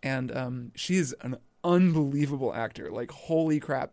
[0.00, 2.88] and um, she's an unbelievable actor.
[2.92, 3.90] Like, holy crap!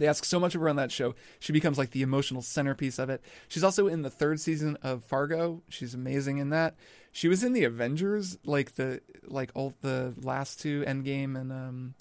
[0.00, 1.14] They ask so much of her on that show.
[1.38, 3.22] She becomes like the emotional centerpiece of it.
[3.48, 5.62] She's also in the third season of Fargo.
[5.68, 6.74] She's amazing in that.
[7.12, 11.94] She was in the Avengers, like the like all the last two Endgame and um,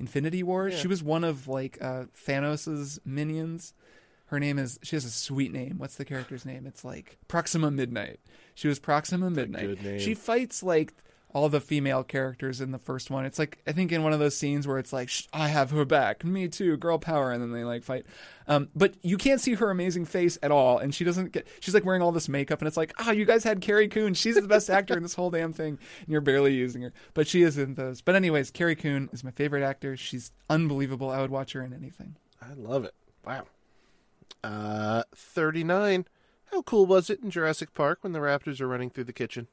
[0.00, 0.68] Infinity War.
[0.68, 0.76] Yeah.
[0.76, 3.72] She was one of like uh, Thanos's minions.
[4.26, 5.78] Her name is she has a sweet name.
[5.78, 6.66] What's the character's name?
[6.66, 8.18] It's like Proxima Midnight.
[8.56, 9.78] She was Proxima Midnight.
[10.00, 10.92] She fights like
[11.34, 13.26] all the female characters in the first one.
[13.26, 15.84] It's like I think in one of those scenes where it's like I have her
[15.84, 18.06] back, me too, girl power, and then they like fight.
[18.46, 21.46] Um, but you can't see her amazing face at all, and she doesn't get.
[21.60, 24.14] She's like wearing all this makeup, and it's like ah, you guys had Carrie Coon.
[24.14, 26.92] She's the best actor in this whole damn thing, and you're barely using her.
[27.12, 28.00] But she is in those.
[28.00, 29.96] But anyways, Carrie Coon is my favorite actor.
[29.96, 31.10] She's unbelievable.
[31.10, 32.16] I would watch her in anything.
[32.40, 32.94] I love it.
[33.26, 33.44] Wow.
[34.44, 36.06] Uh, 39.
[36.52, 39.48] How cool was it in Jurassic Park when the raptors are running through the kitchen?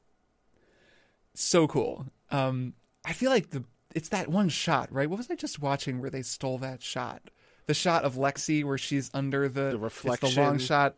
[1.44, 2.06] So cool.
[2.30, 2.74] Um,
[3.06, 3.64] I feel like the
[3.94, 5.10] it's that one shot, right?
[5.10, 7.30] What was I just watching where they stole that shot?
[7.68, 9.78] The shot of Lexi where she's under the, The
[10.24, 10.98] It's the long shot,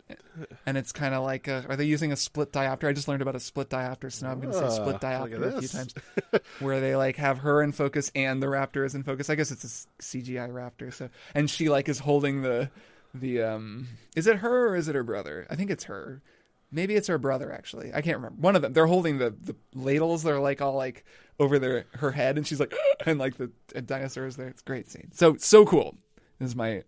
[0.66, 2.88] and it's kind of like a, are they using a split diopter?
[2.88, 5.02] I just learned about a split diopter, so now I'm going to say Ah, split
[5.02, 5.94] diopter a few times,
[6.60, 9.30] where they like have her in focus and the raptor is in focus.
[9.30, 12.70] I guess it's a CGI raptor, so and she like is holding the
[13.14, 13.88] the um.
[14.16, 15.46] Is it her or is it her brother?
[15.50, 16.22] I think it's her.
[16.74, 17.94] Maybe it's her brother actually.
[17.94, 18.42] I can't remember.
[18.42, 18.74] One of them.
[18.74, 20.24] They're holding the the ladles.
[20.24, 21.06] They're like all like
[21.40, 22.74] over their her head, and she's like,
[23.06, 23.52] and like the
[23.82, 24.48] dinosaur is there.
[24.48, 25.10] It's a great scene.
[25.14, 25.96] So so cool.
[26.40, 26.84] This is my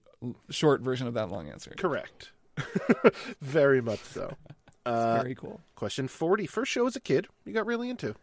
[0.49, 1.73] short version of that long answer.
[1.77, 2.31] Correct.
[3.41, 4.36] Very much so.
[4.88, 5.61] Uh, Very cool.
[5.73, 6.45] question 40.
[6.45, 8.13] First show as a kid you got really into?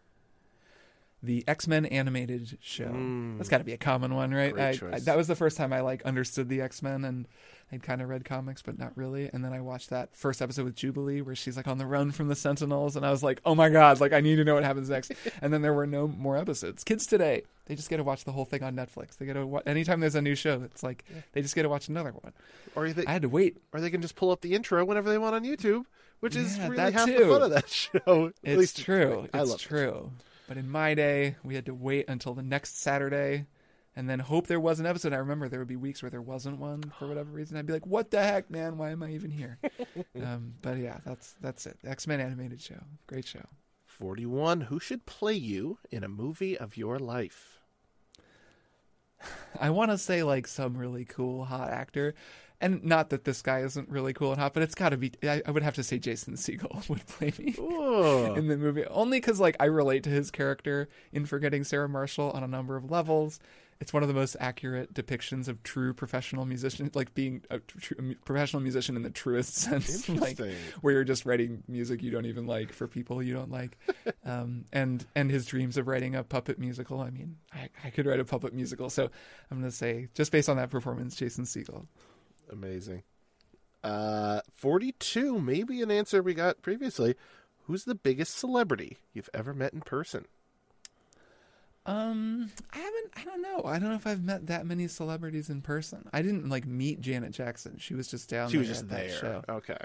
[1.21, 2.89] The X Men animated show.
[3.35, 4.57] That's got to be a common one, right?
[4.57, 4.69] I.
[4.93, 7.27] I, that was the first time I like understood the X Men, and
[7.73, 9.29] I'd kind of read comics, but not really.
[9.33, 12.11] And then I watched that first episode with Jubilee, where she's like on the run
[12.11, 14.53] from the Sentinels, and I was like, oh my god, like I need to know
[14.53, 15.11] what happens next.
[15.41, 16.83] and then there were no more episodes.
[16.83, 19.17] Kids today, they just get to watch the whole thing on Netflix.
[19.17, 21.69] They get to wa- anytime there's a new show, it's like they just get to
[21.69, 22.33] watch another one.
[22.75, 23.57] Or they, I had to wait.
[23.73, 25.85] or they can just pull up the intro whenever they want on YouTube,
[26.19, 28.27] which is Yeah, really half the fun of that show.
[28.27, 29.27] At It's least true.
[29.33, 30.11] I It's love that true.
[30.47, 33.45] But in my day, we had to wait until the next Saturday
[33.95, 35.13] and then hope there was an episode.
[35.13, 37.57] I remember there would be weeks where there wasn't one for whatever reason.
[37.57, 38.77] I'd be like, "What the heck, man?
[38.77, 39.59] Why am I even here?"
[40.21, 41.77] um, but yeah, that's that's it.
[41.85, 43.45] X Men animated show, great show.
[43.85, 44.61] 41.
[44.61, 47.59] Who should play you in a movie of your life?
[49.59, 52.15] I want to say like some really cool hot actor,
[52.63, 55.11] and not that this guy isn't really cool and hot, but it's got to be.
[55.23, 57.55] I, I would have to say Jason Segel would play me.
[57.59, 61.89] Oh, in the movie only because like i relate to his character in forgetting sarah
[61.89, 63.39] marshall on a number of levels
[63.79, 67.79] it's one of the most accurate depictions of true professional musician like being a tr-
[67.79, 67.93] tr-
[68.23, 70.39] professional musician in the truest sense like
[70.81, 73.77] where you're just writing music you don't even like for people you don't like
[74.25, 78.05] um, and and his dreams of writing a puppet musical i mean I, I could
[78.05, 79.09] write a puppet musical so
[79.51, 81.85] i'm gonna say just based on that performance jason Segel.
[82.51, 83.03] Amazing.
[83.83, 85.39] Uh, 42.
[85.39, 87.15] Maybe an answer we got previously.
[87.65, 90.25] Who's the biggest celebrity you've ever met in person?
[91.85, 93.11] Um, I haven't.
[93.17, 93.63] I don't know.
[93.65, 96.07] I don't know if I've met that many celebrities in person.
[96.13, 97.77] I didn't like meet Janet Jackson.
[97.77, 98.51] She was just down there.
[98.51, 99.09] She was just there.
[99.09, 99.43] show.
[99.49, 99.77] Okay.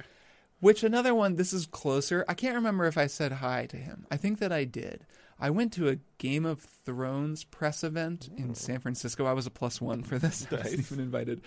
[0.60, 1.36] Which another one.
[1.36, 2.24] This is closer.
[2.28, 4.06] I can't remember if I said hi to him.
[4.10, 5.06] I think that I did.
[5.40, 9.24] I went to a Game of Thrones press event in San Francisco.
[9.24, 10.46] I was a plus one for this.
[10.52, 11.42] I wasn't even invited,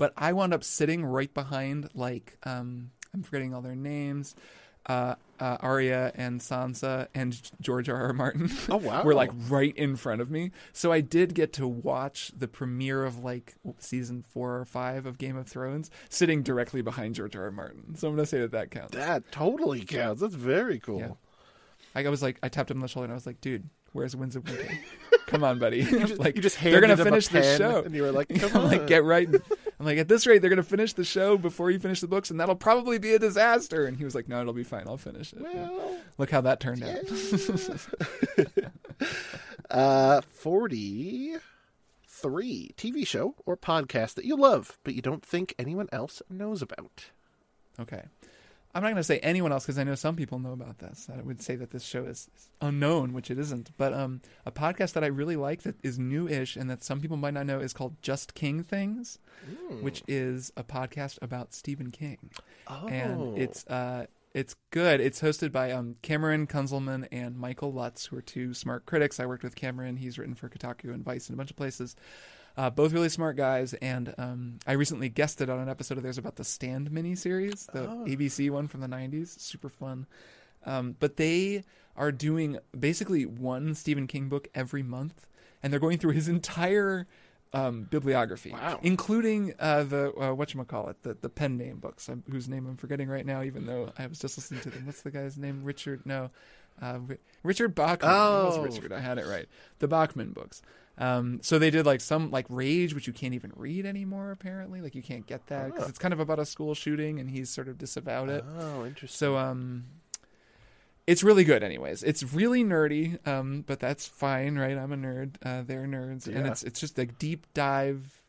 [0.00, 4.34] but I wound up sitting right behind like um, I'm forgetting all their names.
[4.86, 7.96] Uh, uh, Arya and Sansa and George R.
[7.96, 8.12] R.
[8.14, 8.50] Martin.
[8.70, 9.02] Oh, wow.
[9.04, 10.52] were like right in front of me.
[10.72, 15.18] So I did get to watch the premiere of like season four or five of
[15.18, 17.44] Game of Thrones, sitting directly behind George R.
[17.44, 17.50] R.
[17.50, 17.94] Martin.
[17.94, 18.96] So I'm gonna say that that counts.
[18.96, 20.22] That totally counts.
[20.22, 21.00] That's very cool.
[21.00, 21.10] Yeah.
[21.94, 24.14] I was like, I tapped him on the shoulder and I was like, dude, where's
[24.16, 24.68] Winds of Winter?
[25.26, 25.78] Come on, buddy.
[25.90, 27.82] You just, like you just they're gonna handed him a finish the show.
[27.82, 29.28] and you were like, "Come on." like, get right.
[29.78, 32.30] I'm like, at this rate, they're gonna finish the show before you finish the books,
[32.30, 33.86] and that'll probably be a disaster.
[33.86, 34.84] And he was like, no, it'll be fine.
[34.86, 35.40] I'll finish it.
[35.40, 36.98] Well, Look how that turned out.
[39.70, 41.40] uh, 43
[42.76, 47.06] TV show or podcast that you love, but you don't think anyone else knows about.
[47.78, 48.02] Okay.
[48.74, 51.08] I'm not going to say anyone else because I know some people know about this.
[51.12, 52.28] I would say that this show is
[52.60, 53.70] unknown, which it isn't.
[53.76, 57.16] But um, a podcast that I really like that is new-ish and that some people
[57.16, 59.18] might not know is called Just King Things,
[59.80, 62.18] which is a podcast about Stephen King,
[62.68, 62.86] Oh.
[62.88, 65.00] and it's uh, it's good.
[65.00, 69.18] It's hosted by um, Cameron Kunzelman and Michael Lutz, who are two smart critics.
[69.18, 69.96] I worked with Cameron.
[69.96, 71.96] He's written for Kotaku and Vice and a bunch of places.
[72.56, 76.18] Uh, both really smart guys, and um, I recently guested on an episode of theirs
[76.18, 78.04] about the Stand miniseries, the Oh.
[78.06, 79.38] ABC one from the '90s.
[79.40, 80.06] Super fun.
[80.66, 81.64] Um, but they
[81.96, 85.26] are doing basically one Stephen King book every month,
[85.62, 87.06] and they're going through his entire
[87.52, 88.78] um, bibliography, Wow.
[88.82, 92.66] including uh, the uh, what call it, the the pen name books, um, whose name
[92.66, 94.86] I'm forgetting right now, even though I was just listening to them.
[94.86, 95.64] What's the guy's name?
[95.64, 96.02] Richard?
[96.04, 96.30] No,
[96.82, 98.10] uh, Ri- Richard Bachman.
[98.12, 98.92] Oh, Richard.
[98.92, 99.46] I had it right.
[99.78, 100.62] The Bachman books.
[101.00, 104.30] Um, so they did like some like Rage, which you can't even read anymore.
[104.30, 105.88] Apparently, like you can't get that because Oh.
[105.88, 108.44] it's kind of about a school shooting, and he's sort of disavowed it.
[108.58, 109.16] Oh, interesting.
[109.16, 109.84] So um
[111.06, 112.04] it's really good anyways.
[112.04, 114.76] It's really nerdy, um, but that's fine, right?
[114.78, 115.36] I'm a nerd.
[115.42, 116.28] Uh, they're nerds.
[116.28, 118.22] And it's it's just a deep dive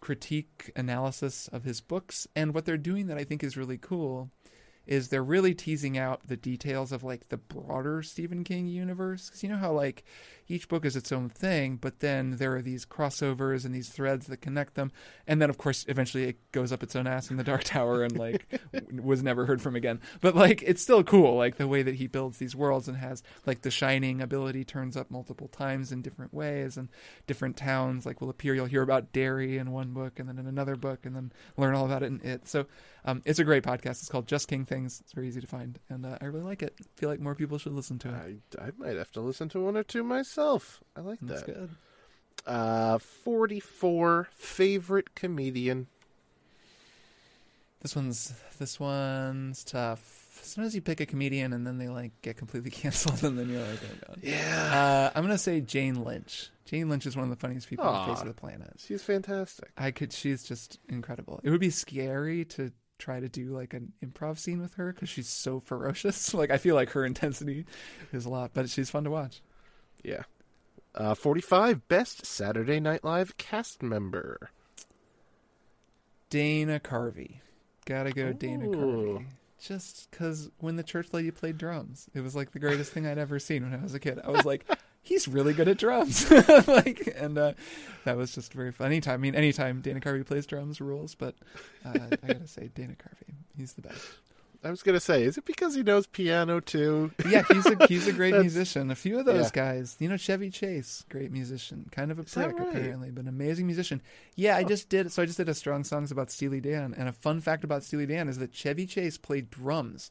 [0.00, 2.26] critique analysis of his books.
[2.34, 4.30] And what they're doing that I think is really cool
[4.86, 9.26] is they're really teasing out the details of like the broader Stephen King universe.
[9.26, 10.02] Because you know how like
[10.50, 14.26] each book is its own thing, but then there are these crossovers and these threads
[14.26, 14.90] that connect them.
[15.26, 18.02] And then of course eventually it goes up its own ass in the Dark Tower
[18.02, 20.00] and like w- was never heard from again.
[20.20, 23.22] But like it's still cool, like the way that he builds these worlds and has
[23.46, 26.88] like the shining ability turns up multiple times in different ways and
[27.26, 28.54] different towns like will appear.
[28.54, 31.74] You'll hear about Derry in one book and then in another book and then learn
[31.74, 32.48] all about it in it.
[32.48, 32.66] So
[33.04, 34.00] um, it's a great podcast.
[34.00, 35.00] It's called Just King Things.
[35.00, 36.74] It's very easy to find, and uh, I really like it.
[36.80, 38.58] I feel like more people should listen to it.
[38.58, 40.39] I, I might have to listen to one or two myself.
[40.96, 41.54] I like That's that.
[41.54, 41.70] good.
[42.46, 45.86] Uh, 44 favorite comedian.
[47.82, 50.40] This one's this one's tough.
[50.42, 53.60] Sometimes you pick a comedian and then they like get completely canceled, and then you're
[53.62, 54.18] like, oh god.
[54.22, 55.10] Yeah.
[55.12, 56.50] Uh, I'm gonna say Jane Lynch.
[56.64, 58.74] Jane Lynch is one of the funniest people on the face of the planet.
[58.78, 59.70] She's fantastic.
[59.76, 60.12] I could.
[60.12, 61.40] She's just incredible.
[61.42, 65.08] It would be scary to try to do like an improv scene with her because
[65.08, 66.32] she's so ferocious.
[66.40, 67.64] Like I feel like her intensity
[68.12, 69.40] is a lot, but she's fun to watch.
[70.02, 70.22] Yeah.
[70.94, 74.50] Uh, 45 best Saturday Night Live cast member.
[76.30, 77.40] Dana Carvey.
[77.84, 79.26] Gotta go, Dana Carvey.
[79.60, 83.18] Just because when the church lady played drums, it was like the greatest thing I'd
[83.18, 84.18] ever seen when I was a kid.
[84.24, 84.64] I was like,
[85.02, 86.30] he's really good at drums.
[86.66, 87.52] like, and uh,
[88.04, 88.86] that was just very fun.
[88.86, 91.34] Anytime, I mean, anytime Dana Carvey plays drums rules, but
[91.84, 91.92] uh,
[92.22, 94.06] I gotta say, Dana Carvey, he's the best.
[94.62, 97.12] I was going to say, is it because he knows piano too?
[97.26, 98.90] Yeah, he's a he's a great musician.
[98.90, 99.50] A few of those yeah.
[99.72, 102.68] guys, you know, Chevy Chase, great musician, kind of a prick right?
[102.68, 104.02] apparently, but an amazing musician.
[104.36, 105.10] Yeah, I just did.
[105.12, 107.84] So I just did a strong songs about Steely Dan, and a fun fact about
[107.84, 110.10] Steely Dan is that Chevy Chase played drums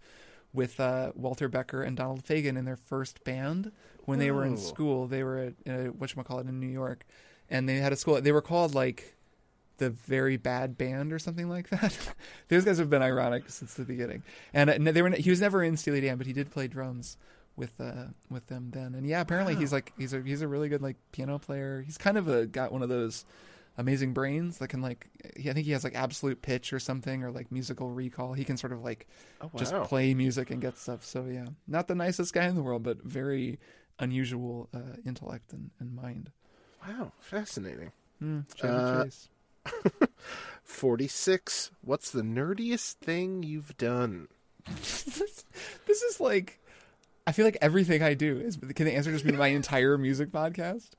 [0.51, 3.71] with uh, Walter Becker and Donald Fagen in their first band
[4.05, 4.57] when they were in Oh.
[4.57, 5.05] school.
[5.07, 7.05] They were at uh, what call it in New York,
[7.51, 8.19] and they had a school.
[8.19, 9.15] They were called like
[9.79, 11.97] the very bad band or something like that.
[12.49, 14.23] Those guys have been ironic since the beginning.
[14.53, 17.17] And uh, they were he was never in Steely Dan, but he did play drums
[17.55, 18.93] with uh with them then.
[18.95, 21.81] And yeah, apparently he's like he's a he's a really good like piano player.
[21.85, 23.25] He's kind of a got one of those
[23.77, 25.07] amazing brains that can like
[25.37, 28.33] he, I think he has like absolute pitch or something or like musical recall.
[28.33, 29.07] He can sort of like
[29.41, 29.59] Oh, wow.
[29.59, 31.03] just play music and get stuff.
[31.05, 33.59] So yeah, not the nicest guy in the world, but very
[33.99, 36.31] unusual uh, intellect and, and mind.
[36.87, 37.91] Wow, fascinating.
[38.23, 38.45] Mm.
[40.63, 41.71] 46.
[41.81, 44.27] What's the nerdiest thing you've done?
[44.67, 45.43] this,
[45.87, 46.59] is like
[47.25, 50.31] I feel like everything I do is can the answer just be my entire music
[50.31, 50.89] podcast?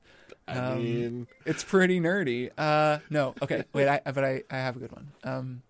[0.47, 2.49] I Um, mean, It's pretty nerdy.
[2.57, 5.11] Uh no, okay, wait, I but I, I have a good one.
[5.23, 5.61] Um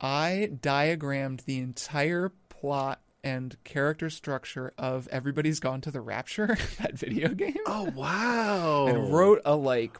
[0.00, 6.94] I diagrammed the entire plot and character structure of Everybody's Gone to the Rapture, that
[6.98, 7.56] video game.
[7.66, 8.86] oh, wow.
[8.88, 9.96] and wrote a like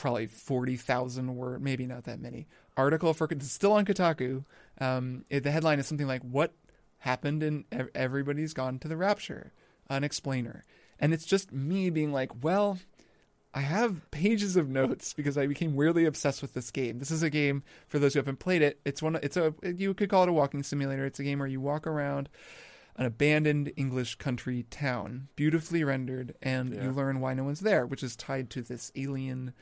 [0.00, 2.46] probably 40,000 word, maybe not that many,
[2.76, 4.44] article for it's still on Kotaku.
[4.80, 6.52] Um, it, the headline is something like "What
[7.00, 9.52] happened and Everybody's Gone to the Rapture?"
[9.88, 10.64] An explainer,
[10.98, 12.78] and it's just me being like, "Well."
[13.52, 17.00] I have pages of notes because I became weirdly obsessed with this game.
[17.00, 18.78] This is a game for those who haven't played it.
[18.84, 19.18] It's one.
[19.24, 21.04] It's a you could call it a walking simulator.
[21.04, 22.28] It's a game where you walk around
[22.94, 26.84] an abandoned English country town, beautifully rendered, and Yeah.
[26.84, 29.52] you learn why no one's there, which is tied to this alien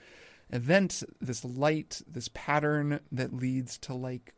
[0.51, 4.35] event, this light, this pattern that leads to like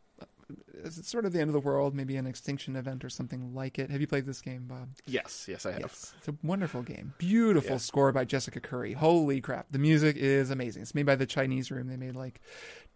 [0.83, 3.79] it's sort of the end of the world, maybe an extinction event or something like
[3.79, 3.89] it.
[3.91, 4.89] Have you played this game, Bob?
[5.07, 5.81] yes, yes, I have.
[5.83, 6.13] Yes.
[6.19, 7.15] It's a wonderful game.
[7.19, 7.77] Beautiful Yeah.
[7.79, 8.95] score by Jessica Curry.
[8.95, 9.71] Holy crap.
[9.71, 10.83] The music is amazing.
[10.83, 11.87] It's made by the Chinese Room.
[11.87, 12.41] They made like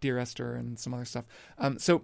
[0.00, 1.26] Dear Esther and some other stuff.
[1.58, 2.02] Um, so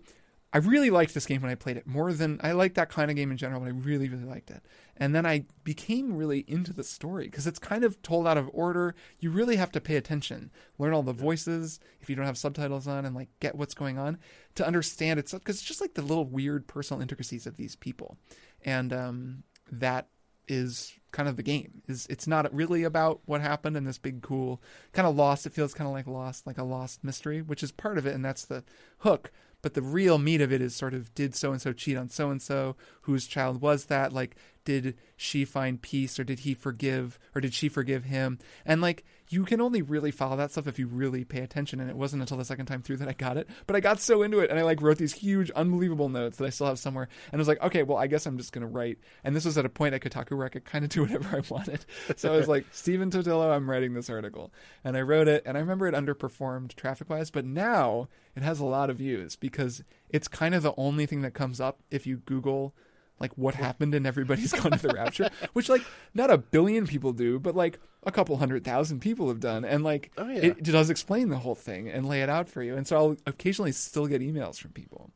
[0.53, 3.11] I really liked this game when I played it more than I like that kind
[3.11, 4.63] of game in general, but I really, really liked it.
[5.01, 8.51] And then I became really into the story because it's kind of told out of
[8.53, 8.95] order.
[9.19, 12.87] You really have to pay attention, learn all the voices if you don't have subtitles
[12.87, 14.19] on, and like get what's going on
[14.57, 15.31] to understand it.
[15.33, 18.19] Because it's just like the little weird personal intricacies of these people,
[18.63, 19.43] and um,
[19.73, 20.09] that
[20.47, 21.81] is kind of the game.
[21.89, 24.61] Is it's not really about what happened in this big cool
[24.93, 25.47] kind of lost.
[25.47, 28.15] It feels kind of like lost, like a lost mystery, which is part of it,
[28.15, 28.65] and that's the
[28.99, 29.33] hook.
[29.63, 32.09] But the real meat of it is sort of did so and so cheat on
[32.09, 32.77] so and so?
[33.03, 34.13] Whose child was that?
[34.13, 38.39] Like, did she find peace or did he forgive or did she forgive him?
[38.65, 41.79] And like, you can only really follow that stuff if you really pay attention.
[41.81, 43.49] And it wasn't until the second time through that I got it.
[43.67, 46.47] But I got so into it and I like wrote these huge, unbelievable notes that
[46.47, 47.09] I still have somewhere.
[47.31, 48.99] And I was like, okay, well, I guess I'm just going to write.
[49.23, 51.37] And this was at a point at Kotaku where I could kind of do whatever
[51.37, 51.85] I wanted.
[52.17, 54.53] So I was like, Stephen Totilo, I'm writing this article.
[54.83, 55.45] And I wrote it.
[55.47, 57.31] And I remember it underperformed traffic wise.
[57.31, 61.23] But now it has a lot of views because it's kind of the only thing
[61.23, 62.75] that comes up if you Google
[63.21, 65.83] like what happened and everybody's gone to the rapture which like
[66.15, 69.63] not a billion people do but like a couple hundred thousand people have done.
[69.65, 70.39] And like Oh, yeah.
[70.39, 72.75] it, it does explain the whole thing and lay it out for you.
[72.77, 75.11] And so i'll occasionally still get emails from people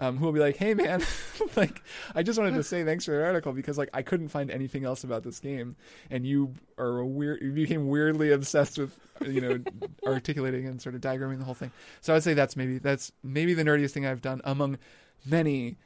[0.00, 1.00] um, who will be like hey man
[1.56, 1.80] like
[2.16, 4.84] i just wanted to say thanks for the article because like i couldn't find anything
[4.84, 5.76] else about this game.
[6.10, 9.60] And you are a weird you became weirdly obsessed with you know
[10.06, 11.70] articulating and sort of diagramming the whole thing.
[12.00, 14.78] So i'd say that's maybe that's maybe the nerdiest thing i've done among
[15.24, 15.76] many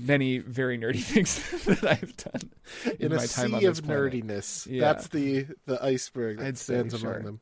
[0.00, 2.50] many very nerdy things that I've done
[2.84, 4.12] in, in my time sea on of this planet.
[4.12, 4.66] nerdiness.
[4.70, 4.80] Yeah.
[4.80, 7.12] That's the the iceberg that I'd say, stands sure.
[7.12, 7.40] among them.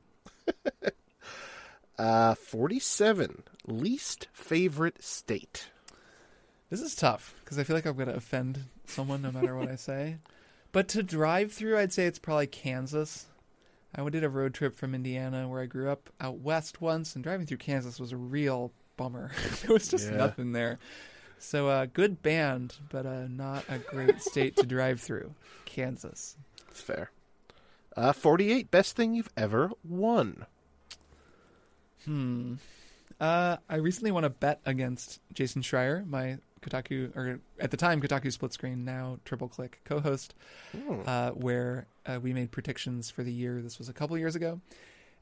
[1.98, 3.42] uh, forty-seven.
[3.66, 5.68] Least favorite state.
[6.70, 9.68] This is tough because I feel like I'm going to offend someone no matter what
[9.68, 10.16] I say.
[10.72, 13.26] But to drive through, I'd say it's probably Kansas.
[13.94, 17.24] I did a road trip from Indiana, where I grew up, out west once, and
[17.24, 19.30] driving through Kansas was a real bummer.
[19.62, 20.16] there was just Yeah.
[20.16, 20.78] nothing there.
[21.38, 25.34] So, uh, good band, but uh, not a great state to drive through.
[25.64, 26.36] Kansas.
[26.66, 27.10] That's fair.
[27.96, 28.70] Uh, forty-eight.
[28.70, 30.46] Best thing you've ever won.
[32.04, 32.54] Hmm.
[33.20, 38.00] Uh, I recently won a bet against Jason Schreier, my Kotaku, or at the time
[38.00, 40.34] Kotaku Split Screen, now Triple Click co-host,
[40.72, 41.00] Hmm.
[41.06, 43.62] uh, where uh, we made predictions for the year.
[43.62, 44.60] This was a couple years ago,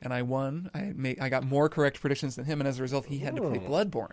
[0.03, 0.71] and I won.
[0.75, 3.37] I made, I got more correct predictions than him, and as a result, he had
[3.37, 3.69] to play Oh.
[3.69, 4.11] Bloodborne.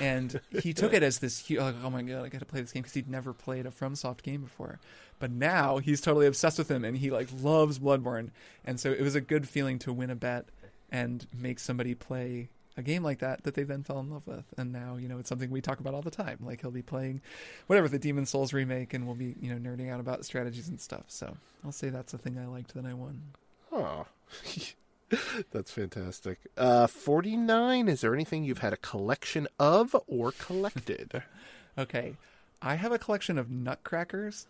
[0.00, 2.72] And he took it as this like, oh my god, I got to play this
[2.72, 4.80] game because he'd never played a FromSoft game before.
[5.18, 8.30] But now he's totally obsessed with him, and he like loves Bloodborne.
[8.64, 10.46] And so it was a good feeling to win a bet
[10.90, 14.44] and make somebody play a game like that that they then fell in love with.
[14.56, 16.38] And now, you know, it's something we talk about all the time.
[16.40, 17.20] Like he'll be playing
[17.66, 20.80] whatever the Demon's Souls remake and we'll be, you know, nerding out about strategies and
[20.80, 21.04] stuff.
[21.08, 23.22] So I'll say that's the thing I liked that I won.
[23.70, 24.06] Oh,
[25.50, 26.38] that's fantastic.
[26.56, 27.88] Uh, 49.
[27.88, 31.22] Is there anything you've had a collection of or collected?
[31.78, 32.16] Okay.
[32.60, 34.46] I have a collection of nutcrackers.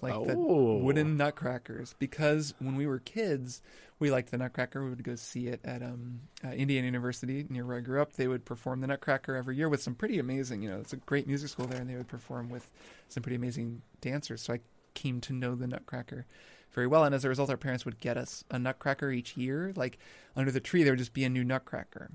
[0.00, 0.24] Like Oh.
[0.24, 3.60] the wooden nutcrackers because when we were kids,
[3.98, 4.82] we liked the Nutcracker.
[4.84, 8.12] We would go see it at um, uh, Indiana University near where I grew up.
[8.12, 10.96] They would perform the Nutcracker every year with some pretty amazing, you know, it's a
[10.96, 12.70] great music school there, and they would perform with
[13.08, 14.40] some pretty amazing dancers.
[14.42, 14.60] So I
[14.94, 16.24] came to know the Nutcracker
[16.72, 19.72] very well, and as a result, our parents would get us a Nutcracker each year.
[19.74, 19.98] Like
[20.36, 22.10] under the tree, there would just be a new Nutcracker,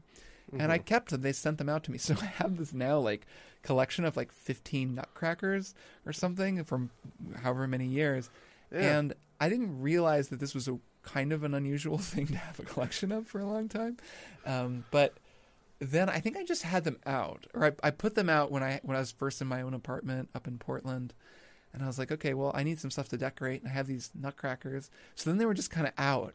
[0.58, 1.22] and I kept them.
[1.22, 3.26] They sent them out to me, so I have this now like
[3.62, 5.74] collection of like 15 Nutcrackers
[6.06, 6.92] or something from
[7.42, 8.30] however many years.
[8.72, 8.98] Yeah.
[8.98, 12.60] And I didn't realize that this was a kind of an unusual thing to have
[12.60, 13.98] a collection of for a long time.
[14.46, 15.14] Um, but
[15.80, 18.64] then I think I just had them out, or I, I put them out when
[18.64, 21.14] I when I was first in my own apartment up in Portland,
[21.76, 23.86] and I was like, okay, well, I need some stuff to decorate, and I have
[23.86, 24.90] these nutcrackers.
[25.16, 26.34] So then they were just kind of out,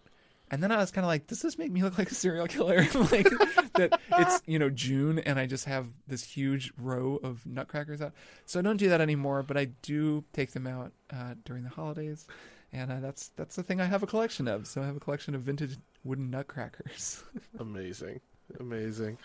[0.51, 2.47] and then I was kind of like, does this make me look like a serial
[2.47, 2.79] killer?
[2.95, 3.29] like
[3.75, 8.13] that it's you know June, and I just have this huge row of nutcrackers out.
[8.47, 11.71] So I don't do that anymore, but I do take them out uh, during the
[11.71, 12.27] holidays.
[12.73, 14.67] And uh, that's that's the thing I have a collection of.
[14.67, 17.25] So I have a collection of vintage wooden nutcrackers.
[17.59, 18.21] Amazing.
[18.59, 19.19] Amazing.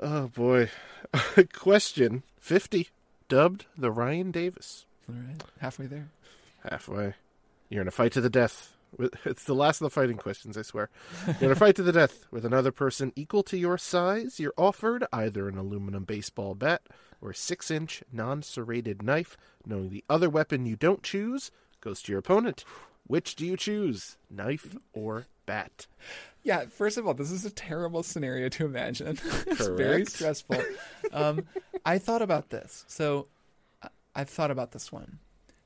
[0.00, 0.70] Oh, boy.
[1.54, 2.88] Question 50.
[3.28, 4.85] Dubbed the Ryan Davis.
[5.08, 6.08] All right, halfway there.
[6.68, 7.14] Halfway.
[7.68, 8.72] You're in a fight to the death.
[8.96, 10.88] With- It's the last of the fighting questions, I swear.
[11.40, 14.38] You're in a fight to the death with another person equal to your size.
[14.40, 16.82] You're offered either an aluminum baseball bat
[17.20, 21.50] or a six inch non serrated knife, knowing the other weapon you don't choose
[21.80, 22.64] goes to your opponent.
[23.06, 25.86] Which do you choose, knife or bat?
[26.42, 29.18] Yeah, first of all, this is a terrible scenario to imagine.
[29.46, 30.60] it's very stressful.
[31.12, 31.44] Um,
[31.84, 32.84] I thought about this.
[32.88, 33.35] So I-
[34.16, 35.18] I've thought about this one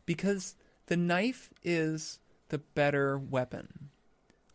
[0.05, 0.55] because
[0.87, 3.89] the knife is the better weapon.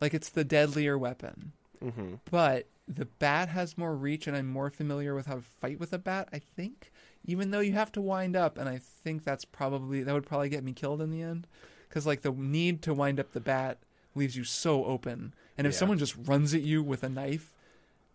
[0.02, 1.54] Like it's the deadlier weapon.
[1.84, 2.16] Mm-hmm.
[2.30, 5.94] But the bat has more reach, and I'm more familiar with how to fight with
[5.94, 6.30] a bat.
[6.32, 6.92] I think,
[7.26, 10.50] even though you have to wind up, and I think that's probably that would probably
[10.50, 11.48] get me killed in the end,
[11.90, 13.80] because like the need to wind up the bat
[14.14, 15.80] leaves you so open, and if Yeah.
[15.80, 17.54] someone just runs at you with a knife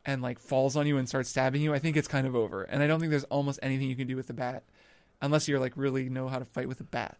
[0.07, 2.62] and like falls on you and starts stabbing you, I think it's kind of over.
[2.62, 4.62] And I don't think there's almost anything you can do with the bat,
[5.23, 7.16] unless you're like really know how to fight with a bat.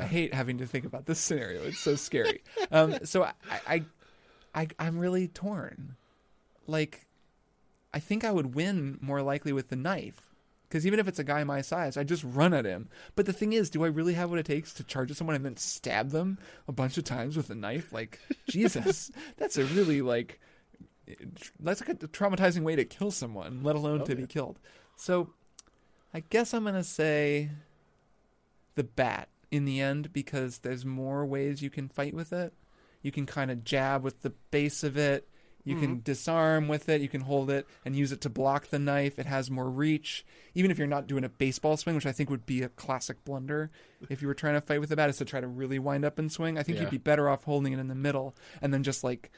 [0.00, 1.62] I hate having to think about this scenario.
[1.62, 2.42] It's so scary.
[2.70, 3.32] um, so I,
[3.66, 3.84] I,
[4.54, 5.96] I, I'm really torn.
[6.66, 7.06] Like,
[7.94, 10.20] I think I would win more likely with the knife.
[10.68, 12.88] Because even if it's a guy my size, I just run at him.
[13.16, 15.34] But the thing is, do I really have what it takes to charge at someone
[15.34, 17.92] and then stab them a bunch of times with a knife?
[17.92, 20.38] Like, Jesus, that's a really like,
[21.58, 24.14] that's like a traumatizing way to kill someone, let alone to Okay.
[24.14, 24.60] be killed.
[24.96, 25.32] So,
[26.12, 27.50] I guess I'm gonna say
[28.74, 32.52] the bat in the end because there's more ways you can fight with it.
[33.02, 35.26] You can kind of jab with the base of it.
[35.62, 36.00] You can mm-hmm.
[36.00, 37.02] disarm with it.
[37.02, 39.18] You can hold it and use it to block the knife.
[39.18, 40.24] It has more reach.
[40.54, 43.22] Even if you're not doing a baseball swing, which I think would be a classic
[43.24, 43.70] blunder
[44.08, 46.04] if you were trying to fight with the bat, is to try to really wind
[46.04, 46.58] up and swing.
[46.58, 46.84] I think Yeah.
[46.84, 49.30] you'd be better off holding it in the middle and then just like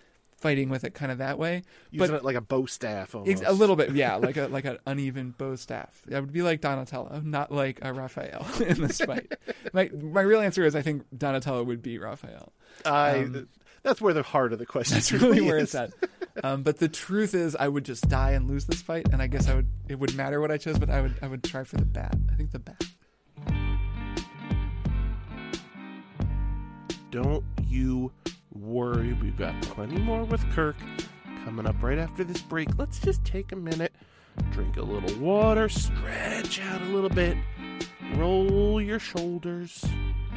[0.43, 1.63] fighting with it kind of that way.
[1.91, 3.45] Using but it like a bow staff almost.
[3.45, 6.03] A little bit, yeah, like a like an uneven bow staff.
[6.07, 9.33] That would be like Donatello, not like a Raphael in this fight.
[9.73, 12.53] my my real answer is I think Donatello would beat Raphael.
[12.85, 13.49] I, um,
[13.83, 15.75] that's where the heart of the question That's really where is.
[15.75, 15.91] it's at.
[16.43, 19.27] Um, but the truth is, I would just die and lose this fight, and I
[19.27, 19.69] guess I would.
[19.87, 21.15] It would matter what I chose, but I would.
[21.21, 22.17] I would try for the bat.
[22.33, 22.83] I think the bat.
[27.11, 28.11] Don't you
[28.63, 29.13] worry.
[29.15, 30.77] We've got plenty more with Kirk
[31.45, 32.69] coming up right after this break.
[32.79, 33.93] Let's just take a minute,
[34.53, 37.37] drink a little water, stretch out a little bit,
[38.15, 39.85] roll your shoulders.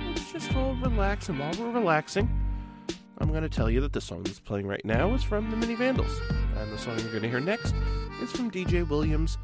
[0.08, 1.30] Let's just all relax.
[1.30, 2.30] And while we're relaxing,
[3.20, 5.58] I'm going to tell you that the song that's playing right now is from the
[5.58, 6.20] Mini Vandals.
[6.58, 7.74] And the song you're going to hear next
[8.22, 9.38] is from DJ Williams.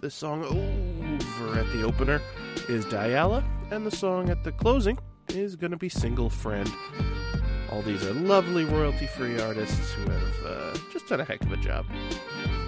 [0.00, 2.20] The song over at the opener
[2.68, 6.70] is Diala, and the song at the closing is going to be Single Friend.
[7.70, 11.52] All these are lovely royalty free artists who have uh, just done a heck of
[11.52, 11.86] a job.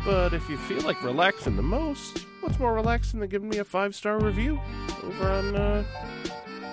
[0.05, 3.65] But if you feel like relaxing the most, what's more relaxing than giving me a
[3.65, 4.61] five star review
[5.03, 5.85] over on, uh,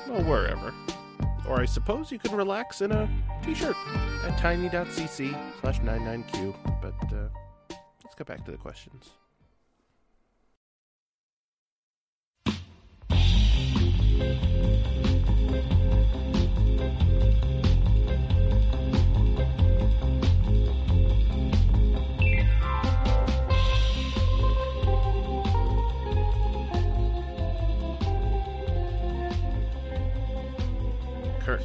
[0.07, 0.73] well, wherever.
[1.47, 3.09] Or I suppose you can relax in a
[3.43, 3.75] t shirt
[4.25, 6.55] at tiny.cc slash 99q.
[6.81, 7.29] But uh,
[8.03, 9.11] let's get back to the questions.
[31.47, 31.61] Kirk.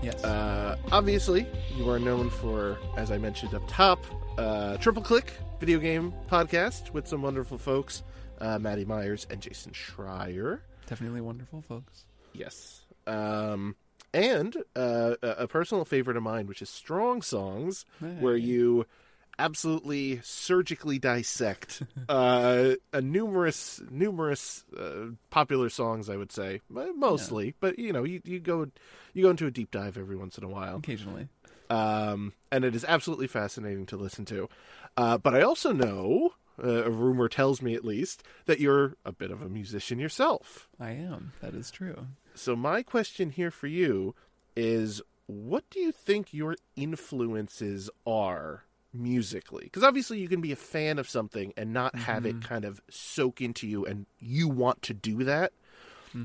[0.00, 0.22] Yes.
[0.22, 1.44] Uh, obviously,
[1.76, 3.98] you are known for, as I mentioned up top,
[4.38, 8.04] uh, Triple Click video game podcast with some wonderful folks,
[8.40, 10.60] uh, Maddie Myers and Jason Schreier.
[10.86, 12.04] Definitely wonderful, folks.
[12.32, 12.82] Yes.
[13.08, 13.74] Um,
[14.14, 17.86] and uh, a a personal favorite of mine, which is Strong Songs,
[18.20, 18.86] where you
[19.38, 26.08] absolutely surgically dissect uh, a numerous, numerous uh, popular songs.
[26.10, 28.66] I would say Mo- mostly, but you know, you, you go
[29.14, 31.28] you go into a deep dive every once in a while Occasionally.
[31.70, 34.48] um, and it is absolutely fascinating to listen to.
[34.96, 39.12] Uh, but I also know, uh, a rumor tells me at least, that you're a
[39.12, 40.68] bit of a musician yourself.
[40.80, 41.32] I am.
[41.40, 42.06] That is true.
[42.34, 44.14] So my question here for you
[44.56, 49.64] is, what do you think your influences are musically?
[49.64, 52.80] Because obviously you can be a fan of something and not have it kind of
[52.90, 55.52] soak into you, and you want to do that.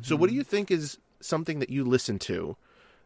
[0.02, 2.56] So what do you think is something that you listen to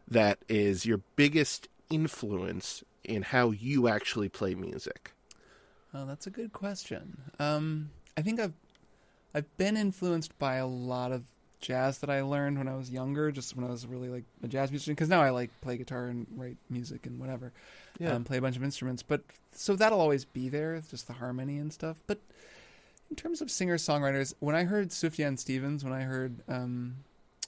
[0.08, 5.12] that is your biggest influence in how you actually play music?
[5.92, 7.18] Oh, that's a good question.
[7.38, 8.54] Um, I think I've
[9.34, 11.24] I've been influenced by a lot of
[11.60, 14.48] jazz that I learned when I was younger, just when I was really like a
[14.48, 14.94] jazz musician.
[14.94, 17.52] Because now I like play guitar and write music and whatever,
[17.98, 18.12] Yeah.
[18.14, 19.02] um, play a bunch of instruments.
[19.02, 19.22] But
[19.52, 21.96] so that'll always be there, just the harmony and stuff.
[22.06, 22.20] But
[23.10, 26.96] in terms of singer songwriters, when I heard Sufjan Stevens, when I heard um,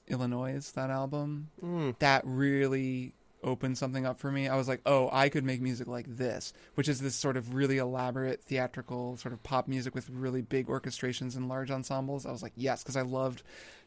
[0.08, 4.48] Illinois, that album, Mm, that really opened something up for me.
[4.48, 7.54] I was like, oh, I could make music like this, which is this sort of
[7.54, 12.26] really elaborate theatrical sort of pop music with really big orchestrations and large ensembles.
[12.26, 13.42] I was like, yes, because I loved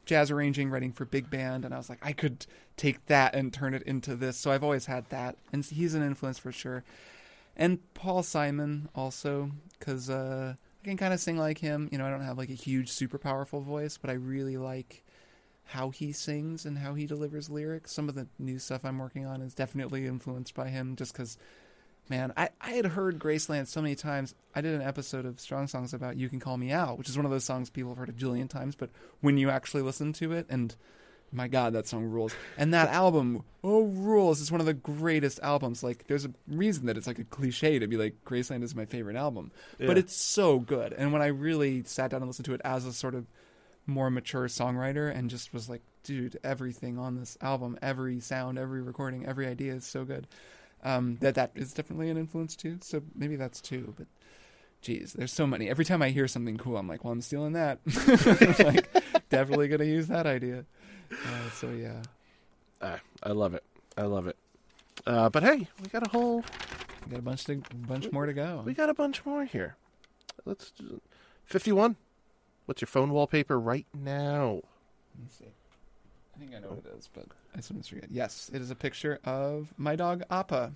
[0.05, 2.45] jazz arranging, writing for big band, and I was like, I could
[2.77, 4.37] take that and turn it into this.
[4.37, 6.83] So I've always had that, and he's an influence for sure.
[7.55, 11.87] And Paul Simon also, because uh, I can kind of sing like him.
[11.91, 15.03] You know, I don't have like a huge, super powerful voice, but I really like
[15.65, 17.91] how he sings and how he delivers lyrics.
[17.91, 21.37] Some of the new stuff I'm working on is definitely influenced by him just because,
[22.09, 24.35] man, I, I had heard Graceland so many times.
[24.53, 27.17] I did an episode of Strong Songs about You Can Call Me Al, which is
[27.17, 28.89] one of those songs people have heard a jillion times, but
[29.21, 30.75] when you actually listen to it, and
[31.33, 32.35] my God, that song rules.
[32.57, 34.39] And that album, oh, rules.
[34.39, 35.81] It's one of the greatest albums.
[35.81, 38.85] Like, there's a reason that it's like a cliche to be like, Graceland is my
[38.85, 39.51] favorite album.
[39.79, 40.93] But it's so good.
[40.93, 43.25] And when I really sat down and listened to it as a sort of
[43.85, 48.81] more mature songwriter and just was like dude, everything on this album, every sound, every
[48.81, 50.27] recording, every idea is so good.
[50.83, 52.77] Um, that that is definitely an influence too.
[52.81, 54.07] So maybe that's two, but
[54.81, 55.69] geez, there's so many.
[55.69, 57.79] Every time I hear something cool, I'm like, well, I'm stealing that.
[58.59, 60.65] like, definitely gonna use that idea.
[61.11, 62.01] Uh, so yeah,
[62.81, 63.63] Ah, I love it.
[63.97, 64.35] I love it.
[65.07, 66.43] Uh, but hey, we got a whole,
[67.05, 68.61] we got a bunch to bunch more to go.
[68.65, 69.77] we got a bunch more here.
[70.43, 70.99] Let's do-
[71.45, 71.95] fifty-one.
[72.65, 74.61] What's your phone wallpaper right now?
[75.15, 75.45] Let me see.
[76.35, 77.25] I think I know what it is, but
[77.55, 78.05] I sometimes forget.
[78.09, 80.73] Yes, it is a picture of my dog Appa,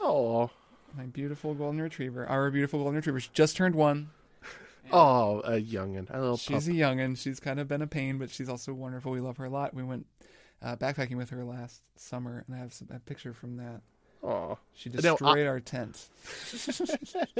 [0.00, 0.50] Oh,
[0.96, 2.26] my beautiful golden retriever.
[2.26, 3.20] Our beautiful golden retriever.
[3.20, 4.10] She just turned one.
[4.92, 6.74] oh, a youngin, a little She's pup.
[6.74, 7.16] a youngin.
[7.16, 9.12] She's kind of been a pain, but she's also wonderful.
[9.12, 9.74] We love her a lot.
[9.74, 10.06] We went
[10.62, 13.82] uh, backpacking with her last summer, and I have some, a picture from that.
[14.22, 16.08] Oh, She No, destroyed our tent.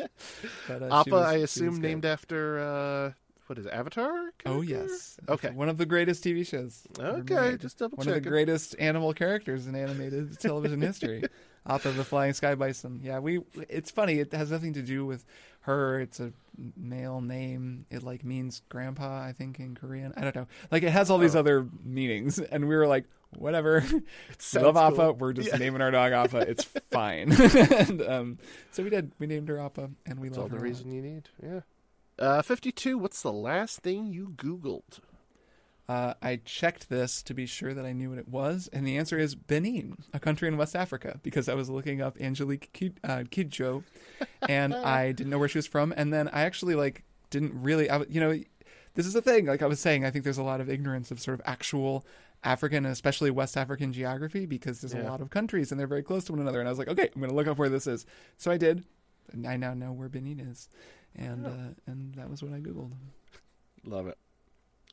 [0.68, 3.12] but, uh, Appa, was- I assume named after uh,
[3.46, 4.30] what is Avatar?
[4.44, 5.18] Oh yes.
[5.28, 5.50] Okay.
[5.50, 6.86] One of the greatest TV shows.
[6.98, 11.24] Okay, just double one of the greatest animal characters in animated television history.
[11.68, 13.00] Appa the flying sky bison.
[13.02, 13.40] Yeah, we.
[13.68, 14.20] It's funny.
[14.20, 15.24] It has nothing to do with
[15.62, 15.98] her.
[16.00, 16.32] It's a
[16.76, 17.86] male name.
[17.90, 19.20] It like means grandpa.
[19.22, 20.12] I think in Korean.
[20.16, 20.46] I don't know.
[20.70, 21.40] Like it has all these Oh.
[21.40, 23.04] other meanings, and we were like,
[23.36, 23.84] whatever.
[24.54, 24.96] Love Appa.
[24.96, 25.12] cool.
[25.14, 25.56] We're just Yeah.
[25.56, 26.38] naming our dog Appa.
[26.48, 26.62] It's
[26.92, 27.32] fine.
[27.32, 28.38] and um,
[28.70, 29.10] so we did.
[29.18, 30.60] We named her Appa, and we That's love all the her.
[30.60, 30.64] lot.
[30.68, 31.28] reason you need.
[31.42, 31.60] Yeah.
[32.18, 32.98] Uh, fifty-two.
[32.98, 35.00] What's the last thing you Googled?
[35.88, 38.96] Uh, I checked this to be sure that I knew what it was, and the
[38.98, 42.98] answer is Benin, a country in West Africa, because I was looking up Angelique Kid-
[43.04, 43.84] uh, Kidjo,
[44.48, 47.88] and I didn't know where she was from, and then I actually like didn't really,
[47.88, 48.36] I, you know,
[48.94, 49.46] this is the thing.
[49.46, 52.04] Like I was saying, I think there's a lot of ignorance of sort of actual
[52.42, 55.08] African, and especially West African geography, because there's Yeah.
[55.08, 56.58] a lot of countries and they're very close to one another.
[56.60, 58.06] And I was like, okay, I'm going to look up where this is.
[58.38, 58.82] So I did.
[59.32, 60.68] And I now know where Benin is,
[61.16, 61.50] and Oh.
[61.50, 62.92] uh, and that was what I googled.
[63.84, 64.18] Love it.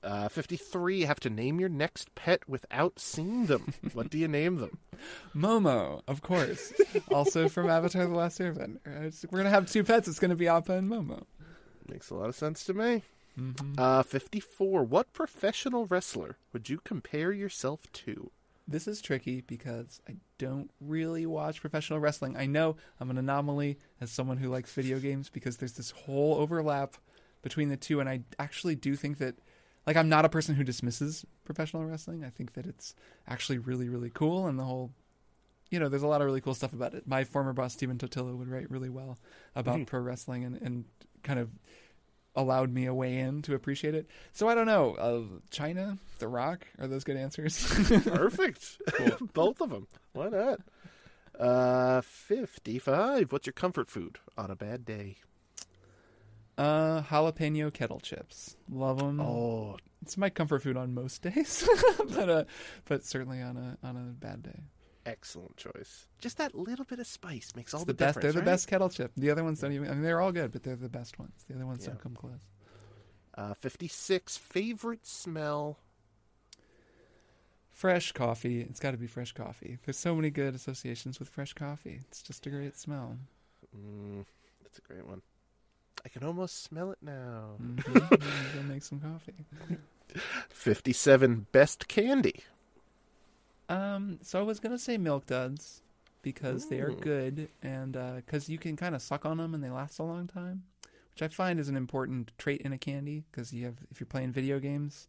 [0.04, 1.02] Uh, 53.
[1.04, 3.74] Have to name your next pet without seeing them.
[3.94, 4.80] what do you name them?
[5.36, 6.74] Momo, of course.
[7.12, 8.80] also from Avatar: The Last Airbender.
[8.86, 10.08] Uh, We're gonna have two pets.
[10.08, 11.24] It's gonna be Appa and Momo.
[11.90, 13.04] Makes a lot of sense to me.
[13.36, 14.84] hmm Uh, 54.
[14.84, 18.30] What professional wrestler would you compare yourself to?
[18.68, 22.38] This is tricky because I don't really watch professional wrestling.
[22.38, 26.36] I know I'm an anomaly as someone who likes video games because there's this whole
[26.36, 26.96] overlap
[27.42, 29.36] between the two, and I actually do think that,
[29.86, 32.24] like, I'm not a person who dismisses professional wrestling.
[32.24, 32.96] I think that it's
[33.28, 34.92] actually really, really cool, and the whole,
[35.70, 37.06] you know, there's a lot of really cool stuff about it.
[37.06, 39.18] My former boss Stephen Totilo would write really well
[39.56, 39.88] about Mhm.
[39.88, 40.86] pro wrestling and, and
[41.22, 41.50] kind of
[42.36, 44.08] allowed me a way in to appreciate it.
[44.32, 44.96] So I don't know.
[44.96, 47.66] Uh, Chyna, The Rock, are those good answers?
[48.06, 48.82] Perfect.
[49.34, 49.88] Both of them.
[50.14, 50.60] Why not?
[51.40, 53.32] Uh, 55.
[53.32, 55.18] What's your comfort food on a bad day?
[56.58, 58.56] Uh, jalapeno kettle chips.
[58.72, 59.20] Love them.
[59.20, 61.68] Oh, It's my comfort food on most days,
[62.14, 62.44] but uh,
[62.86, 64.60] but certainly on a on a bad day.
[65.06, 66.08] Excellent choice.
[66.20, 68.16] Just that little bit of spice makes all It's the, the best.
[68.16, 68.24] difference.
[68.24, 68.54] They're the right?
[68.54, 69.12] best kettle chip.
[69.18, 69.88] The other ones don't even.
[69.90, 71.34] I mean, they're all good, but they're the best ones.
[71.48, 71.90] The other ones Yeah.
[71.90, 72.42] don't come close.
[73.36, 74.38] Uh, 56.
[74.38, 75.80] Favorite smell?
[77.72, 78.62] Fresh coffee.
[78.62, 79.80] It's got to be fresh coffee.
[79.84, 82.00] There's so many good associations with fresh coffee.
[82.08, 83.18] It's just a great smell.
[83.76, 84.26] Mm,
[84.64, 85.22] that's a great one.
[86.06, 87.56] I can almost smell it now.
[87.62, 88.58] Mm-hmm.
[88.58, 89.46] Go make some coffee.
[90.50, 91.48] 57.
[91.52, 92.36] Best candy?
[93.70, 95.82] Um, so I was gonna say milk duds
[96.22, 99.70] because they are good and because you can kind of suck on them and they
[99.70, 100.64] last a long time,
[101.12, 104.08] which I find is an important trait in a candy because you have if you're
[104.08, 105.08] playing video games,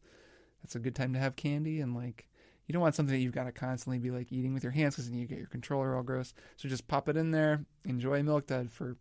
[0.62, 2.28] that's a good time to have candy and like
[2.66, 4.94] you don't want something that you've got to constantly be like eating with your hands
[4.94, 6.32] because then you get your controller all gross.
[6.56, 8.97] So just pop it in there, enjoy milk dud for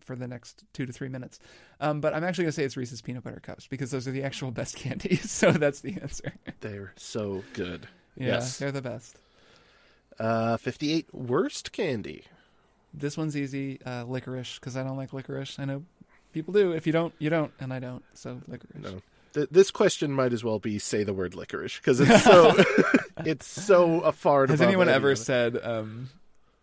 [0.00, 1.38] for the next two to three minutes.
[1.80, 4.22] Um, but I'm actually gonna say it's Reese's peanut butter cups because those are the
[4.22, 5.30] actual best candies.
[5.30, 6.32] so that's the answer.
[6.60, 7.88] They're so good.
[8.18, 8.58] Yeah, Yes.
[8.58, 9.16] they're the best.
[10.18, 11.14] Uh, 58.
[11.14, 12.24] Worst candy?
[12.92, 13.78] This one's easy.
[13.86, 15.58] Uh, licorice, because I don't like licorice.
[15.58, 15.84] I know
[16.32, 16.72] people do.
[16.72, 18.02] If you don't, you don't, and I don't.
[18.14, 18.82] So licorice.
[18.82, 19.00] No.
[19.34, 22.64] Th- this question might as well be say the word licorice because it's so
[23.18, 26.08] it's so a far Has anyone ever said um,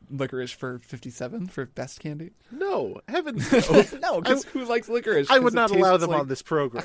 [0.09, 2.31] licorice for fifty-seven for best candy?
[2.51, 5.29] no heavens no no, because who likes licorice?
[5.29, 6.83] I would not allow them like- on this program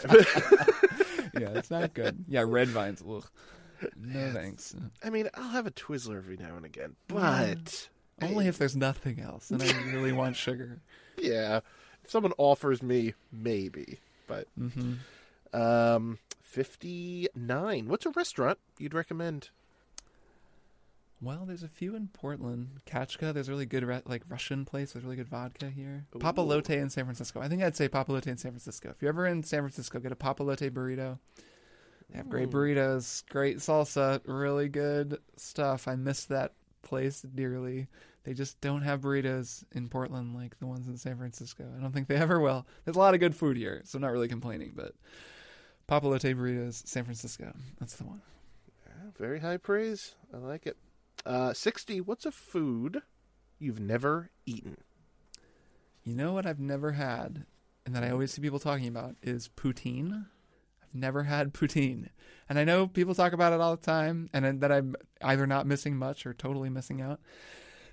[1.33, 2.25] yeah, it's not good.
[2.29, 3.03] Yeah, red vines.
[3.09, 3.25] Ugh.
[3.97, 4.75] No thanks.
[5.03, 7.89] i mean i'll have a twizzler every now and again but
[8.23, 10.81] Only if there's nothing else, and I really want sugar.
[11.19, 11.61] yeah
[12.05, 14.95] if someone offers me maybe but hmm
[15.53, 19.51] um 59 what's a restaurant you'd recommend
[21.23, 22.81] Well, there's a few in Portland.
[22.87, 24.93] Kachka, there's a really good like Russian place.
[24.93, 26.07] There's really good vodka here.
[26.15, 27.41] Papalote in San Francisco.
[27.43, 28.89] I think I'd say Papalote in San Francisco.
[28.91, 31.19] If you're ever in San Francisco, get a Papalote burrito.
[32.11, 35.87] They have great burritos, great salsa, really good stuff.
[35.87, 37.89] I miss that place dearly.
[38.25, 41.65] They just don't have burritos in Portland like the ones in San Francisco.
[41.77, 42.67] I don't think they ever will.
[42.85, 44.95] There's a lot of good food here, so I'm not really complaining, but
[45.89, 47.53] Papalote burritos, San Francisco.
[47.79, 48.23] That's the one.
[48.87, 50.15] Yeah, very high praise.
[50.33, 50.77] I like it.
[51.27, 52.01] Uh, 60.
[52.01, 53.03] What's a food
[53.59, 54.77] you've never eaten?
[56.05, 57.45] You know what I've never had,
[57.85, 60.27] and that I always see people talking about is poutine.
[60.93, 62.09] Never had poutine,
[62.49, 65.67] and I know people talk about it all the time, and that I'm either not
[65.67, 67.21] missing much or totally missing out,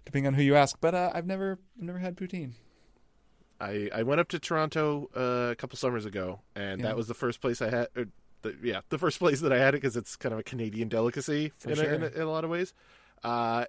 [0.06, 0.78] depending on who you ask.
[0.82, 2.54] But uh, I've never, never had poutine.
[3.60, 6.88] I, I went up to Toronto uh, a couple summers ago, and Yeah.
[6.88, 7.88] that was the first place I had.
[7.96, 8.06] Or
[8.44, 10.90] the, yeah, the first place that I had it because it's kind of a Canadian
[10.90, 11.84] delicacy in, sure.
[11.92, 12.74] a, in, a, in a lot of ways.
[13.24, 13.66] Uh,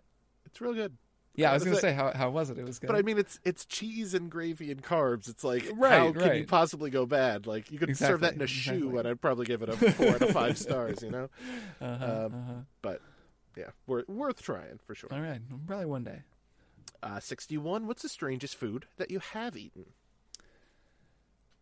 [0.46, 0.96] it's real good.
[1.34, 2.59] Yeah, I was gonna say how how was it?
[2.59, 2.88] It was good.
[2.88, 5.28] But I mean, it's it's cheese and gravy and carbs.
[5.28, 7.46] It's like Right, how can you possibly go bad?
[7.46, 9.76] Like you could serve that in a Exactly, shoe, and I'd probably give it a
[9.76, 11.00] four out of five stars.
[11.02, 11.28] You know,
[11.80, 12.52] uh-huh, um, uh-huh.
[12.82, 13.00] but
[13.56, 15.10] yeah, worth worth trying for sure.
[15.12, 16.22] all right, probably one day.
[17.02, 17.86] Uh, Sixty-one.
[17.86, 19.86] What's the strangest food that you have eaten?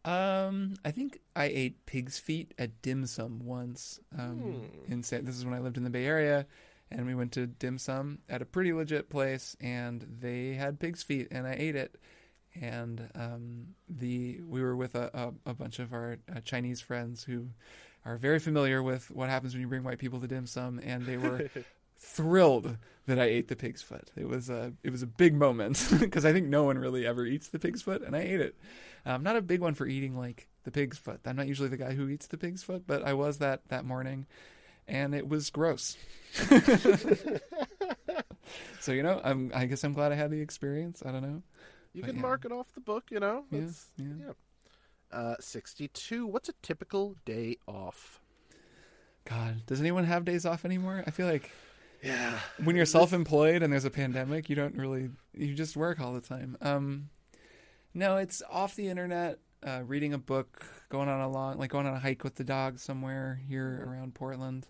[0.05, 3.98] Um, I think I ate pig's feet at dim sum once.
[4.16, 4.38] Um,
[4.86, 4.93] Hmm.
[4.93, 6.47] in San, this is when I lived in the Bay Area,
[6.90, 11.02] and we went to dim sum at a pretty legit place, and they had pig's
[11.02, 11.96] feet, and I ate it.
[12.58, 15.10] And um, the we were with a,
[15.46, 17.48] a, a bunch of our uh, Chinese friends who
[18.04, 21.04] are very familiar with what happens when you bring white people to dim sum, and
[21.04, 21.50] they were
[21.98, 22.76] thrilled
[23.06, 24.10] that I ate the pig's foot.
[24.16, 27.26] It was a it was a big moment because I think no one really ever
[27.26, 28.56] eats the pig's foot, and I ate it.
[29.04, 31.20] I'm not a big one for eating like the pig's foot.
[31.24, 33.84] I'm not usually the guy who eats the pig's foot, but I was that that
[33.84, 34.26] morning,
[34.88, 35.96] and it was gross.
[38.80, 41.02] so you know, I'm I guess I'm glad I had the experience.
[41.04, 41.42] I don't know.
[41.92, 42.22] You But can yeah.
[42.22, 43.04] mark it off the book.
[43.10, 43.44] You know.
[43.50, 44.06] Yeah, That's- yeah.
[44.26, 44.32] yeah.
[45.18, 46.26] Uh, Sixty-two.
[46.26, 48.20] What's a typical day off?
[49.24, 51.02] God, does anyone have days off anymore?
[51.06, 51.50] I feel like
[52.02, 52.38] Yeah.
[52.62, 56.20] when you're self-employed and there's a pandemic, you don't really you just work all the
[56.20, 56.56] time.
[56.60, 57.08] Um,
[57.94, 61.86] no, it's off the internet, uh, reading a book, going on a long like going
[61.86, 64.66] on a hike with the dog somewhere here around Portland.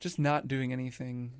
[0.00, 1.32] Just not doing anything,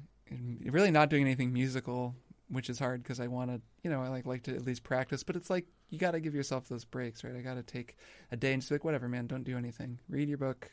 [0.64, 2.14] really not doing anything musical,
[2.48, 4.84] which is hard because I want to, you know, I like like to at least
[4.84, 5.24] practice.
[5.24, 7.34] But it's like you got to give yourself those breaks, right?
[7.34, 7.96] I got to take
[8.30, 9.98] a day and just be like, whatever, man, don't do anything.
[10.08, 10.70] Read your book.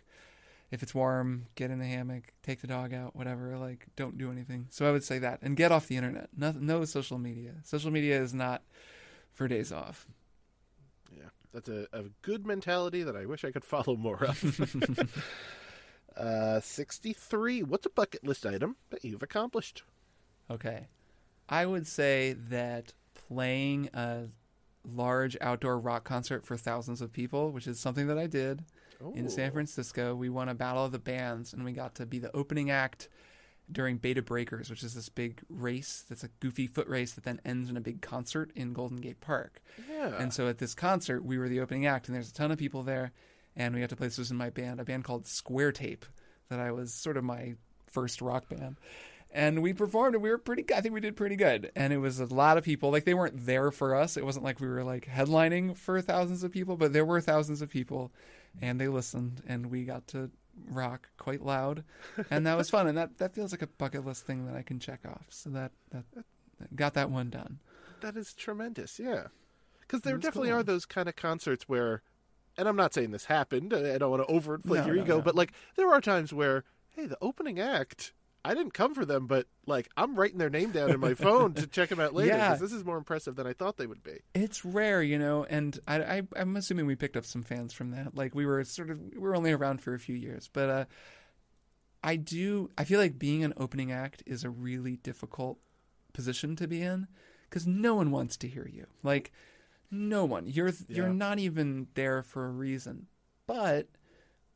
[0.69, 3.57] If it's warm, get in the hammock, take the dog out, whatever.
[3.57, 4.67] Like, don't do anything.
[4.69, 6.27] So I would say that, and get off the internet.
[6.35, 7.53] No, no social media.
[7.63, 8.63] Social media is not
[9.33, 10.05] for days off.
[11.57, 15.09] That's a, a good mentality that I wish I could follow more of.
[16.15, 17.63] uh, 63.
[17.63, 19.81] What's a bucket list item that you've accomplished?
[20.51, 20.85] Okay.
[21.49, 24.25] I would say that playing a
[24.85, 28.63] large outdoor rock concert for thousands of people, which is something that I did
[29.15, 32.19] in San Francisco, we won a battle of the bands and we got to be
[32.19, 33.09] the opening act
[33.71, 37.23] during Bay to Breakers, which is this big race that's a goofy foot race that
[37.25, 39.61] then ends in a big concert in Golden Gate Park.
[39.91, 40.15] Yeah.
[40.17, 42.57] And so at this concert, we were the opening act, and there's a ton of
[42.57, 43.11] people there.
[43.55, 44.07] And we got to play.
[44.07, 46.05] This was in my band, a band called Square Tape,
[46.49, 47.55] that I was sort of my
[47.91, 48.77] first rock band.
[49.31, 50.63] And we performed, and we were pretty.
[50.73, 51.71] I think we did pretty good.
[51.75, 52.91] And it was a lot of people.
[52.91, 54.15] Like they weren't there for us.
[54.15, 57.61] It wasn't like we were like headlining for thousands of people, but there were thousands
[57.61, 58.11] of people,
[58.61, 60.29] and they listened, and we got to
[60.69, 61.83] rock quite loud,
[62.29, 62.87] and that was fun.
[62.87, 65.25] And that that feels like a bucket list thing that I can check off.
[65.29, 67.59] So that that, that got that one done.
[68.01, 69.27] That is tremendous, yeah.
[69.81, 70.59] Because there definitely cool.
[70.59, 72.01] are those kind of concerts where,
[72.57, 75.01] and I'm not saying this happened, I I don't want to overinflate No, your no,
[75.03, 75.21] ego, no.
[75.21, 78.13] but like there are times where, hey, the opening act,
[78.47, 81.53] I didn't come for them, but like I'm writing their name down in my phone
[81.55, 82.49] to check them out later Yeah.
[82.53, 84.19] because this is more impressive than I thought they would be.
[84.33, 87.91] It's rare, you know, and I, I, I'm assuming we picked up some fans from
[87.91, 88.15] that.
[88.15, 90.85] Like we were sort of, we were only around for a few years, but uh,
[92.03, 95.57] I do, I feel like being an opening act is a really difficult
[96.13, 97.07] position to be in
[97.49, 98.85] because no one wants to hear you.
[99.03, 99.31] Like,
[99.89, 100.47] no one.
[100.47, 103.07] You're you're not even there for a reason.
[103.45, 103.87] But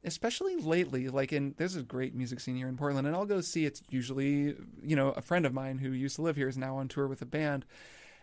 [0.03, 3.41] especially lately, like in there's a great music scene here in Portland, and I'll go
[3.41, 6.57] see it's usually you know a friend of mine who used to live here is
[6.57, 7.65] now on tour with a band,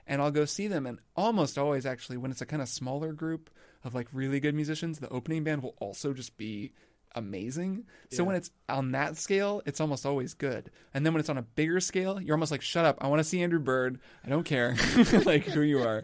[0.06, 3.12] and I'll go see them, and almost always actually when it's a kind of smaller
[3.12, 3.50] group
[3.84, 6.72] of like really good musicians, the opening band will also just be
[7.14, 7.86] amazing.
[8.10, 8.26] So Yeah.
[8.26, 10.70] when it's on that scale, it's almost always good.
[10.92, 12.98] And then when it's on a bigger scale, you're almost like, "Shut up!
[13.00, 13.98] I want to see Andrew Bird.
[14.24, 14.76] I don't care
[15.24, 16.02] like who you are."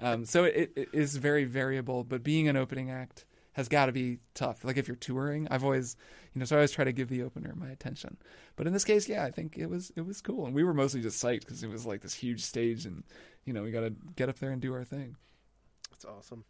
[0.00, 2.04] Um, so it, it is very variable.
[2.04, 3.24] But being an opening act
[3.56, 4.64] has got to be tough.
[4.64, 5.96] Like if you're touring, I've always,
[6.34, 8.18] you know, so I always try to give the opener my attention.
[8.54, 10.74] But in this case, yeah, I think it was it was cool, and we were
[10.74, 13.02] mostly just psyched because it was like this huge stage, and
[13.46, 15.16] you know, we got to get up there and do our thing.
[15.90, 16.44] That's awesome.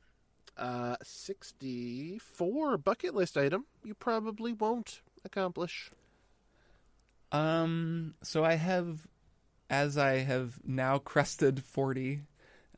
[0.57, 5.93] Uh, 64 bucket list item you probably won't accomplish?
[7.31, 9.07] Um, so I have,
[9.71, 12.23] as I have now crested forty,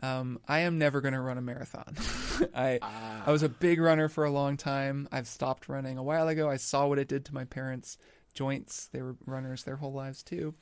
[0.02, 1.96] um, I am never going to run a marathon.
[2.54, 2.78] I
[3.26, 5.08] I was a big runner for a long time.
[5.10, 6.48] I've stopped running a while ago.
[6.48, 7.98] I saw what it did to my parents'
[8.32, 8.88] joints.
[8.92, 10.54] They were runners their whole lives too,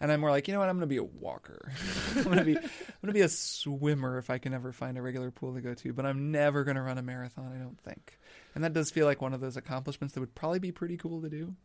[0.00, 0.68] and I'm more like, you know what?
[0.68, 1.72] I'm going to be a walker.
[2.16, 4.96] I'm going to be I'm going to be a swimmer if I can ever find
[4.96, 5.92] a regular pool to go to.
[5.92, 7.52] But I'm never going to run a marathon.
[7.52, 8.18] I don't think.
[8.54, 11.22] And that does feel like one of those accomplishments that would probably be pretty cool
[11.22, 11.56] to do.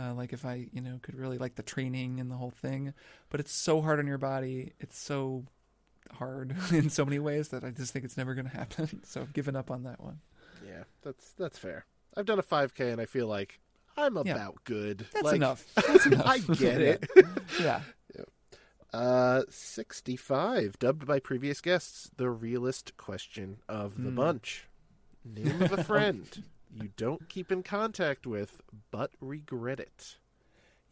[0.00, 2.94] Uh, like if I, you know, could really like the training and the whole thing,
[3.28, 4.72] but it's so hard on your body.
[4.78, 5.44] It's so
[6.12, 9.00] hard in so many ways that I just think it's never going to happen.
[9.04, 10.20] So I've given up on that one.
[10.66, 11.86] Yeah, that's that's fair.
[12.16, 13.60] I've done a 5K and I feel like
[13.96, 14.48] I'm about Yeah.
[14.64, 15.06] good.
[15.12, 15.64] That's Like, enough.
[15.74, 16.26] That's enough.
[16.26, 17.10] I get it.
[17.60, 17.82] yeah.
[18.92, 24.16] Uh, 65, dubbed by previous guests the realist question of the Hmm.
[24.16, 24.66] bunch.
[25.24, 28.60] Name of a friend you don't keep in contact with
[28.90, 30.16] but regret it.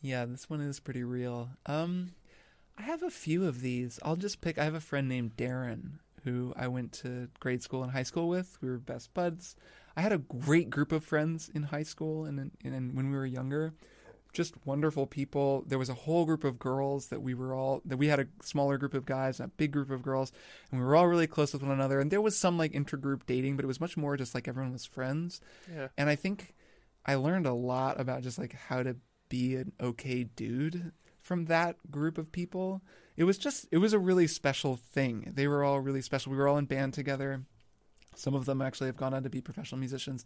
[0.00, 1.50] Yeah, this one is pretty real.
[1.66, 2.12] Um,
[2.78, 3.98] I have a few of these.
[4.02, 4.56] I'll just pick.
[4.56, 8.28] I have a friend named Darren who I went to grade school and high school
[8.28, 8.58] with.
[8.60, 9.56] We were best buds.
[9.96, 13.16] I had a great group of friends in high school and and, and when we
[13.16, 13.74] were younger.
[14.34, 15.64] Just wonderful people.
[15.66, 18.26] There was a whole group of girls that we were all that we had a
[18.42, 20.32] smaller group of guys and a big group of girls,
[20.70, 21.98] and we were all really close with one another.
[21.98, 24.72] And there was some like intergroup dating, but it was much more just like everyone
[24.72, 25.40] was friends.
[25.74, 25.88] Yeah.
[25.96, 26.54] And I think
[27.06, 28.96] I learned a lot about just like how to
[29.30, 30.92] be an okay dude
[31.28, 32.80] from that group of people.
[33.14, 35.30] It was just it was a really special thing.
[35.34, 36.32] They were all really special.
[36.32, 37.42] We were all in band together.
[38.16, 40.24] Some of them actually have gone on to be professional musicians.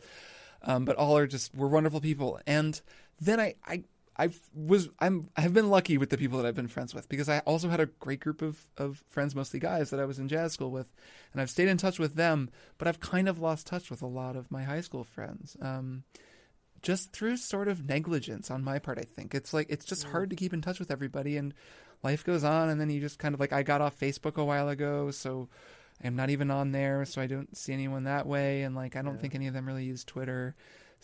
[0.63, 2.41] Um, but all are just were wonderful people.
[2.47, 2.81] And
[3.21, 3.83] then I I
[4.17, 7.29] I was I'm I've been lucky with the people that I've been friends with because
[7.29, 10.29] I also had a great group of of friends, mostly guys, that I was in
[10.29, 10.93] jazz school with,
[11.33, 12.49] and I've stayed in touch with them.
[12.79, 15.57] But I've kind of lost touch with a lot of my high school friends.
[15.61, 16.05] Um,
[16.83, 19.35] just through sort of negligence on my part, I think.
[19.35, 20.11] It's like it's just mm.
[20.11, 21.55] hard to keep in touch with everybody and
[22.03, 24.45] life goes on and then you just kind of like I got off Facebook a
[24.45, 25.49] while ago, so
[26.03, 29.03] I'm not even on there, so I don't see anyone that way and like I
[29.03, 29.21] don't Yeah.
[29.21, 30.55] think any of them really use Twitter.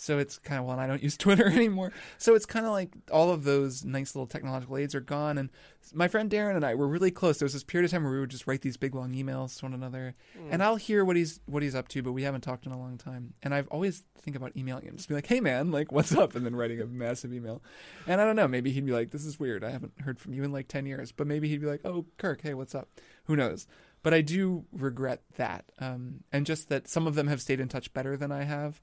[0.01, 1.93] So it's kind of well, and I don't use Twitter anymore.
[2.19, 5.39] So it's kind of like all of those nice little technological aids are gone.
[5.39, 5.51] And
[5.93, 7.39] my friend Darren and I were really close.
[7.39, 9.59] There was this period of time where we would just write these big long emails
[9.59, 10.15] to one another,
[10.51, 12.79] and I'll hear what he's what he's up to, but we haven't talked in a
[12.79, 13.35] long time.
[13.43, 16.35] And I've always think about emailing him, just be like, "Hey man, like what's up?"
[16.35, 17.63] and then writing a massive email.
[18.07, 19.65] And I don't know, maybe he'd be like, "This is weird.
[19.65, 22.07] I haven't heard from you in like ten years." But maybe he'd be like, "Oh,
[22.19, 22.89] Kirk, hey, what's up?"
[23.25, 23.67] Who knows?
[24.03, 27.69] But I do regret that, um, and just that some of them have stayed in
[27.69, 28.81] touch better than I have.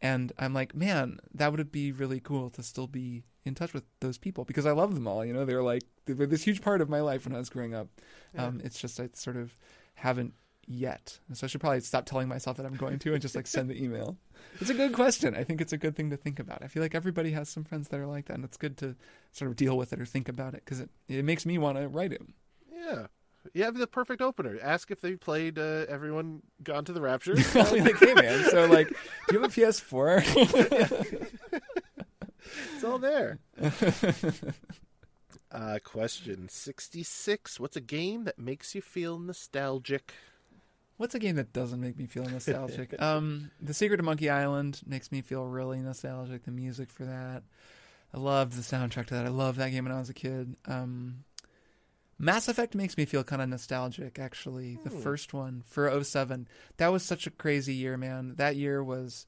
[0.00, 3.84] And I'm like, man, that would be really cool to still be in touch with
[4.00, 5.24] those people because I love them all.
[5.24, 7.50] You know, they're like they were this huge part of my life when I was
[7.50, 7.88] growing up.
[8.36, 9.56] Um, it's just I sort of
[9.94, 10.34] haven't
[10.66, 13.46] yet, so I should probably stop telling myself that I'm going to and just like
[13.46, 14.16] send the email.
[14.60, 15.34] It's a good question.
[15.34, 16.62] I think it's a good thing to think about.
[16.62, 18.94] I feel like everybody has some friends that are like that, and it's good to
[19.32, 21.76] sort of deal with it or think about it because it it makes me want
[21.76, 22.34] to write him.
[22.72, 23.08] Yeah.
[23.54, 24.58] You have the perfect opener.
[24.62, 27.34] Ask if they played uh, Everyone Gone to the Rapture.
[27.34, 28.94] Like, hey man, so like, do
[29.34, 31.30] you have a PS4?
[32.74, 33.38] it's all there.
[35.50, 37.58] Uh, question 66.
[37.58, 40.12] What's a game that makes you feel nostalgic?
[40.98, 43.00] What's a game that doesn't make me feel nostalgic?
[43.00, 46.44] um, The Secret of Monkey Island makes me feel really nostalgic.
[46.44, 47.44] The music for that,
[48.12, 49.24] I love the soundtrack to that.
[49.24, 50.54] I love that game when I was a kid.
[50.66, 51.24] Um,
[52.18, 54.18] Mass Effect makes me feel kind of nostalgic.
[54.18, 55.00] Actually, the Hmm.
[55.00, 56.48] first one for 07.
[56.78, 58.34] That was such a crazy year, man.
[58.36, 59.26] That year was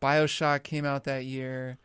[0.00, 1.78] Bioshock came out that year.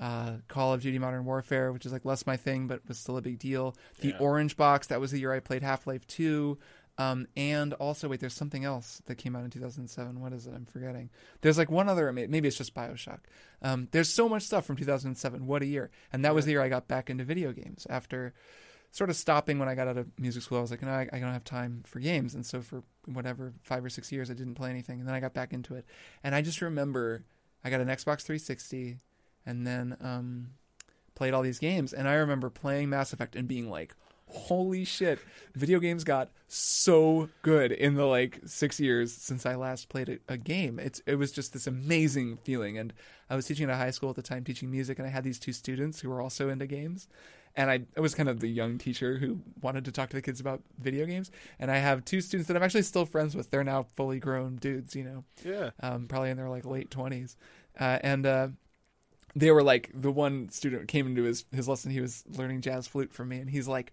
[0.00, 3.16] Uh, Call of Duty Modern Warfare, which is like less my thing, but was still
[3.16, 3.76] a big deal.
[4.00, 4.18] The Yeah.
[4.18, 6.58] Orange Box, that was the year I played Half Life 2.
[6.96, 10.20] Um, and also, wait, there's something else that came out in 2007.
[10.20, 10.54] What is it?
[10.54, 11.10] I'm forgetting.
[11.40, 13.20] There's like one other, maybe it's just Bioshock.
[13.62, 15.46] Um, there's so much stuff from 2007.
[15.46, 15.90] What a year.
[16.12, 18.32] And that was the year I got back into video games after
[18.94, 20.58] sort of stopping when I got out of music school.
[20.58, 22.32] I was like, no, I, I don't have time for games.
[22.32, 25.00] And so for whatever, five or six years, I didn't play anything.
[25.00, 25.84] And then I got back into it.
[26.22, 27.24] And I just remember
[27.64, 28.98] I got an Xbox 360
[29.44, 30.50] and then um,
[31.16, 31.92] played all these games.
[31.92, 33.96] And I remember playing Mass Effect and being like,
[34.28, 35.18] holy shit,
[35.56, 40.18] video games got so good in the like six years since I last played a,
[40.34, 40.78] a game.
[40.78, 42.78] It's it was just this amazing feeling.
[42.78, 42.92] And
[43.28, 45.24] I was teaching at a high school at the time, teaching music, and I had
[45.24, 47.08] these two students who were also into games.
[47.56, 50.22] And I, I was kind of the young teacher who wanted to talk to the
[50.22, 51.30] kids about video games.
[51.60, 53.50] And I have two students that I'm actually still friends with.
[53.50, 55.70] They're now fully grown dudes, you know Yeah.
[55.80, 57.36] um, probably in their like late twenties,
[57.78, 58.48] uh, and uh,
[59.36, 61.90] they were like the one student came into his his lesson.
[61.92, 63.92] He was learning jazz flute from me, and he's like,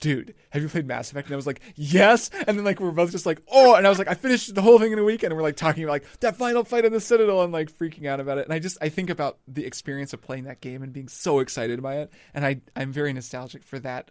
[0.00, 1.26] dude, have you played Mass Effect?
[1.28, 2.30] And I was like, yes.
[2.46, 3.74] And then like we are both just like, oh.
[3.74, 5.32] And I was like, I finished the whole thing in a weekend.
[5.32, 8.06] And we're like talking about like that final fight in the Citadel and like freaking
[8.06, 8.44] out about it.
[8.44, 11.38] And I just I think about the experience of playing that game and being so
[11.40, 12.12] excited by it.
[12.34, 14.10] And I I'm very nostalgic for that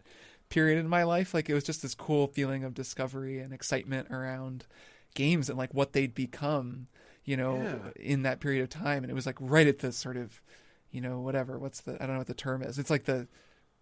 [0.49, 1.33] period in my life.
[1.33, 4.65] Like it was just this cool feeling of discovery and excitement around
[5.13, 6.87] games and like what they'd become,
[7.23, 7.91] you know, Yeah.
[8.03, 9.03] in that period of time.
[9.03, 10.41] And it was like right at the sort of,
[10.91, 11.57] you know, whatever.
[11.57, 12.77] What's the I don't know what the term is.
[12.79, 13.27] It's like the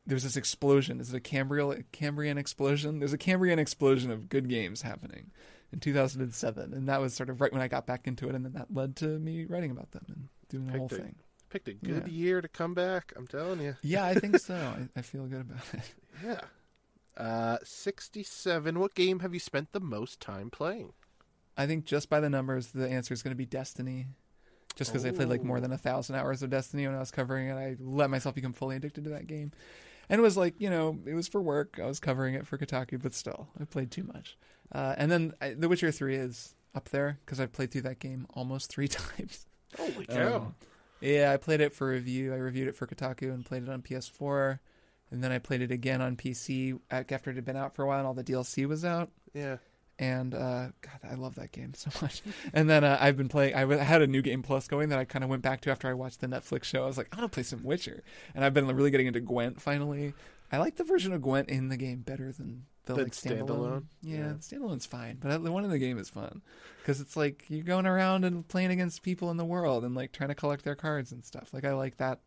[0.05, 0.99] there's this explosion.
[0.99, 2.99] Is it a Cambrian Cambrian explosion?
[2.99, 5.31] There's a Cambrian explosion of good games happening
[5.71, 8.45] in 2007, and that was sort of right when I got back into it, and
[8.45, 11.01] then that led to me writing about them and doing the Picked whole it.
[11.03, 11.15] thing.
[11.49, 12.13] Picked a good Yeah.
[12.13, 13.13] year to come back.
[13.15, 13.75] I'm telling you.
[13.81, 14.55] Yeah, I think so.
[14.55, 15.93] I, I feel good about it.
[16.23, 16.39] Yeah.
[17.17, 18.79] Uh, 67.
[18.79, 20.93] What game have you spent the most time playing?
[21.57, 24.07] I think just by the numbers, the answer is going to be Destiny.
[24.75, 27.11] Just because I played like more than a thousand hours of Destiny when I was
[27.11, 29.51] covering it, I let myself become fully addicted to that game.
[30.09, 31.79] And it was like, you know, it was for work.
[31.81, 34.37] I was covering it for Kotaku, but still, I played too much.
[34.71, 37.99] Uh, and then I, The Witcher 3 is up there because I've played through that
[37.99, 39.45] game almost three times.
[39.77, 40.35] Holy cow.
[40.35, 40.55] Um,
[41.01, 42.33] yeah, I played it for review.
[42.33, 44.59] I reviewed it for Kotaku and played it on PS4.
[45.11, 47.87] And then I played it again on PC after it had been out for a
[47.87, 49.57] while and all the DLC was out yeah.
[50.03, 52.21] And uh, God, I love that game so much.
[52.53, 53.55] and then uh, I've been playing.
[53.55, 55.87] I had a new game plus going that I kind of went back to after
[55.87, 56.83] I watched the Netflix show.
[56.83, 58.03] I was like, I want to play some Witcher,
[58.35, 60.13] and I've been really getting into Gwent finally.
[60.51, 63.47] I like the version of Gwent in the game better than the like standalone.
[63.47, 63.83] standalone?
[64.01, 64.27] Yeah, Yeah.
[64.33, 66.41] the standalone's fine, but the one in the game is fun
[66.79, 70.11] because it's like you're going around and playing against people in the world and like
[70.11, 71.49] trying to collect their cards and stuff.
[71.53, 72.19] Like I like that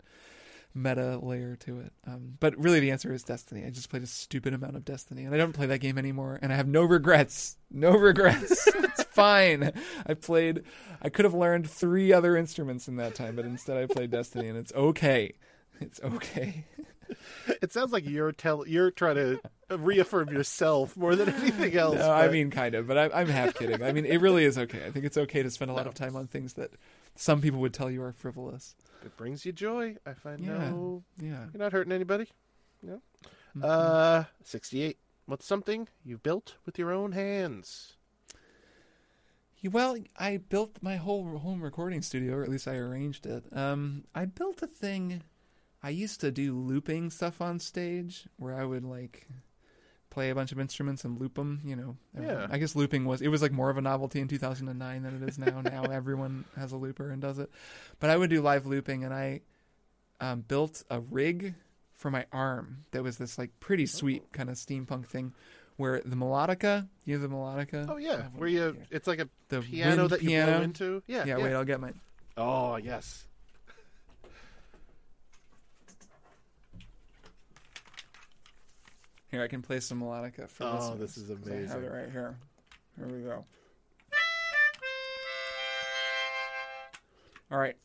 [0.76, 1.92] meta layer to it.
[2.06, 3.64] Um, but really, the answer is Destiny.
[3.64, 6.38] I just played a stupid amount of Destiny, and I don't play that game anymore,
[6.42, 7.56] and I have no regrets.
[7.70, 8.66] No regrets.
[8.74, 9.72] it's fine.
[10.06, 10.62] I played.
[11.02, 14.48] I could have learned three other instruments in that time, but instead I played Destiny,
[14.48, 15.32] and it's okay.
[15.80, 16.64] It's okay.
[17.62, 19.40] It sounds like you're tell you're trying to
[19.78, 21.96] reaffirm yourself more than anything else.
[21.96, 23.80] No, I mean, kind of, but I, I'm half kidding.
[23.82, 24.84] I mean, it really is okay.
[24.84, 26.72] I think it's okay to spend a lot of time on things that
[27.14, 28.74] some people would tell you are frivolous.
[29.06, 29.96] It brings you joy.
[30.04, 30.58] I find Yeah.
[30.70, 31.46] no, Yeah.
[31.52, 32.28] you're not hurting anybody.
[32.82, 33.00] No.
[33.56, 33.64] Mhm.
[33.64, 34.98] Uh, 68.
[35.26, 37.94] What's something you built with your own hands?
[39.68, 43.44] Well, I built my whole home recording studio, or at least I arranged it.
[43.52, 45.22] Um, I built a thing.
[45.82, 49.26] I used to do looping stuff on stage, where I would like
[50.16, 51.60] play a bunch of instruments and loop them.
[51.62, 52.46] You know, Yeah.
[52.50, 55.28] I guess looping was it was like more of a novelty in 2009 than it
[55.28, 55.60] is now.
[55.60, 57.50] now everyone has a looper and does it,
[58.00, 59.42] but I would do live looping, and I
[60.20, 61.54] um, built a rig
[61.92, 65.34] for my arm that was this like pretty sweet kind of steampunk thing,
[65.76, 67.86] where the melodica, you know the melodica.
[67.90, 70.52] Oh yeah, where you it's like a the piano that you piano.
[70.52, 71.02] blow into.
[71.06, 71.44] Yeah, yeah, yeah.
[71.44, 72.00] wait, I'll get mine.
[72.38, 73.25] Oh yes.
[79.36, 81.70] Here, I can play some melodica for Oh, listeners, this amazing!
[81.70, 82.38] I have it right here.
[82.96, 83.44] Here we go.
[87.50, 87.76] All right.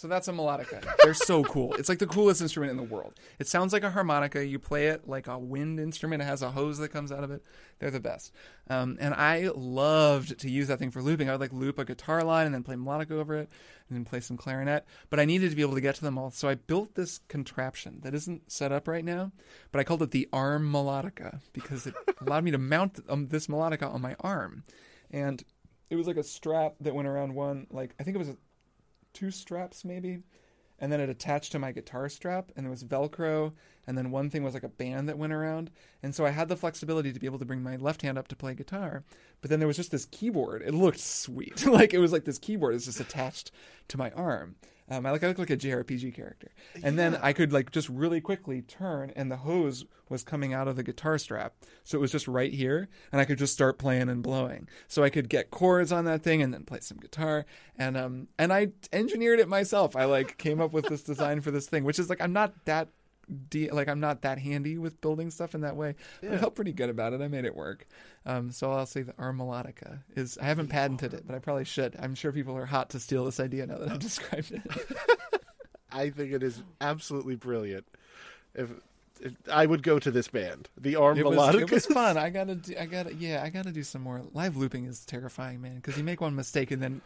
[0.00, 0.82] So that's a melodica.
[1.02, 1.74] They're so cool.
[1.74, 3.20] It's like the coolest instrument in the world.
[3.38, 4.46] It sounds like a harmonica.
[4.46, 6.22] You play it like a wind instrument.
[6.22, 7.44] It has a hose that comes out of it.
[7.80, 8.32] They're the best.
[8.70, 11.28] Um, and I loved to use that thing for looping.
[11.28, 13.50] I would like loop a guitar line and then play melodica over it
[13.90, 14.86] and then play some clarinet.
[15.10, 16.30] But I needed to be able to get to them all.
[16.30, 19.32] So I built this contraption that isn't set up right now,
[19.70, 21.94] but I called it the arm melodica because it
[22.26, 24.64] allowed me to mount um, this melodica on my arm.
[25.10, 25.44] And
[25.90, 28.36] it was like a strap that went around one, like, I think it was a
[29.12, 30.20] two straps maybe
[30.78, 33.52] and then it attached to my guitar strap and there was velcro
[33.86, 35.70] and then one thing was like a band that went around
[36.02, 38.28] and so i had the flexibility to be able to bring my left hand up
[38.28, 39.04] to play guitar
[39.40, 40.62] but then there was just this keyboard.
[40.62, 41.66] It looked sweet.
[41.70, 43.52] Like it was like this keyboard is just attached
[43.88, 44.56] to my arm
[44.90, 46.50] um, I like I look like a JRPG character,
[46.82, 50.66] and then I could like just really quickly turn, and the hose was coming out
[50.66, 51.54] of the guitar strap,
[51.84, 54.68] so it was just right here, and I could just start playing and blowing.
[54.88, 57.46] So I could get chords on that thing, and then play some guitar,
[57.76, 59.94] and um, and I engineered it myself.
[59.94, 62.64] I like came up with this design for this thing, which is like I'm not
[62.64, 62.88] that.
[63.48, 66.54] De- like I'm not that handy with building stuff in that way, but I felt
[66.54, 67.20] pretty good about it.
[67.20, 67.86] I made it work.
[68.26, 70.36] Um, so I'll say that our melodica is.
[70.38, 71.96] I haven't patented it, but I probably should.
[71.98, 74.62] I'm sure people are hot to steal this idea now that I've described it.
[75.92, 77.84] I think it is absolutely brilliant.
[78.54, 78.70] If,
[79.20, 82.16] if I would go to this band, the arm it was, it was fun.
[82.16, 84.22] I gotta, do, I gotta, yeah, I gotta do some more.
[84.32, 87.00] Live looping is terrifying, man, because you make one mistake and then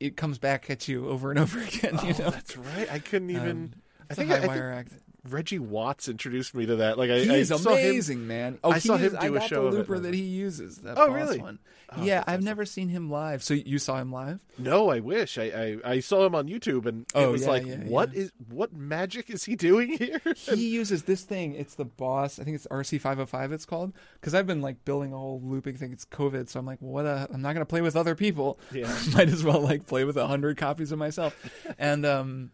[0.00, 1.98] it comes back at you over and over again.
[2.04, 2.90] You know, Oh, That's right.
[2.92, 3.50] I couldn't even.
[3.50, 3.72] Um,
[4.10, 4.92] I think I- I think- act.
[5.32, 6.98] Reggie Watts introduced me to that.
[6.98, 8.58] Like I, He's I saw him- amazing, man.
[8.64, 9.98] Oh, I saw he him is- do I a got show the of it, looper
[10.00, 10.78] that he uses.
[10.78, 11.38] That Oh, really?
[11.38, 11.58] One.
[11.90, 12.44] Oh, yeah, I've awesome.
[12.44, 13.42] never seen him live.
[13.42, 14.40] So you saw him live?
[14.58, 15.38] No, I wish.
[15.38, 18.12] I, I, I saw him on YouTube and it Oh, was yeah, like, yeah, what
[18.12, 18.20] yeah.
[18.24, 20.20] is what magic is he doing here?
[20.36, 21.54] He uses this thing.
[21.54, 22.38] It's the boss.
[22.38, 23.52] I think it's RC505.
[23.52, 25.92] It's called because I've been like building a whole looping thing.
[25.92, 27.06] It's COVID, so I'm like, what?
[27.06, 28.58] A, I'm not gonna play with other people.
[28.70, 28.94] Yeah.
[29.14, 31.34] Might as well like play with a hundred copies of myself.
[31.78, 32.50] and um,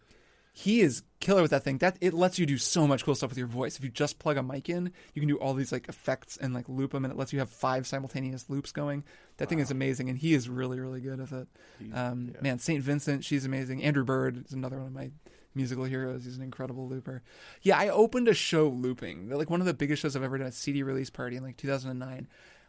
[0.57, 1.79] he is killer with that thing.
[1.79, 3.77] That it lets you do so much cool stuff with your voice.
[3.77, 6.55] If you just plug a mic in, you can do all these like effects and
[6.55, 9.03] like loop them, and it lets you have five simultaneous loops going.
[9.39, 11.49] That thing is amazing, and he is really really good at it.
[11.93, 12.41] Um, yeah.
[12.41, 13.83] Man, Saint Vincent, she's amazing.
[13.83, 15.11] Andrew Bird is another one of my
[15.57, 16.25] musical heroes.
[16.25, 17.25] He's an incredible looper.
[17.63, 19.29] Yeah, I opened a show looping.
[19.31, 21.57] Like one of the biggest shows I've ever done, a CD release party in like
[21.57, 22.29] 2009.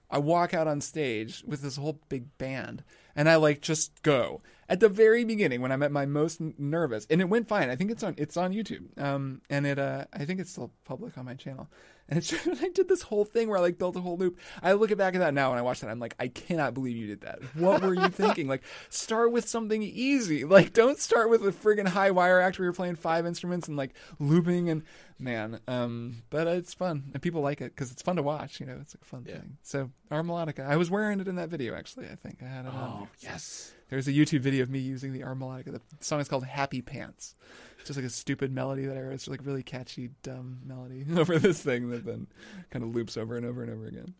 [0.09, 2.83] I walk out on stage with this whole big band,
[3.15, 6.53] and I like just go at the very beginning when I'm at my most n-
[6.57, 7.69] nervous, and it went fine.
[7.69, 10.71] I think it's on it's on YouTube, um, and it uh, I think it's still
[10.85, 11.69] public on my channel.
[12.07, 12.31] And it's
[12.61, 14.37] I did this whole thing where I like built a whole loop.
[14.61, 15.89] I look at back at that now and I watch that.
[15.89, 17.39] I'm like, I cannot believe you did that.
[17.55, 18.47] What were you thinking?
[18.47, 18.61] Like,
[18.91, 20.43] start with something easy.
[20.55, 23.75] Like, don't start with a friggin' high wire act where you're playing five instruments and
[23.75, 24.83] like looping and
[25.17, 25.59] man.
[25.67, 28.59] Um, but it's fun and people like it because it's fun to watch.
[28.59, 29.39] You know, it's a fun Yeah.
[29.39, 29.57] thing.
[29.63, 32.05] So our melodica, I was wearing it in that video actually.
[32.05, 33.03] I think I had it on.
[33.03, 33.73] Oh yes.
[33.89, 35.71] There's a YouTube video of me using the arm melodica.
[35.73, 37.35] The song is called Happy Pants.
[37.77, 39.13] It's just like a stupid melody that I wrote.
[39.13, 42.27] It's like really catchy, dumb melody over this thing that then
[42.71, 44.15] kind of loops over and over and over again.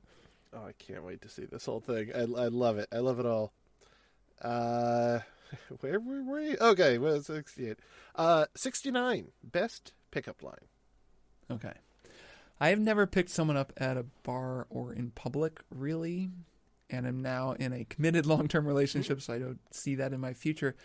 [0.53, 2.11] Oh, I can't wait to see this whole thing.
[2.15, 2.87] I, I love it.
[2.91, 3.51] I love it all.
[4.41, 5.19] Uh,
[5.79, 6.57] where were we?
[6.57, 7.77] Okay, well, 68.
[8.15, 9.31] Uh, 69.
[9.43, 10.67] Best pickup line.
[11.49, 11.73] Okay.
[12.59, 16.29] I have never picked someone up at a bar or in public, really,
[16.89, 20.19] and am now in a committed long term relationship, so I don't see that in
[20.19, 20.75] my future.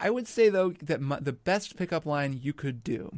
[0.00, 3.12] I would say, though, that my, the best pickup line you could do,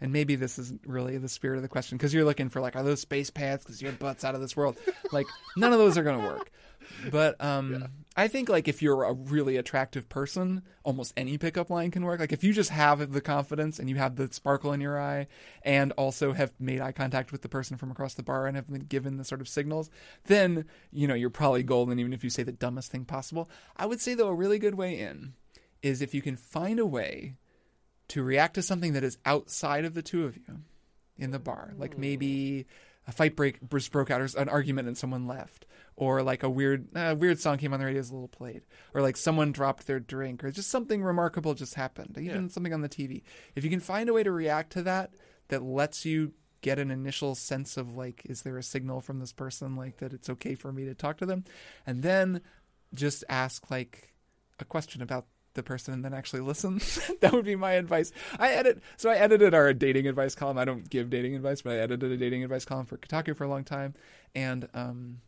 [0.00, 2.76] and maybe this isn't really the spirit of the question, because you're looking for, like,
[2.76, 4.76] are those space pants because your butt's out of this world?
[5.12, 5.26] Like,
[5.56, 6.50] none of those are going to work.
[7.10, 11.90] But um, I think like if you're a really attractive person, almost any pickup line
[11.90, 12.20] can work.
[12.20, 15.26] Like if you just have the confidence and you have the sparkle in your eye,
[15.62, 18.68] and also have made eye contact with the person from across the bar and have
[18.68, 19.90] been given the sort of signals,
[20.26, 21.98] then you know you're probably golden.
[21.98, 24.74] Even if you say the dumbest thing possible, I would say though a really good
[24.74, 25.34] way in
[25.82, 27.34] is if you can find a way
[28.08, 30.60] to react to something that is outside of the two of you
[31.16, 31.74] in the bar.
[31.76, 32.66] Like maybe
[33.06, 35.66] a fight break broke out, or an argument and someone left,
[35.96, 38.62] or like a weird uh, weird song came on the radio is a little played,
[38.94, 42.48] or like someone dropped their drink, or just something remarkable just happened, even Yeah.
[42.48, 43.22] something on the TV.
[43.54, 45.14] If you can find a way to react to that
[45.48, 46.32] that lets you
[46.62, 50.14] get an initial sense of like, is there a signal from this person like that
[50.14, 51.44] it's okay for me to talk to them,
[51.86, 52.40] and then
[52.94, 54.14] just ask like
[54.60, 56.80] a question about the person and then actually listen.
[57.20, 58.12] that would be my advice.
[58.38, 60.58] I edit, so I edited our dating advice column.
[60.58, 63.44] I don't give dating advice, but I edited a dating advice column for Kotaku for
[63.44, 63.94] a long time,
[64.34, 65.20] and um,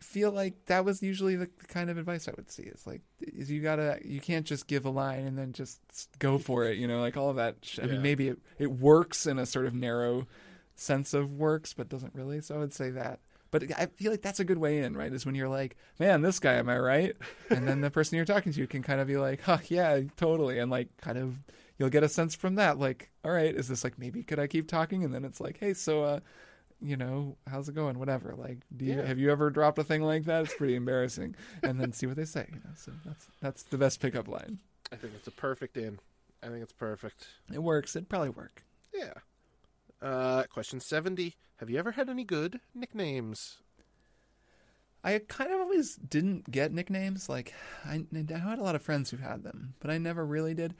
[0.00, 2.64] feel like that was usually the, kind of advice I would see.
[2.64, 5.80] Is like, is you gotta, you can't just give a line and then just
[6.18, 6.78] go for it.
[6.78, 7.56] You know, like all of that.
[7.62, 10.26] sh- I mean, maybe it it works in a sort of narrow
[10.74, 12.40] sense of works, but doesn't really.
[12.40, 13.20] So I would say that.
[13.60, 15.12] But I feel like that's a good way in, right?
[15.12, 17.16] Is when you're like, man, this guy, am I right?
[17.50, 20.58] And then the person you're talking to can kind of be like, huh, yeah, totally.
[20.58, 21.36] And like, kind of,
[21.78, 22.78] you'll get a sense from that.
[22.78, 25.04] Like, all right, is this like, maybe could I keep talking?
[25.04, 26.20] And then it's like, hey, so, uh,
[26.80, 27.98] you know, how's it going?
[27.98, 28.34] Whatever.
[28.36, 29.06] Like, do you, Yeah.
[29.06, 30.44] have you ever dropped a thing like that?
[30.44, 31.34] It's pretty embarrassing.
[31.62, 32.46] And then see what they say.
[32.50, 34.58] You know, so that's that's the best pickup line.
[34.92, 35.98] I think it's a perfect in.
[36.42, 37.26] I think it's perfect.
[37.52, 37.96] It works.
[37.96, 38.62] It'd probably work.
[38.94, 39.14] Yeah.
[40.06, 41.34] Uh, question 70.
[41.56, 43.58] Have you ever had any good nicknames?
[45.02, 47.28] I kind of always didn't get nicknames.
[47.28, 47.52] Like
[47.84, 50.74] I, I had a lot of friends who had them, but I never really did.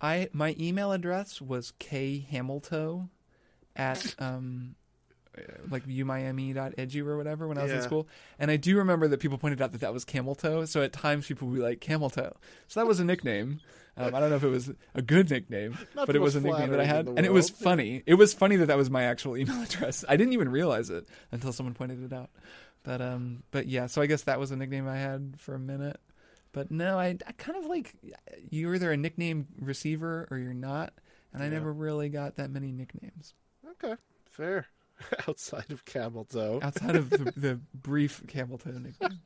[0.00, 3.10] I my email address was k hamilton
[3.76, 4.74] at um
[5.70, 8.06] like umiami.edu or whatever when I was in school.
[8.38, 10.64] And I do remember that people pointed out that that was camel toe.
[10.64, 12.36] So at times people would be like camel toe.
[12.68, 13.60] So that was a nickname.
[13.96, 16.40] Um, I don't know if it was a good nickname, Not but it was a
[16.40, 18.02] nickname that I had, and it was funny.
[18.06, 20.02] It was funny that that was my actual email address.
[20.08, 22.30] I didn't even realize it until someone pointed it out.
[22.84, 23.86] But um, but yeah.
[23.86, 26.00] So I guess that was a nickname I had for a minute.
[26.52, 27.94] But no, I, I kind of like
[28.50, 30.94] you're either a nickname receiver or you're not,
[31.34, 33.34] and I never really got that many nicknames
[33.72, 33.94] Okay,
[34.30, 34.66] fair.
[35.28, 36.60] Outside of Camel Toe.
[36.62, 39.20] outside of the, the brief camel toe nickname.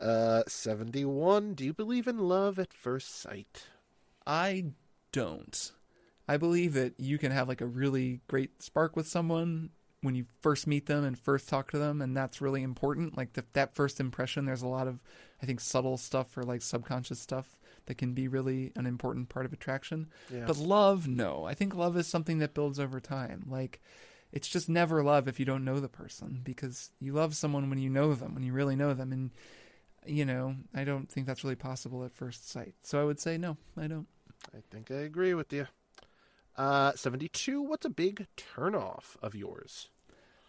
[0.00, 1.54] Uh, 71.
[1.54, 3.68] Do you believe in love at first sight?
[4.26, 4.66] I
[5.12, 5.72] don't.
[6.28, 9.70] I believe that you can have like a really great spark with someone
[10.00, 13.16] when you first meet them and first talk to them, and that's really important.
[13.16, 15.00] Like the, that first impression, there's a lot of,
[15.40, 17.56] I think, subtle stuff or like subconscious stuff
[17.86, 20.08] that can be really an important part of attraction.
[20.32, 20.44] Yeah.
[20.46, 21.44] But love, no.
[21.44, 23.44] I think love is something that builds over time.
[23.48, 23.80] Like
[24.32, 27.78] it's just never love if you don't know the person because you love someone when
[27.78, 29.30] you know them, when you really know them and
[30.04, 32.74] you know, I don't think that's really possible at first sight.
[32.82, 34.08] So I would say no, I don't.
[34.52, 35.66] I think I agree with you.
[36.56, 37.62] Uh, 72.
[37.62, 39.88] What's a big turnoff of yours?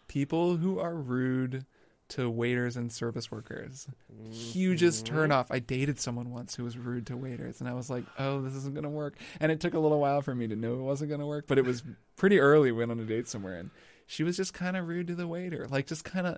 [0.07, 1.65] People who are rude
[2.09, 3.87] to waiters and service workers.
[4.13, 4.31] Mm-hmm.
[4.31, 5.47] Hugest turnoff.
[5.49, 8.53] I dated someone once who was rude to waiters, and I was like, "Oh, this
[8.55, 11.09] isn't gonna work." And it took a little while for me to know it wasn't
[11.11, 11.83] gonna work, but it was
[12.15, 12.71] pretty early.
[12.71, 13.71] We went on a date somewhere, and
[14.05, 16.37] she was just kind of rude to the waiter, like just kind of,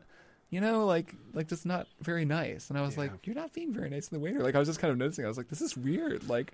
[0.49, 2.69] you know, like like just not very nice.
[2.69, 3.01] And I was Yeah.
[3.03, 4.97] like, "You're not being very nice to the waiter." Like I was just kind of
[4.97, 5.25] noticing.
[5.25, 6.53] I was like, "This is weird." Like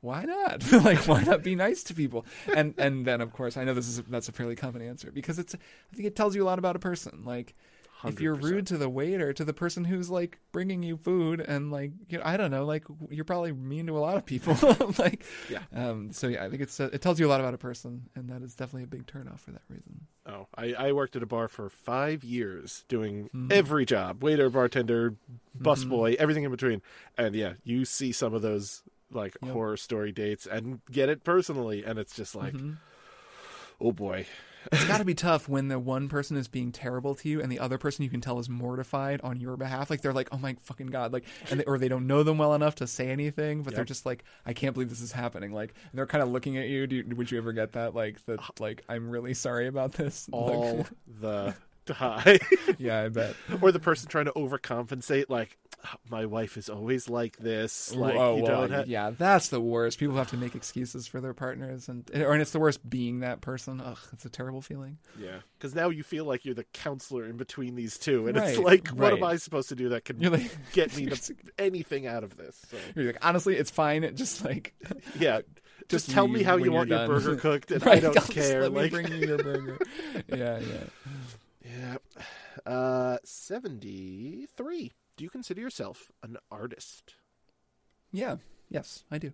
[0.00, 0.70] why not?
[0.84, 2.24] like, why not be nice to people?
[2.54, 5.10] And and then of course I know this is a, that's a fairly common answer
[5.10, 7.24] because it's I think it tells you a lot about a person.
[7.24, 7.56] Like
[8.04, 11.70] if you're rude to the waiter, to the person who's like bringing you food, and
[11.72, 14.56] like you know, I don't know, like you're probably mean to a lot of people.
[14.98, 15.62] like Yeah.
[15.74, 16.12] Um.
[16.12, 18.28] So yeah, I think it's uh, it tells you a lot about a person, and
[18.30, 20.06] that is definitely a big turnoff for that reason.
[20.26, 23.50] Oh, I, I worked at a bar for five years doing Mhm.
[23.52, 25.66] every job waiter, bartender, Mm-hmm.
[25.66, 26.82] busboy, everything in between.
[27.16, 29.52] And yeah, you see some of those like Yep.
[29.52, 31.82] horror story dates and get it personally.
[31.82, 32.76] And it's just like, Mhm.
[33.80, 34.26] oh boy.
[34.72, 37.50] It's got to be tough when the one person is being terrible to you and
[37.50, 39.90] the other person you can tell is mortified on your behalf.
[39.90, 42.38] Like they're like, "Oh my fucking god!" Like, and they, or they don't know them
[42.38, 45.52] well enough to say anything, but they're just like, "I can't believe this is happening."
[45.52, 46.86] Like, and they're kind of looking at you.
[46.86, 47.94] Do you, would you ever get that?
[47.94, 50.28] Like, that, uh, like, I'm really sorry about this.
[50.32, 50.86] All Like,
[51.20, 51.54] the
[51.86, 52.38] time.
[52.78, 53.34] yeah, I bet.
[53.62, 55.56] or the person trying to overcompensate, like,
[56.10, 57.94] my wife is always like this.
[57.94, 58.86] Like, oh, you well, don't have.
[58.88, 59.98] yeah, that's the worst.
[59.98, 63.20] People have to make excuses for their partners, and or and it's the worst being
[63.20, 63.80] that person.
[63.80, 64.98] Ugh, it's a terrible feeling.
[65.18, 68.56] Yeah, because now you feel like you're the counselor in between these two, and it's
[68.56, 69.24] Right, like, what am.
[69.24, 72.60] I supposed to do that can like, get me to anything out of this?
[72.70, 74.14] So, you're like, honestly, it's fine.
[74.16, 74.74] Just like
[75.18, 75.40] yeah,
[75.88, 78.62] just, Just tell me how you want your burger cooked, and I don't just care.
[78.62, 79.78] Let me like, bring you your burger.
[80.28, 81.96] yeah, yeah.
[82.66, 84.92] yeah, uh, seventy-three.
[85.18, 87.16] Do you consider yourself an artist?
[88.12, 88.36] Yeah.
[88.70, 89.32] Yes, I do.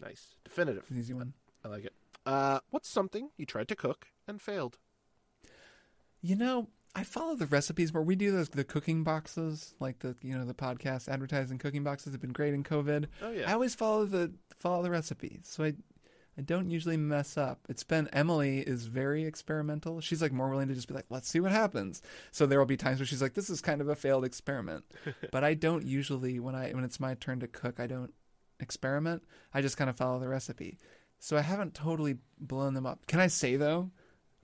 [0.00, 0.84] Nice, definitive.
[0.84, 1.32] It's an easy one.
[1.64, 1.92] I like it.
[2.24, 4.78] Uh, what's something you tried to cook and failed?
[6.22, 10.14] You know, I follow the recipes where we do those the cooking boxes, like the
[10.22, 13.06] you know the podcast advertising cooking boxes have been great in COVID.
[13.20, 13.50] Oh yeah.
[13.50, 15.74] I always follow the follow the recipes, so I
[16.38, 17.60] I don't usually mess up.
[17.68, 20.00] It's been Emily is very experimental.
[20.00, 22.02] She's like more willing to just be like, let's see what happens.
[22.30, 24.84] So there will be times where she's like, this is kind of a failed experiment.
[25.32, 28.12] but I don't usually when I when it's my turn to cook, I don't
[28.60, 29.22] experiment.
[29.54, 30.78] I just kind of follow the recipe.
[31.18, 33.06] So I haven't totally blown them up.
[33.06, 33.90] Can I say though,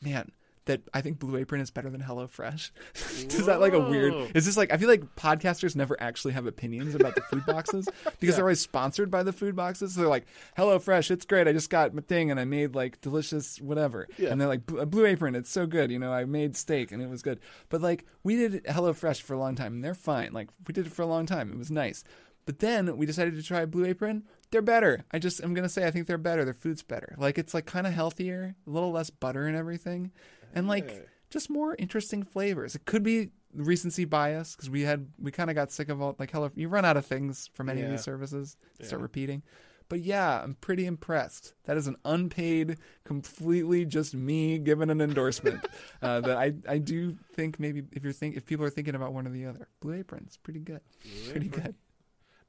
[0.00, 0.32] man,
[0.66, 2.70] that I think Blue Apron is better than HelloFresh?
[3.34, 4.14] is that like a weird?
[4.34, 7.88] Is this like I feel like podcasters never actually have opinions about the food boxes
[8.20, 9.94] because they're always sponsored by the food boxes.
[9.94, 10.26] So they're like,
[10.56, 11.48] HelloFresh, it's great.
[11.48, 14.08] I just got my thing and I made like delicious whatever.
[14.18, 14.30] Yeah.
[14.30, 15.90] And they're like Blue Blue Apron, it's so good.
[15.90, 17.40] You know, I made steak and it was good.
[17.68, 20.32] But like we did HelloFresh for a long time and they're fine.
[20.32, 21.50] Like we did it for a long time.
[21.50, 22.04] It was nice.
[22.44, 24.24] But then we decided to try Blue Apron.
[24.50, 25.04] They're better.
[25.12, 26.44] I just I'm gonna say I think they're better.
[26.44, 27.14] Their food's better.
[27.18, 30.12] Like it's like kind of healthier, a little less butter and everything,
[30.54, 31.04] and like Hey.
[31.30, 32.74] just more interesting flavors.
[32.74, 36.16] It could be recency bias because we had we kind of got sick of all
[36.18, 36.50] like hello.
[36.54, 38.56] You run out of things from any of these services.
[38.80, 39.42] Start repeating.
[39.88, 41.52] But yeah, I'm pretty impressed.
[41.64, 45.66] That is an unpaid, completely just me giving an endorsement.
[46.02, 49.12] uh, that I I do think maybe if you're think if people are thinking about
[49.12, 50.80] one or the other, Blue Apron's pretty good.
[51.28, 51.74] Pretty good.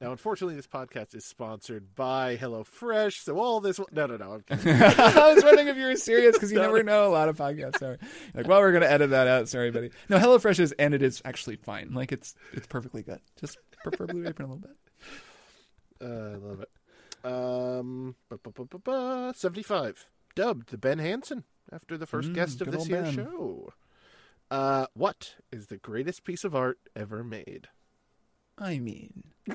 [0.04, 3.80] Now, unfortunately, this podcast is sponsored by HelloFresh, so all this.
[3.90, 4.32] No, no, no.
[4.34, 4.44] I'm.
[4.50, 6.64] I was wondering if you were serious because you No.
[6.64, 7.78] never know a lot of podcasts.
[7.78, 7.96] Sorry.
[8.34, 9.48] Like, well, we're gonna edit that out.
[9.48, 9.90] Sorry, buddy.
[10.08, 11.92] No, HelloFresh is, and it is actually fine.
[11.94, 13.20] Like, it's it's perfectly good.
[13.40, 14.76] Just prefer Blue Apron a little bit.
[16.02, 16.70] Uh, I love it.
[17.24, 20.06] Um, ba, ba, ba, ba, ba, 75.
[20.34, 23.26] Dubbed the Ben Hansen after the first Mm, guest of this year's Ben.
[23.26, 23.72] show.
[24.50, 27.68] Uh, what is the greatest piece of art ever made?
[28.58, 29.24] I mean,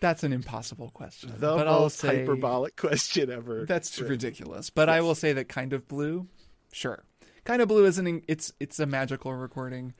[0.00, 1.32] that's an impossible question.
[1.38, 3.64] The but most hyperbolic question ever.
[3.66, 4.10] that's written.
[4.10, 4.70] ridiculous.
[4.70, 6.26] But I will say that kind of blue,
[6.72, 7.04] sure.
[7.44, 8.06] Kind of Blue isn't.
[8.06, 9.94] an- It's it's a magical recording.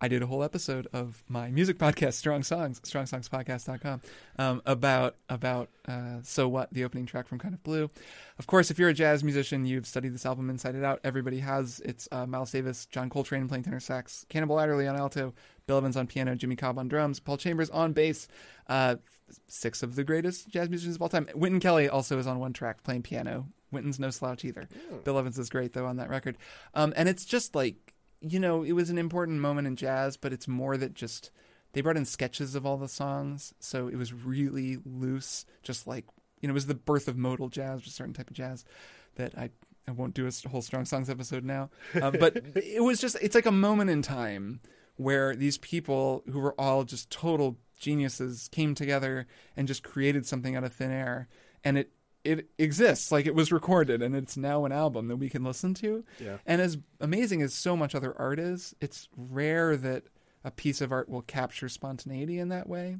[0.00, 4.00] I did a whole episode of my music podcast, Strong Songs, StrongSongsPodcast.com,
[4.38, 7.88] um, about about uh, so what the opening track from Kind of Blue.
[8.38, 11.00] Of course, if you're a jazz musician, you've studied this album inside and out.
[11.04, 11.80] Everybody has.
[11.84, 15.34] It's uh, Miles Davis, John Coltrane playing tenor sax, Cannonball Adderley on alto,
[15.66, 18.28] Bill Evans on piano, Jimmy Cobb on drums, Paul Chambers on bass.
[18.68, 18.96] Uh,
[19.48, 21.28] six of the greatest jazz musicians of all time.
[21.34, 23.46] Wynton Kelly also is on one track playing piano.
[23.72, 24.68] Wynton's no slouch either.
[25.04, 26.38] Bill Evans is great though on that record.
[26.74, 30.32] Um, and it's just like you know, it was an important moment in jazz, but
[30.32, 31.30] it's more that just
[31.72, 36.06] they brought in sketches of all the songs, so it was really loose, just like
[36.40, 38.64] you know, it was the birth of modal jazz, just a certain type of jazz
[39.16, 39.50] that I
[39.88, 41.70] I won't do a whole strong songs episode now,
[42.00, 44.60] uh, but it was just it's like a moment in time
[44.96, 49.26] where these people who were all just total geniuses came together
[49.56, 51.28] and just created something out of thin air,
[51.62, 51.90] and it
[52.26, 55.74] it exists like it was recorded and it's now an album that we can listen
[55.74, 56.04] to.
[56.18, 56.38] Yeah.
[56.44, 60.04] And as amazing as so much other art is, it's rare that
[60.44, 62.98] a piece of art will capture spontaneity in that way.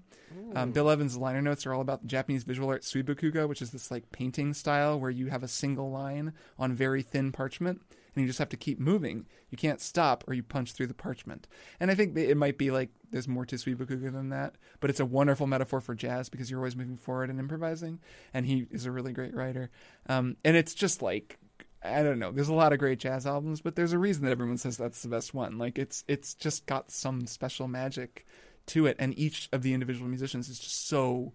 [0.56, 3.70] Um, Bill Evans' liner notes are all about the Japanese visual art suibokuga, which is
[3.70, 7.82] this like painting style where you have a single line on very thin parchment
[8.16, 9.26] and you just have to keep moving.
[9.50, 11.46] You can't stop or you punch through the parchment.
[11.78, 15.00] And I think it might be like there's more to suibokuga than that, but it's
[15.00, 18.00] a wonderful metaphor for jazz because you're always moving forward and improvising.
[18.34, 19.70] And he is a really great writer.
[20.08, 21.38] Um, and it's just like
[21.84, 22.32] I don't know.
[22.32, 25.02] There's a lot of great jazz albums, but there's a reason that everyone says that's
[25.02, 25.58] the best one.
[25.58, 28.26] Like it's it's just got some special magic
[28.66, 31.32] to it, and each of the individual musicians is just so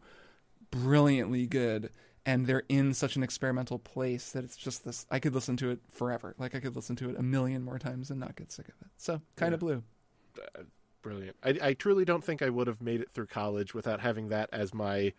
[0.72, 1.92] brilliantly good,
[2.26, 5.06] and they're in such an experimental place that it's just this.
[5.10, 6.36] I could listen to it forever.
[6.38, 8.76] Like I could listen to it a million more times and not get sick of
[8.82, 8.88] it.
[8.98, 9.56] So kind Yeah.
[9.56, 9.84] of blue.
[11.02, 11.36] Brilliant.
[11.44, 14.50] I, I truly don't think I would have made it through college without having that
[14.54, 15.14] as my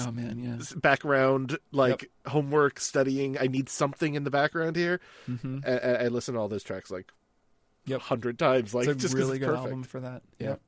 [0.00, 0.78] Oh man, yeah.
[0.80, 3.38] background, like homework, studying.
[3.38, 5.00] I need something in the background here.
[5.26, 7.10] hmm I, I listen to all those tracks like
[7.86, 8.00] Yep.
[8.02, 9.64] hundred times, like it's a really good perfect.
[9.64, 10.22] album for that.
[10.38, 10.48] Yeah.
[10.48, 10.60] Yep.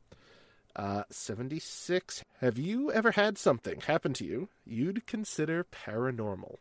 [0.77, 2.23] Uh, 76.
[2.41, 6.57] Have you ever had something happen to you you'd consider paranormal?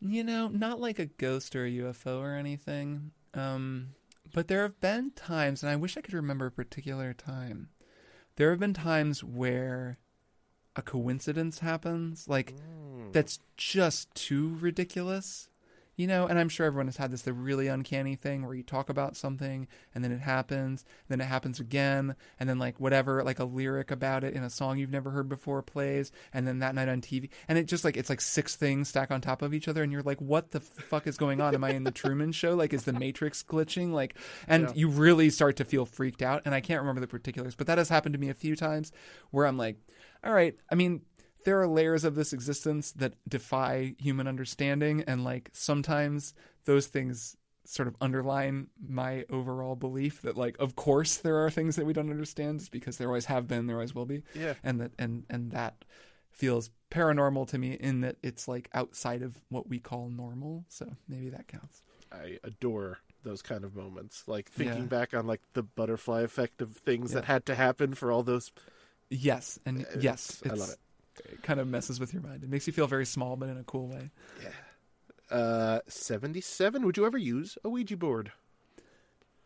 [0.00, 3.10] You know, not like a ghost or a UFO or anything.
[3.34, 3.94] Um,
[4.32, 7.70] but there have been times, and I wish I could remember a particular time.
[8.36, 9.98] There have been times where
[10.76, 12.54] a coincidence happens, like
[13.12, 15.48] that's just too ridiculous.
[15.96, 18.64] You know, and I'm sure everyone has had this the really uncanny thing where you
[18.64, 23.22] talk about something and then it happens, then it happens again, and then like whatever,
[23.22, 26.58] like a lyric about it in a song you've never heard before plays, and then
[26.58, 29.40] that night on TV, and it just like it's like six things stack on top
[29.42, 31.54] of each other, and you're like, what the fuck is going on?
[31.54, 32.54] Am I in the Truman Show?
[32.54, 33.92] Like, is the Matrix glitching?
[33.92, 34.16] Like,
[34.48, 34.72] and Yeah.
[34.74, 37.78] you really start to feel freaked out, and I can't remember the particulars, but that
[37.78, 38.90] has happened to me a few times
[39.30, 39.76] where I'm like,
[40.24, 41.02] all right, I mean,
[41.44, 46.34] there are layers of this existence that defy human understanding and like sometimes
[46.64, 51.76] those things sort of underline my overall belief that like of course there are things
[51.76, 54.54] that we don't understand just because there always have been there always will be Yeah.
[54.62, 55.84] and that and and that
[56.30, 60.94] feels paranormal to me in that it's like outside of what we call normal so
[61.08, 64.24] maybe that counts I adore those kind of moments.
[64.28, 64.86] Like thinking Yeah.
[64.88, 68.52] back on like the butterfly effect of things that had to happen for all those.
[69.10, 70.76] yes and It's- yes I love it
[71.42, 73.64] kind of messes with your mind it makes you feel very small but in a
[73.64, 74.10] cool way
[75.30, 76.84] Uh, 77.
[76.84, 78.32] Would you ever use a Ouija board?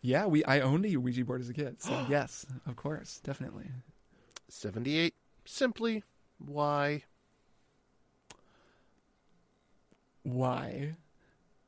[0.00, 3.66] yeah we i owned a ouija board as a kid so yes of course definitely
[4.48, 5.12] 78.
[5.44, 6.02] Simply,
[6.38, 7.02] why?
[10.22, 10.94] Why?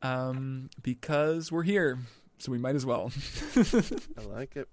[0.02, 1.98] Um, because we're here,
[2.38, 3.12] so we might as well.
[3.56, 4.68] I like it.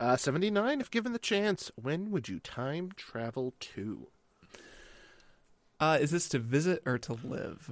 [0.00, 0.80] Uh, 79.
[0.80, 4.08] If given the chance, when would you time travel to?
[5.80, 7.70] Uh, is this to visit or to live?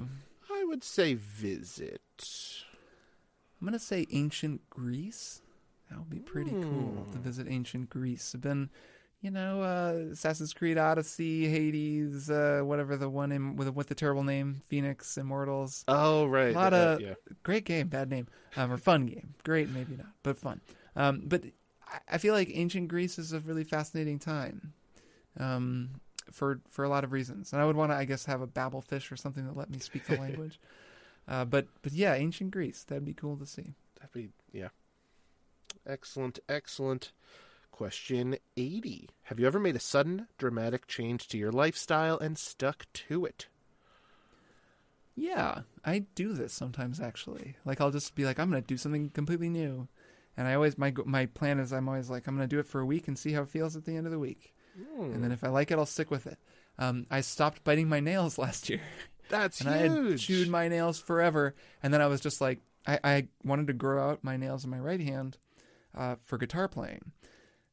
[0.53, 2.01] I would say visit.
[3.61, 5.43] I'm gonna say ancient Greece.
[5.91, 7.25] That would be pretty cool to Hmm.
[7.25, 8.33] visit ancient Greece.
[8.35, 8.71] I've been,
[9.21, 13.95] you know, uh, Assassin's Creed Odyssey, Hades, uh, whatever the one in, with with the
[13.95, 15.85] terrible name, Phoenix Immortals.
[15.89, 16.51] Oh, right.
[16.51, 17.15] A lot Uh, of yeah.
[17.43, 19.35] great game, bad name, um, or fun game.
[19.45, 20.61] Great, maybe not, but fun.
[20.95, 21.45] Um, but
[21.89, 24.75] I- I feel like ancient Greece is a really fascinating time,
[25.39, 26.01] um,
[26.31, 27.53] for for a lot of reasons.
[27.53, 29.71] And I would want to, I guess, have a Babel fish or something that let
[29.71, 30.61] me speak the language.
[31.29, 33.75] Uh, but but yeah, ancient Greece, that'd be cool to see.
[33.99, 34.69] That'd be, yeah.
[35.87, 37.13] Excellent, excellent.
[37.71, 39.11] Question 80.
[39.25, 43.49] Have you ever made a sudden, dramatic change to your lifestyle and stuck to it?
[45.15, 47.57] Yeah, I do this sometimes actually.
[47.65, 49.89] Like I'll just be like, I'm gonna do something completely new,
[50.37, 52.81] and I always my my plan is I'm always like I'm gonna do it for
[52.81, 55.25] a week and see how it feels at the end of the week, Hmm, and
[55.25, 56.39] then if I like it, I'll stick with it.
[56.79, 58.83] Um, I stopped biting my nails last year,
[59.29, 62.99] That's and I had chewed my nails forever, and then I was just like, I,
[63.03, 65.39] I wanted to grow out my nails in my right hand,
[65.95, 67.13] uh, for guitar playing,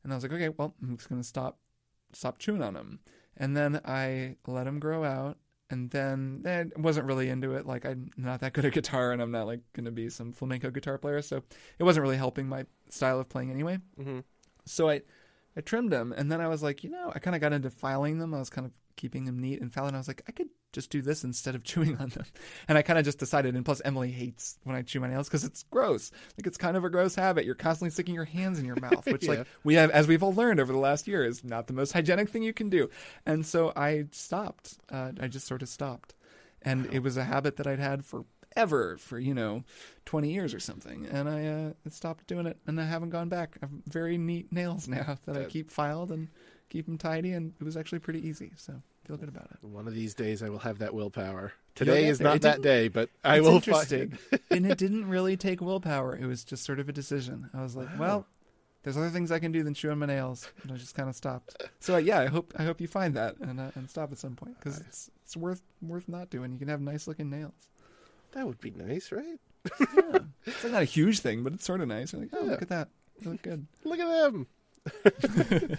[0.04, 1.58] and I was like, okay, well, I'm just gonna stop
[2.14, 3.00] stop chewing on them,
[3.38, 5.38] and then I let them grow out,
[5.70, 7.66] and then I wasn't really into it.
[7.66, 10.32] Like I'm not that good at guitar, and I'm not like going to be some
[10.32, 11.44] flamenco guitar player, so
[11.80, 13.80] it wasn't really helping my style of playing anyway.
[14.02, 14.20] hmm
[14.66, 15.02] So I
[15.56, 17.70] I trimmed them, and then I was like, you know, I kind of got into
[17.70, 18.34] filing them.
[18.34, 19.96] I was kind of keeping them neat and filing.
[19.96, 22.26] I was like, I could just do this instead of chewing on them.
[22.68, 23.56] And I kind of just decided.
[23.56, 26.12] And plus, Emily hates when I chew my nails because it's gross.
[26.38, 27.46] Like it's kind of a gross habit.
[27.46, 29.30] You're constantly sticking your hands in your mouth, which, Yeah.
[29.30, 31.92] like we have, as we've all learned over the last year, is not the most
[31.92, 32.90] hygienic thing you can do.
[33.26, 34.78] And so I stopped.
[34.92, 36.14] Uh, I just sort of stopped,
[36.62, 38.26] and it was a habit that I'd had for
[38.56, 39.64] ever for you know
[40.06, 41.06] 20 years or something.
[41.12, 43.58] And i uh, stopped doing it and i haven't gone back.
[43.62, 46.28] I have very neat nails now that i keep filed and
[46.70, 48.74] keep them tidy and it was actually pretty easy so
[49.06, 49.58] feel good about it.
[49.68, 51.52] One of these days, I will have that willpower.
[51.76, 54.12] Today is not It that day, but I will interesting.
[54.30, 54.42] find.
[54.52, 56.16] and it didn't really take willpower.
[56.16, 57.50] It was just sort of a decision.
[57.54, 58.00] I was like Wow.
[58.00, 58.28] well
[58.84, 60.50] there's other things i can do than chew on my nails.
[60.64, 61.62] And i just kind of stopped.
[61.80, 64.18] So uh, yeah i hope i hope you find that and, uh, and stop at
[64.18, 66.52] some point because it's it's worth worth not doing.
[66.54, 67.54] You can have nice looking nails
[68.34, 69.40] That would be nice, right?
[69.80, 70.20] yeah.
[70.46, 72.52] it's like not a huge thing but it's sort of nice you're like oh Yeah.
[72.52, 72.90] look at that
[73.22, 74.48] they look good Look at them.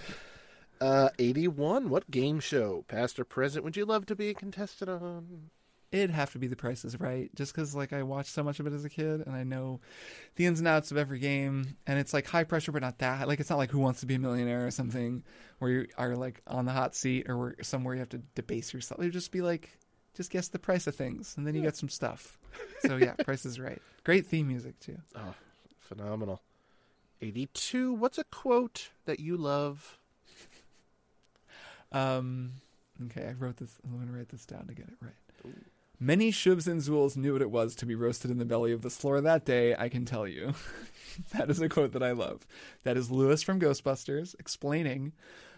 [0.80, 1.88] uh, 81.
[1.90, 5.50] What game show, past or present, would you love to be a contestant on?
[5.92, 8.58] it'd have to be the price is right just because like i watched so much
[8.58, 9.78] of it as a kid and i know
[10.34, 13.28] the ins and outs of every game and it's like high pressure but not that
[13.28, 15.22] like it's not like who wants to be a millionaire or something
[15.60, 18.98] where you are like on the hot seat or somewhere you have to debase yourself
[18.98, 19.78] it would just be like
[20.14, 21.68] just guess the price of things and then you Yeah.
[21.68, 22.38] get some stuff
[22.86, 25.34] so yeah price is right great theme music too Oh,
[25.80, 26.40] phenomenal.
[27.20, 27.92] 82.
[27.94, 29.98] What's a quote that you love?
[31.92, 32.52] um
[33.06, 35.12] okay i wrote this i'm going to write this down to get it right
[36.00, 38.82] Many shubs and Zuuls knew what it was to be roasted in the belly of
[38.82, 40.52] the Sloar that day, I can tell you.
[41.32, 42.46] that is a quote that I love.
[42.82, 45.12] That is Lewis from Ghostbusters explaining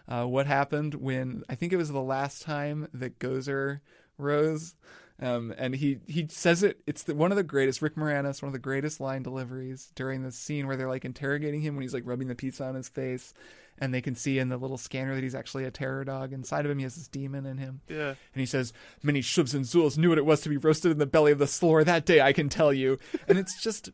[0.07, 3.79] uh, what happened when I think it was the last time that Gozer
[4.17, 4.75] rose.
[5.19, 8.49] Um, and he, he says it, it's the, one of the greatest, Rick Moranis, one
[8.49, 11.93] of the greatest line deliveries during the scene where they're like interrogating him when he's
[11.93, 13.33] like rubbing the pizza on his face.
[13.79, 16.33] And they can see in the little scanner that he's actually a terror dog.
[16.33, 17.81] Inside of him, he has this demon in him.
[17.87, 18.09] Yeah.
[18.09, 18.73] And he says,
[19.03, 21.37] Many shubs and Zuuls knew what it was to be roasted in the belly of
[21.37, 22.97] the Sloar that day, I can tell you.
[23.27, 23.91] And it's just,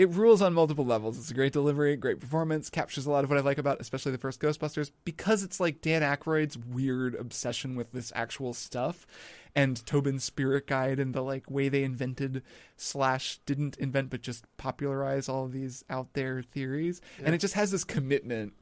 [0.00, 1.18] it rules on multiple levels.
[1.18, 4.12] It's a great delivery, great performance, captures a lot of what I like about, especially
[4.12, 9.06] the first Ghostbusters, because it's like Dan Aykroyd's weird obsession with this actual stuff.
[9.54, 12.42] And Tobin's spirit guide and the like way they invented
[12.78, 17.02] slash didn't invent but just popularize all of these out there theories.
[17.18, 17.26] Yeah.
[17.26, 18.54] And it just has this commitment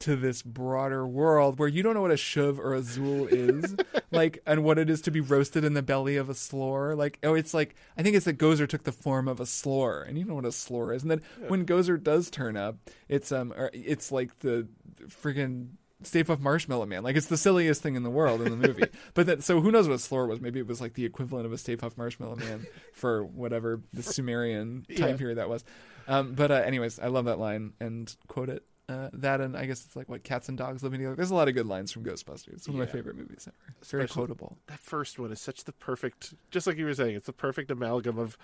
[0.00, 3.74] to this broader world where you don't know what a shuv or a Zuul is,
[4.12, 6.94] like, and what it is to be roasted in the belly of a Sloar.
[6.94, 10.02] Like, oh, it's like I think it's that Gozer took the form of a Sloar,
[10.02, 11.02] and you know what a Sloar is.
[11.02, 12.76] And then when Gozer does turn up,
[13.08, 14.68] it's um, or it's like the
[15.08, 15.70] friggin'
[16.04, 17.02] Stay Puft Marshmallow Man.
[17.02, 18.84] Like it's the silliest thing in the world in the movie.
[19.14, 20.40] but that so who knows what a Sloar was?
[20.40, 24.02] Maybe it was like the equivalent of a Stay Puft Marshmallow Man for whatever the
[24.04, 25.16] Sumerian time Yeah.
[25.16, 25.64] period that was.
[26.06, 28.62] Um, but uh, anyways, I love that line and quote it.
[28.88, 31.14] Uh, that and I guess it's like what cats and dogs living together.
[31.16, 32.54] There's a lot of good lines from Ghostbusters.
[32.54, 33.56] It's one of my favorite movies ever.
[33.82, 34.58] It's very Especially- quotable.
[34.68, 37.70] That first one is such the perfect, just like you were saying, it's the perfect
[37.70, 38.38] amalgam of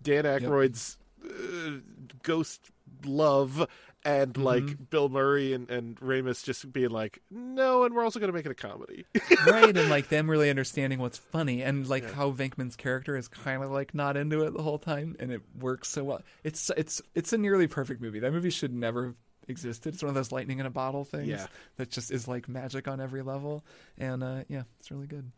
[0.00, 0.98] Dan Aykroyd's
[1.28, 1.80] uh,
[2.22, 2.70] ghost
[3.04, 3.66] love
[4.04, 4.42] and Mm-hmm.
[4.44, 8.32] like Bill Murray and, and Ramis just being like, no, and we're also going to
[8.36, 9.04] make it a comedy.
[9.48, 12.12] right, and like them really understanding what's funny, and like Yeah.
[12.12, 15.42] how Venkman's character is kind of like not into it the whole time, and it
[15.58, 16.22] works so well.
[16.44, 18.20] It's it's it's a nearly perfect movie.
[18.20, 19.14] That movie should never have
[19.48, 19.94] existed.
[19.94, 21.46] It's one of those lightning in a bottle things Yeah.
[21.76, 23.64] that just is like magic on every level,
[23.96, 25.30] and uh, yeah, it's really good.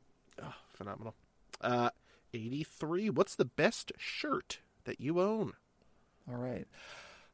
[0.42, 1.14] oh, phenomenal.
[1.60, 1.90] Uh,
[2.32, 3.10] 83.
[3.10, 5.52] What's the best shirt that you own?
[6.28, 6.66] All right.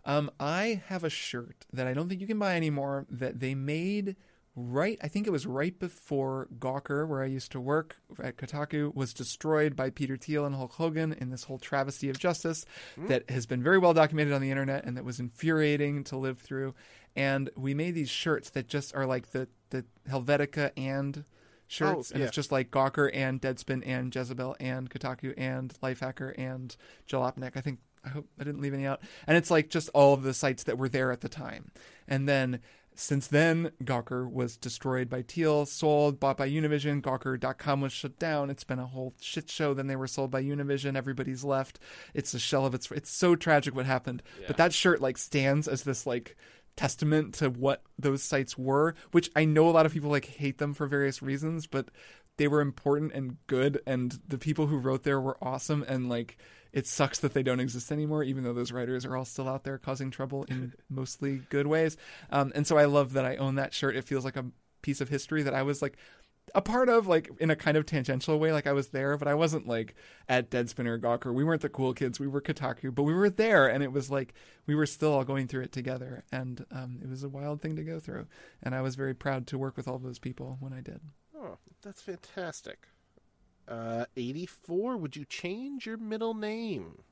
[0.05, 3.55] Um, I have a shirt that I don't think you can buy anymore that they
[3.55, 4.17] made
[4.57, 8.95] right, I think it was right before Gawker, where I used to work at Kotaku,
[8.95, 12.65] was destroyed by Peter Thiel and Hulk Hogan in this whole travesty of justice
[12.95, 13.07] hmm.
[13.09, 16.39] that has been very well documented on the internet and that was infuriating to live
[16.39, 16.75] through.
[17.15, 21.25] And we made these shirts that just are like the, the Helvetica and
[21.69, 22.27] shirts, oh, and yeah.
[22.27, 26.75] it's just like Gawker and Deadspin and Jezebel and Kotaku and Lifehacker and
[27.09, 27.53] Jalopnik.
[27.57, 29.03] I think I hope I didn't leave any out.
[29.27, 31.73] And it's like just all of the sites that were there at the time.
[32.07, 32.61] And then
[32.97, 37.03] since then, Gawker was destroyed by Thiel, sold, bought by Univision.
[37.03, 38.51] Gawker.com was shut down.
[38.51, 39.75] It's been a whole shit show.
[39.75, 40.97] Then they were sold by Univision.
[40.97, 41.79] Everybody's left.
[42.15, 42.91] It's a shell of its.
[42.91, 44.23] It's so tragic what happened.
[44.47, 46.37] But that shirt like stands as this like
[46.77, 50.59] testament to what those sites were, which I know a lot of people like hate
[50.59, 51.91] them for various reasons, but
[52.37, 56.37] they were important and good and the people who wrote there were awesome and like
[56.77, 59.65] it sucks that they don't exist anymore even though those writers are all still out
[59.65, 61.97] there causing trouble in mostly good ways.
[62.31, 63.97] Um, and so i love that i own that shirt.
[63.97, 64.45] It feels like a
[64.83, 65.97] piece of history that i was like
[66.55, 69.27] a part of like in a kind of tangential way like i was there but
[69.27, 69.95] i wasn't like
[70.29, 71.33] at deadspin or gawker.
[71.33, 72.21] We weren't the cool kids.
[72.21, 74.35] We were kotaku but we were there and it was like
[74.67, 76.25] we were still all going through it together.
[76.31, 78.27] And um, it was a wild thing to go through.
[78.63, 81.01] And i was very proud to work with all those people when i did.
[81.35, 82.87] Oh, that's fantastic.
[83.69, 87.03] Uh, 84, would you change your middle name?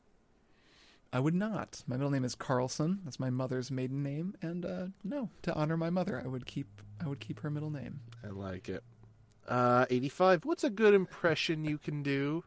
[1.12, 4.86] i would not my middle name is carlson that's my mother's maiden name and uh,
[5.04, 8.28] no to honor my mother i would keep i would keep her middle name I
[8.28, 8.82] like it.
[9.46, 12.44] Uh, 85, what's a good impression you can do?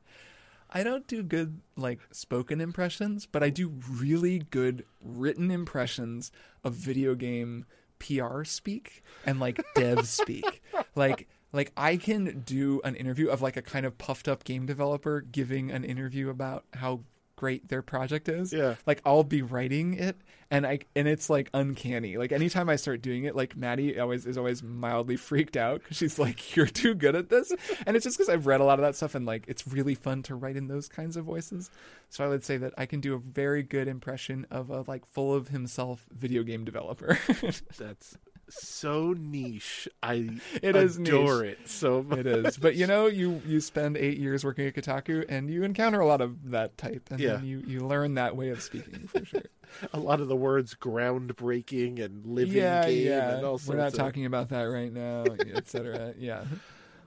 [0.71, 6.31] I don't do good like spoken impressions, but I do really good written impressions
[6.63, 7.65] of video game
[7.99, 10.61] PR speak and like dev speak.
[10.95, 14.65] Like like I can do an interview of like a kind of puffed up game
[14.65, 17.01] developer giving an interview about how
[17.37, 18.51] great their project is.
[18.51, 18.75] Yeah.
[18.85, 20.17] Like I'll be writing it
[20.51, 22.17] and I and it's like uncanny.
[22.17, 25.97] Like anytime I start doing it, like Maddie always is always mildly freaked out because
[25.97, 27.53] she's like, "You're too good at this,"
[27.85, 29.95] and it's just because I've read a lot of that stuff and like it's really
[29.95, 31.69] fun to write in those kinds of voices.
[32.09, 35.05] So I would say that I can do a very good impression of a like
[35.05, 37.19] full of himself video game developer.
[37.77, 38.17] That's
[38.49, 39.87] so niche.
[40.01, 41.57] I It is adore niche.
[41.61, 42.19] it so much.
[42.19, 45.63] it is, but you know, you you spend eight years working at Kotaku and you
[45.63, 47.35] encounter a lot of that type, and Yeah.
[47.35, 49.41] then you you learn that way of speaking for sure.
[49.93, 53.35] A lot of the words groundbreaking and living yeah, game yeah.
[53.35, 53.93] and all We're not of...
[53.95, 56.13] talking about that right now, etc.
[56.17, 56.45] Yeah.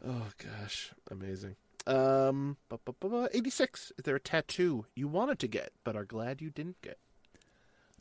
[0.07, 1.57] Oh gosh, amazing.
[1.87, 3.93] Um, bu- bu- bu- bu- 86.
[3.97, 6.99] Is there a tattoo you wanted to get but are glad you didn't get?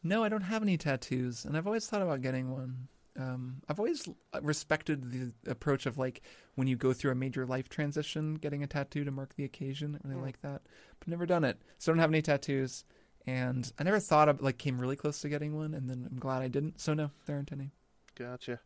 [0.03, 2.89] No, I don't have any tattoos, and I've always thought about getting one.
[3.19, 4.07] Um, I've always
[4.41, 6.21] respected the approach of like
[6.55, 9.99] when you go through a major life transition, getting a tattoo to mark the occasion.
[10.01, 10.25] I really Mm.
[10.25, 10.61] like that,
[10.99, 11.61] but never done it.
[11.79, 12.85] So I don't have any tattoos,
[13.27, 16.17] and I never thought of like came really close to getting one, and then I'm
[16.17, 16.79] glad I didn't.
[16.79, 17.71] So no, there aren't any.
[18.15, 18.61] Gotcha.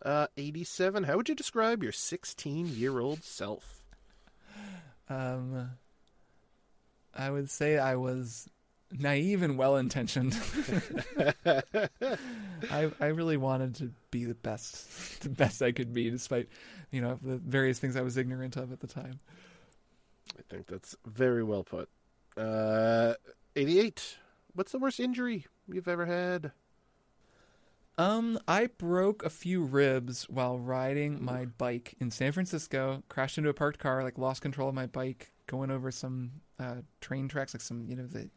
[0.00, 1.04] Uh, 87.
[1.04, 3.84] How would you describe your 16 year old self?
[5.08, 5.72] Um,
[7.14, 8.48] I would say I was
[8.98, 10.38] naive and well intentioned.
[12.70, 16.48] I I really wanted to be the best, the best I could be, despite
[16.90, 19.20] you know the various things I was ignorant of at the time.
[20.38, 21.88] I think that's very well put.
[22.36, 23.14] Uh,
[23.56, 24.18] 88.
[24.54, 26.52] What's the worst injury you've ever had?
[27.98, 33.02] Um, I broke a few ribs while riding my bike in San Francisco.
[33.08, 36.76] Crashed into a parked car, like lost control of my bike, going over some uh,
[37.00, 38.30] train tracks, like some you know the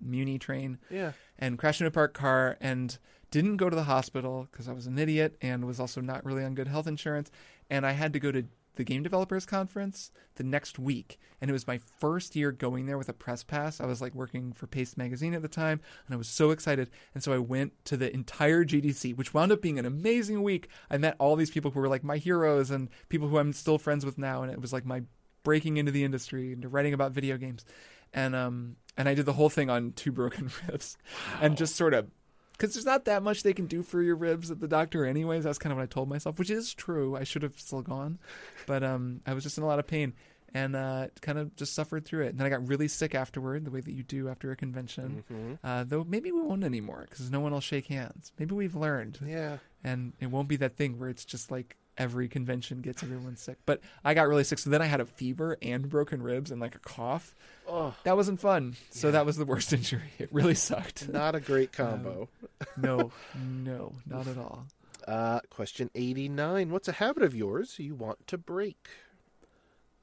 [0.00, 0.78] Muni train.
[0.90, 1.12] Yeah.
[1.38, 2.98] and crashed into a parked car and
[3.30, 6.44] didn't go to the hospital because I was an idiot and was also not really
[6.44, 7.30] on good health insurance.
[7.70, 8.44] And I had to go to
[8.76, 11.18] the game developers conference the next week.
[11.40, 13.80] And it was my first year going there with a press pass.
[13.80, 16.90] I was like working for Paste Magazine at the time and I was so excited.
[17.14, 20.68] And so I went to the entire GDC, which wound up being an amazing week.
[20.90, 23.78] I met all these people who were like my heroes and people who I'm still
[23.78, 24.42] friends with now.
[24.42, 25.02] And it was like my
[25.42, 27.64] breaking into the industry and writing about video games.
[28.12, 30.96] And um and I did the whole thing on two broken ribs
[31.40, 32.08] and just sort of
[32.52, 35.44] because there's not that much they can do for your ribs at the doctor anyways.
[35.44, 37.16] That's kind of what i told myself which is true.
[37.16, 38.18] I should have still gone
[38.66, 40.12] but um i was just in a lot of pain
[40.52, 42.30] and uh kind of just suffered through it.
[42.30, 45.24] And then i got really sick afterward the way that you do after a convention.
[45.28, 48.32] Hmm uh though maybe we won't anymore because no one will shake hands.
[48.38, 49.20] Maybe we've learned.
[49.24, 49.58] Yeah.
[49.84, 53.58] and it won't be that thing where it's just like every convention gets everyone sick
[53.66, 56.60] but i got really sick so then i had a fever and broken ribs and
[56.60, 57.34] like a cough
[57.68, 59.12] Oh, that wasn't fun so Yeah.
[59.12, 62.28] that was the worst injury it really sucked not a great combo.
[62.76, 64.66] no, no, not at all.
[65.06, 66.70] Uh, question 89.
[66.70, 68.88] What's a habit of yours you want to break?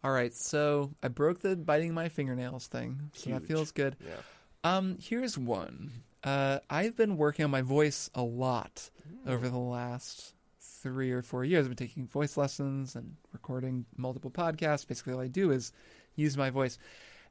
[0.03, 3.95] All right, so I broke the biting my fingernails thing, so that feels good.
[4.05, 4.15] Yeah.
[4.63, 5.91] Um, here's one.
[6.23, 8.89] Uh, I've been working on my voice a lot
[9.25, 10.33] over the last
[10.81, 11.65] three or four years.
[11.65, 14.87] I've been taking voice lessons and recording multiple podcasts.
[14.87, 15.71] Basically, all I do is
[16.15, 16.77] use my voice,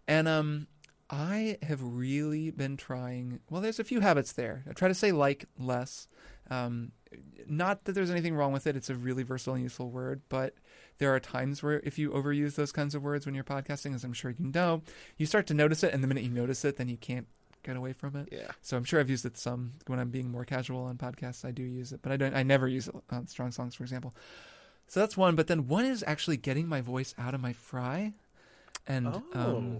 [0.06, 0.66] and um,
[1.10, 3.40] I have really been trying.
[3.50, 4.64] Well, there's a few habits there.
[4.68, 6.08] I try to say like less.
[6.50, 6.92] Um,
[7.48, 8.76] not that there's anything wrong with it.
[8.76, 10.54] It's a really versatile and useful word, but
[10.98, 14.04] there are times where if you overuse those kinds of words when you're podcasting, as
[14.04, 14.82] I'm sure you know,
[15.16, 17.26] you start to notice it, and the minute you notice it, then you can't
[17.66, 18.28] get away from it.
[18.32, 18.50] Yeah.
[18.62, 21.44] So I'm sure I've used it some when I'm being more casual on podcasts.
[21.44, 22.34] I do use it, but I don't.
[22.34, 24.14] I never use it on strong songs, for example.
[24.88, 25.34] So that's one.
[25.34, 28.12] But then one is actually getting my voice out of my fry,
[28.86, 29.22] and Oh.
[29.34, 29.78] um,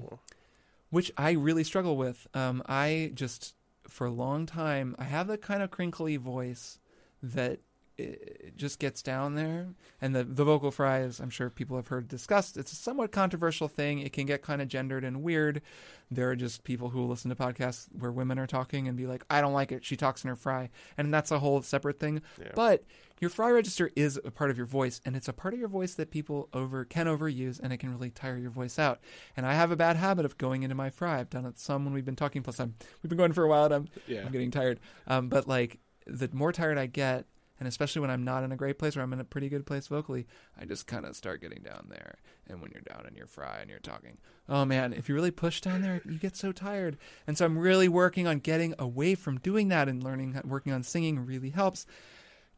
[0.90, 2.26] which I really struggle with.
[2.34, 3.54] Um, I just
[3.88, 6.78] for a long time I have the kind of crinkly voice
[7.22, 7.60] that
[7.98, 9.68] it just gets down there.
[10.01, 13.12] And the, the vocal fry, as I'm sure people have heard discussed, it's a somewhat
[13.12, 14.01] controversial thing.
[14.01, 15.62] It can get kind of gendered and weird.
[16.10, 19.24] There are just people who listen to podcasts where women are talking and be like,
[19.31, 19.85] I don't like it.
[19.85, 20.70] She talks in her fry.
[20.98, 22.23] And that's a whole separate thing.
[22.39, 22.52] Yeah.
[22.55, 22.85] But
[23.18, 25.70] your fry register is a part of your voice, and it's a part of your
[25.70, 29.01] voice that people over can overuse, and it can really tire your voice out.
[29.39, 31.18] And I have a bad habit of going into my fry.
[31.18, 32.43] I've done it some when we've been talking.
[32.43, 34.24] Plus, I'm we've been going for a while, and I'm Yeah.
[34.27, 34.81] I'm getting tired.
[35.06, 37.24] Um, but like the more tired I get,
[37.58, 39.66] and especially when I'm not in a great place or I'm in a pretty good
[39.66, 40.26] place vocally,
[40.60, 42.16] I just kind of start getting down there.
[42.46, 44.18] And when you're down and you're fry and you're talking,
[44.48, 46.96] oh man, if you really push down there, you get so tired.
[47.26, 50.82] And so I'm really working on getting away from doing that and learning, working on
[50.82, 51.86] singing really helps.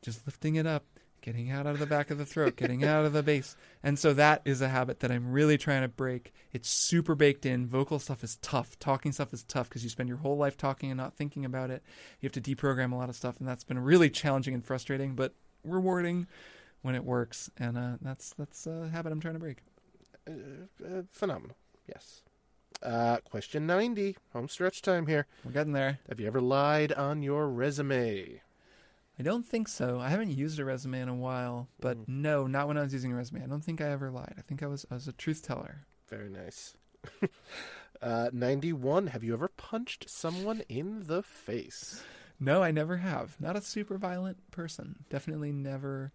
[0.02, 0.84] Just lifting it up,
[1.20, 3.56] getting out of the back of the throat, getting out of the bass.
[3.82, 6.32] And so that is a habit that I'm really trying to break.
[6.52, 7.66] It's super baked in.
[7.66, 8.78] Vocal stuff is tough.
[8.78, 11.70] Talking stuff is tough because you spend your whole life talking and not thinking about
[11.70, 11.82] it.
[12.20, 15.14] You have to deprogram a lot of stuff, and that's been really challenging and frustrating,
[15.14, 15.34] but
[15.64, 16.26] rewarding
[16.82, 17.50] when it works.
[17.58, 19.58] And uh, that's that's a habit I'm trying to break.
[20.28, 20.32] Uh,
[20.84, 21.56] uh, phenomenal.
[21.86, 22.22] Yes.
[22.82, 24.16] Uh, question 90.
[24.32, 25.26] Home stretch time here.
[25.44, 25.98] We're getting there.
[26.08, 28.40] Have you ever lied on your resume?
[29.18, 29.98] I don't think so.
[29.98, 32.08] I haven't used a resume in a while, but Mhm.
[32.08, 33.42] no, not when I was using a resume.
[33.42, 34.34] I don't think I ever lied.
[34.38, 35.86] I think I was I was a truth teller.
[36.08, 36.76] Very nice.
[38.02, 39.08] uh, 91.
[39.08, 42.02] Have you ever punched someone in the face?
[42.40, 43.40] No, I never have.
[43.40, 45.04] Not a super violent person.
[45.10, 46.12] Definitely never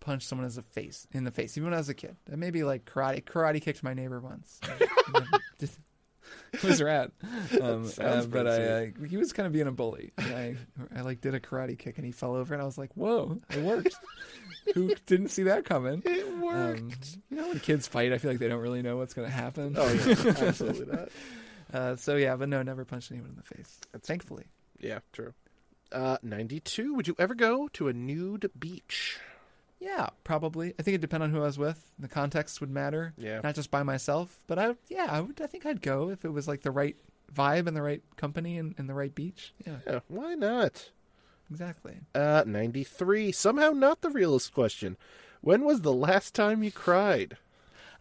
[0.00, 2.16] punched someone as a face in the face, even when I was a kid.
[2.28, 4.60] Maybe like karate karate kicked my neighbor once.
[6.52, 7.10] it was rad.
[7.60, 10.12] Um, uh, but I, uh, he was kind of being a bully.
[10.18, 10.56] I
[10.94, 13.38] I like did a karate kick and he fell over and I was like, whoa,
[13.50, 13.94] it worked.
[14.74, 16.02] Who didn't see that coming?
[16.04, 16.80] It worked.
[16.80, 19.28] Um, you know, when kids fight, I feel like they don't really know what's going
[19.28, 19.74] to happen.
[19.78, 20.34] oh, yeah.
[20.38, 21.08] Absolutely not.
[21.72, 23.78] Uh, so yeah, but no, never punched anyone in the face.
[23.92, 24.44] That's- Thankfully.
[24.80, 25.34] Yeah, true.
[25.92, 26.94] Uh, 92.
[26.94, 29.18] Would you ever go to a nude beach?
[29.84, 30.72] Yeah, probably.
[30.78, 31.92] I think it depend on who I was with.
[31.98, 33.12] The context would matter.
[33.18, 33.40] Yeah.
[33.44, 36.32] Not just by myself, but I yeah, I would I think I'd go if it
[36.32, 36.96] was like the right
[37.32, 39.52] vibe and the right company and, and the right beach.
[39.66, 40.90] Yeah, Yeah, why not?
[41.50, 41.98] exactly.
[42.14, 43.30] Uh, 93.
[43.32, 44.96] Somehow not the realest question.
[45.42, 47.36] When was the last time you cried?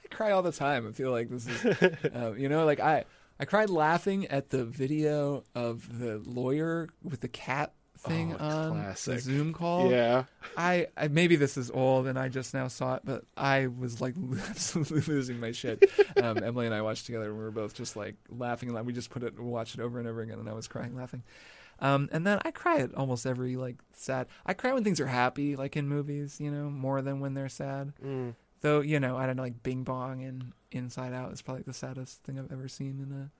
[0.04, 0.88] I cry all the time.
[0.88, 1.66] I feel like this is
[2.16, 3.04] uh, you know, like I
[3.40, 7.74] I cried laughing at the video of the lawyer with the cat
[8.04, 9.16] thing Oh, on classic.
[9.16, 9.90] the Zoom call.
[9.92, 10.24] Yeah.
[10.58, 14.02] I, I maybe this is old and I just now saw it, but I was
[14.02, 14.16] like
[14.50, 15.90] absolutely losing my shit.
[16.22, 18.86] Um, Emily and I watched together, and we were both just like laughing and.
[18.86, 21.24] We just put it, watched it over and over again, and I was crying, laughing.
[21.80, 24.28] Um, and then I cry at almost every like sad.
[24.46, 27.50] I cry when things are happy, like in movies, you know, more than when they're
[27.50, 27.94] sad.
[28.06, 28.36] Mm.
[28.62, 31.74] Though you know, I don't know, like Bing Bong and Inside Out is probably the
[31.74, 33.32] saddest thing I've ever seen in a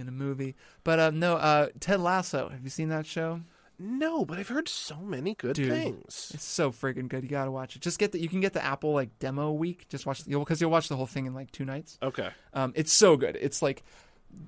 [0.00, 0.54] in a movie.
[0.84, 2.48] But uh, no, uh, Ted Lasso.
[2.50, 3.40] Have you seen that show?
[3.78, 5.70] No, but I've heard so many good Dude.
[5.70, 6.32] things.
[6.34, 7.22] It's so freaking good.
[7.22, 7.82] You gotta watch it.
[7.82, 8.20] Just get the.
[8.20, 9.88] You can get the Apple like demo week.
[9.88, 11.98] Just watch you'll because you'll watch the whole thing in like two nights.
[12.02, 12.28] Okay.
[12.54, 13.36] Um, it's so good.
[13.40, 13.84] It's like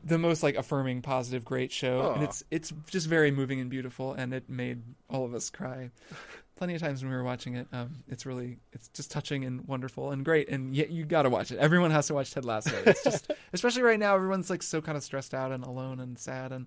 [0.05, 4.13] the most like affirming, positive, great show, and it's it's just very moving and beautiful,
[4.15, 5.91] and it made all of us cry.
[6.57, 9.67] Plenty of times when we were watching it, um, it's really it's just touching and
[9.67, 11.59] wonderful and great, and yet you got to watch it.
[11.59, 12.77] Everyone has to watch Ted Lasso.
[12.85, 16.19] It's just especially right now, everyone's like so kind of stressed out and alone and
[16.19, 16.67] sad, and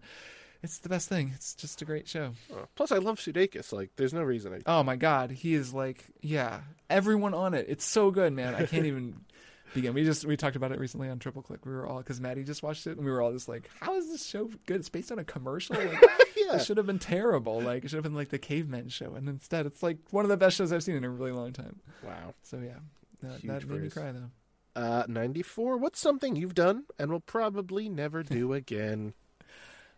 [0.64, 1.32] it's the best thing.
[1.36, 2.32] It's just a great show.
[2.52, 3.74] Oh, Plus, I love Sudeikis.
[3.74, 4.60] Like, there's no reason I.
[4.66, 7.66] Oh my god, he is like yeah, everyone on it.
[7.68, 8.56] It's so good, man.
[8.56, 9.26] I can't even
[9.74, 9.94] begin.
[9.94, 11.66] We just we talked about it recently on Triple Click.
[11.66, 13.96] We were all because Maddie just watched it, and we were all just like, "How
[13.98, 14.78] is this show good?
[14.78, 15.76] It's based on a commercial.
[15.76, 16.02] Like,
[16.38, 16.56] yeah.
[16.56, 17.62] it should have been terrible.
[17.62, 20.30] Like, it should have been like the Cavemen show, and instead, it's like one of
[20.30, 21.82] the best shows I've seen in a really long time.
[22.04, 22.34] Wow.
[22.42, 22.80] So yeah,
[23.22, 24.30] that, Huge that made me cry though.
[24.76, 25.78] Uh, 94.
[25.78, 29.14] What's something you've done and will probably never do again?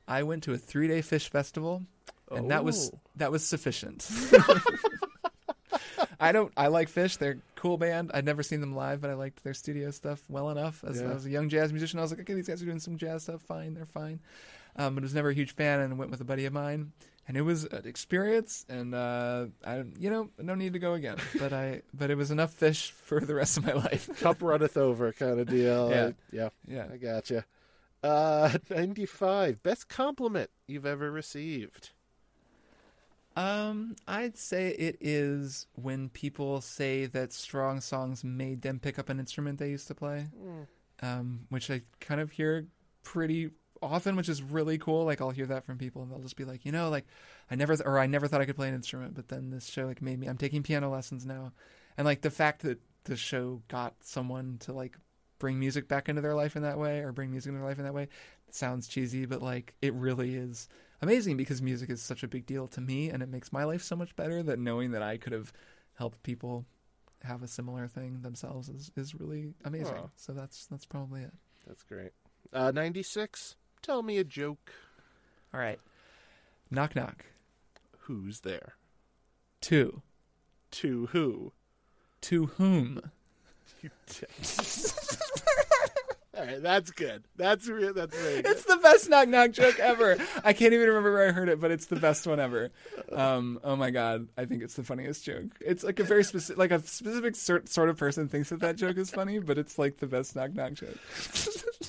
[0.07, 1.83] I went to a three day Phish festival,
[2.31, 2.99] and that was Oh.
[3.15, 4.07] that was sufficient.
[6.19, 6.51] I don't.
[6.55, 7.17] I like Phish.
[7.17, 8.11] They're a cool band.
[8.13, 10.83] I'd never seen them live, but I liked their studio stuff well enough.
[10.87, 11.09] As Yeah.
[11.09, 12.97] I was a young jazz musician, I was like, okay, these guys are doing some
[12.97, 13.41] jazz stuff.
[13.41, 14.19] Fine, they're fine.
[14.77, 16.91] Um, but I was never a huge fan, and went with a buddy of mine,
[17.27, 18.65] and it was an experience.
[18.69, 21.17] And uh, I, you know, no need to go again.
[21.39, 24.09] But I, but it was enough Phish for the rest of my life.
[24.19, 25.89] Cup runneth over kind of deal.
[25.91, 26.05] Yeah.
[26.07, 26.49] I- yeah.
[26.67, 26.87] yeah.
[26.93, 27.45] I gotcha.
[28.05, 29.63] Uh, 95.
[29.63, 31.91] Best compliment you've ever received.
[33.35, 39.09] Um, I'd say it is when people say that strong songs made them pick up
[39.09, 40.27] an instrument they used to play.
[41.01, 42.67] Um, which I kind of hear
[43.03, 43.49] pretty
[43.81, 45.03] often, which is really cool.
[45.03, 47.05] Like I'll hear that from people, and they'll just be like, you know, like
[47.51, 49.67] I never th- or I never thought I could play an instrument, but then this
[49.67, 50.27] show like made me.
[50.27, 51.51] I'm taking piano lessons now,
[51.97, 54.97] and like the fact that the show got someone to like
[55.39, 57.77] bring music back into their life in that way or bring music into their life
[57.77, 58.03] in that way.
[58.47, 60.67] It sounds cheesy, but like it really is
[61.01, 63.83] amazing because music is such a big deal to me and it makes my life
[63.83, 65.51] so much better that knowing that I could have
[65.95, 66.65] helped people
[67.23, 69.95] have a similar thing themselves is, is really amazing.
[69.95, 70.09] Aw.
[70.15, 71.33] So that's that's probably it.
[71.67, 72.11] That's great.
[72.53, 73.55] Uh, 96.
[73.81, 74.71] Tell me a joke.
[75.53, 75.79] All right.
[76.69, 77.25] Knock knock.
[78.01, 78.75] Who's there?
[79.61, 80.01] Two.
[80.71, 81.53] To who?
[82.21, 83.11] To whom?
[83.85, 84.27] You.
[86.37, 87.23] All right, that's good.
[87.37, 87.93] That's real.
[87.93, 88.51] that's very good.
[88.51, 90.17] It's the best knock knock joke ever.
[90.43, 92.71] I can't even remember where I heard it, but it's the best one ever.
[93.13, 95.45] Um, oh my god, I think it's the funniest joke.
[95.61, 98.75] It's like a very specific, like a specific sort sort of person thinks that that
[98.75, 100.97] joke is funny, but it's like the best knock knock joke.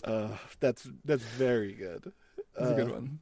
[0.04, 0.28] Uh,
[0.60, 2.12] that's that's very good.
[2.56, 3.18] It's a good Uh, one.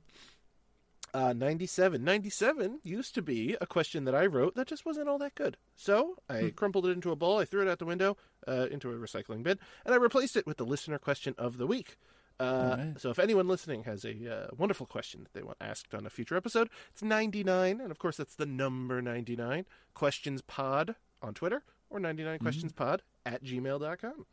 [1.14, 2.02] Uh, 97.
[2.04, 5.56] 97 used to be a question that I wrote that just wasn't all that good.
[5.76, 6.48] So I Hmm.
[6.50, 8.16] crumpled it into a ball, I threw it out the window,
[8.48, 11.66] uh, into a recycling bin, and I replaced it with the listener question of the
[11.68, 11.96] week.
[12.40, 12.42] Uh,
[12.78, 13.00] Alright.
[13.00, 16.10] So if anyone listening has a uh, wonderful question that they want asked on a
[16.10, 21.62] future episode, it's 99, and of course that's the number 99, questions pod on Twitter,
[21.90, 24.26] or 99questionspod at gmail.com.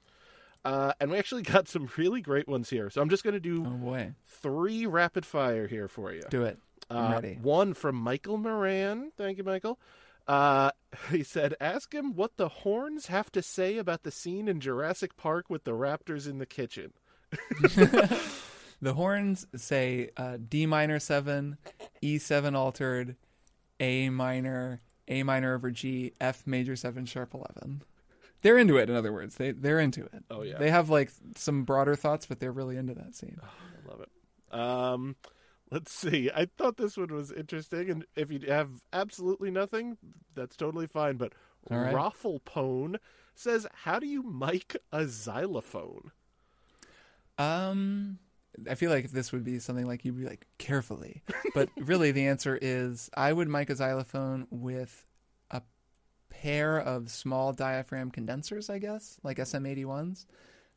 [0.66, 2.90] Uh, and we actually got some really great ones here.
[2.90, 6.24] So I'm just going to do Oh boy, three rapid fire here for you.
[6.32, 6.58] do it.
[6.90, 7.22] Uh.
[7.42, 9.12] One from Michael Moran.
[9.18, 9.80] Thank you, Michael.
[10.28, 10.72] Uh,
[11.12, 15.18] he said, "Ask him what the horns have to say about the scene in Jurassic
[15.18, 16.94] Park with the raptors in the kitchen."
[18.82, 21.58] The horns say uh, D minor seven,
[22.02, 23.16] E seven altered,
[23.80, 27.84] A minor, A minor over G, F major seven sharp eleven.
[28.42, 28.90] They're into it.
[28.90, 30.24] In other words, they they're into it.
[30.32, 30.58] Oh, yeah.
[30.58, 33.40] They have like some broader thoughts, but they're really into that scene.
[33.44, 34.60] I love it.
[34.60, 35.16] Um,
[35.72, 36.30] let's see.
[36.34, 39.98] I thought this one was interesting, and if you have absolutely nothing,
[40.36, 41.18] that's totally fine.
[41.18, 41.34] But
[41.70, 41.96] All right.
[41.96, 42.98] Rafflepone
[43.34, 46.12] says, "How do you mic a xylophone?"
[47.38, 48.20] Um,
[48.70, 51.24] I feel like this would be something like you'd be like carefully,
[51.54, 55.06] but really the answer is I would mic a xylophone with
[55.50, 55.62] a
[56.30, 60.26] pair of small diaphragm condensers, I guess, like SM81s.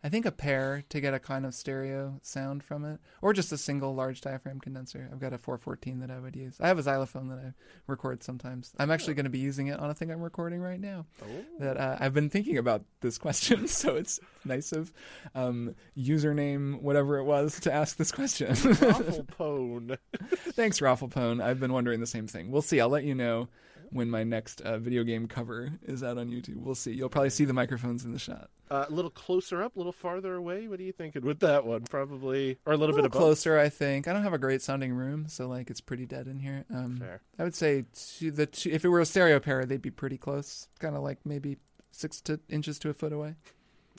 [0.05, 3.51] I think a pair to get a kind of stereo sound from it, or just
[3.53, 5.09] a single large diaphragm condenser.
[5.11, 6.59] I've got a 414 that I would use.
[6.61, 7.55] I have a xylophone that I
[7.87, 8.75] record sometimes.
[8.79, 11.27] I'm actually going to be using it on a thing I'm recording right now Oh,
[11.59, 14.93] that uh, I've been thinking about this question, so it's nice of
[15.35, 18.49] um, username whatever it was to ask this question.
[18.53, 19.97] Rafflepone.
[20.53, 21.43] Thanks, Rafflepone.
[21.43, 22.51] I've been wondering the same thing.
[22.51, 22.79] We'll see.
[22.79, 23.49] I'll let you know
[23.91, 26.57] when my next uh, video game cover is out on YouTube.
[26.57, 26.93] We'll see.
[26.93, 28.51] You'll probably see the microphones in the shot.
[28.71, 30.69] Uh, a little closer up, a little farther away.
[30.69, 31.83] What are you thinking with that one?
[31.83, 33.21] Probably, or a A little, little bit both?
[33.21, 34.09] closer, I think.
[34.09, 36.65] I don't have a great sounding room, so like it's pretty dead in here.
[36.75, 37.21] Um, Fair.
[37.39, 37.85] I would say
[38.19, 40.69] to the two, if it were a stereo pair, they'd be pretty close.
[40.79, 41.59] Kind of like maybe
[41.91, 43.35] six to inches to a foot away.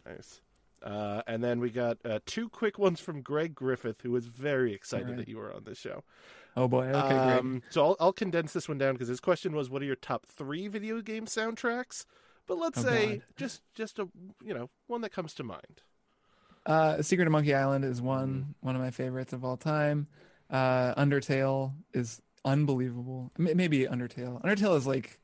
[0.05, 0.41] Nice.
[0.83, 4.73] Uh, and then we got uh, two quick ones from Greg Griffith, who was very
[4.73, 5.17] excited Alright.
[5.25, 6.03] that you were on this show.
[6.57, 6.85] Oh boy.
[6.87, 7.37] Okay, great.
[7.39, 9.95] um, So I'll, I'll condense this one down because his question was, "What are your
[9.95, 12.05] top three video game soundtracks?"
[12.47, 13.23] But let's Oh, say God.
[13.37, 14.07] just just a
[14.43, 15.81] you know one that comes to mind.
[16.65, 20.07] Uh, Secret of Monkey Island is one one of my favorites of all time.
[20.49, 23.31] Uh, Undertale is unbelievable.
[23.39, 24.41] M- maybe Undertale.
[24.43, 25.19] Undertale is like,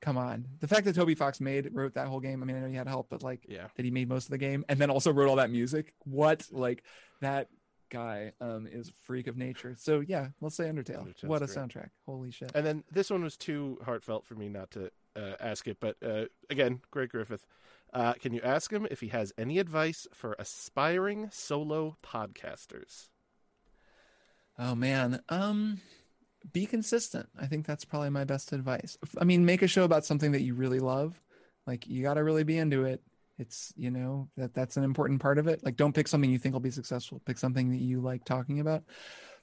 [0.00, 0.46] come on.
[0.60, 2.42] The fact that Toby Fox made wrote that whole game.
[2.42, 3.68] I mean, I know he had help, but like Yeah.
[3.76, 5.94] that he made most of the game and then also wrote all that music.
[6.04, 6.82] What like
[7.20, 7.48] that
[7.90, 9.74] guy um is a freak of nature.
[9.78, 11.04] So yeah, let's say Undertale.
[11.06, 11.58] Undertale's what a great.
[11.58, 11.88] soundtrack!
[12.06, 12.52] Holy shit.
[12.54, 15.78] And then this one was too heartfelt for me not to uh, ask it.
[15.80, 17.46] But uh, again, Greg Griffith,
[17.92, 23.08] uh, can you ask him if he has any advice for aspiring solo podcasters?
[24.58, 25.20] Oh man.
[25.28, 25.80] Um
[26.52, 27.28] be consistent.
[27.38, 28.96] I think that's probably my best advice.
[29.18, 31.20] I mean, make a show about something that you really love.
[31.66, 33.02] Like you got to really be into it.
[33.38, 35.64] It's, you know, that that's an important part of it.
[35.64, 37.20] Like don't pick something you think will be successful.
[37.24, 38.84] Pick something that you like talking about.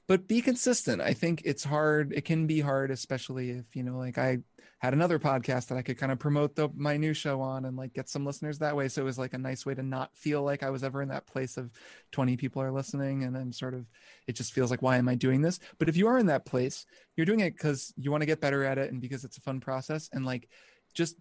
[0.08, 1.02] But be consistent.
[1.02, 2.14] I think it's hard.
[2.14, 4.40] It can be hard especially if, you know, like I
[4.80, 7.76] had another podcast that I could kind of promote the my new show on and
[7.76, 8.88] like get some listeners that way.
[8.88, 11.10] So it was like a nice way to not feel like I was ever in
[11.10, 11.72] that place of
[12.12, 13.86] 20 people are listening and I'm sort of
[14.28, 15.60] it just feels like why am I doing this?
[15.80, 16.86] But if you are in that place,
[17.16, 19.42] you're doing it because you want to get better at it and because it's a
[19.42, 20.48] fun process and like
[20.94, 21.18] just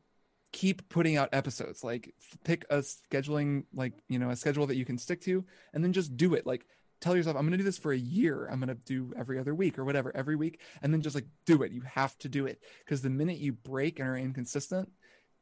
[0.53, 2.15] keep putting out episodes like
[2.45, 5.45] pick a scheduling like you know a schedule that you can stick to
[5.75, 6.65] and then just do it like
[7.01, 8.49] tell yourself i'm going to do this for a year.
[8.51, 11.27] I'm going to do every other week or whatever every week and then just like
[11.45, 11.73] do it.
[11.73, 14.89] You have to do it because the minute you break and are inconsistent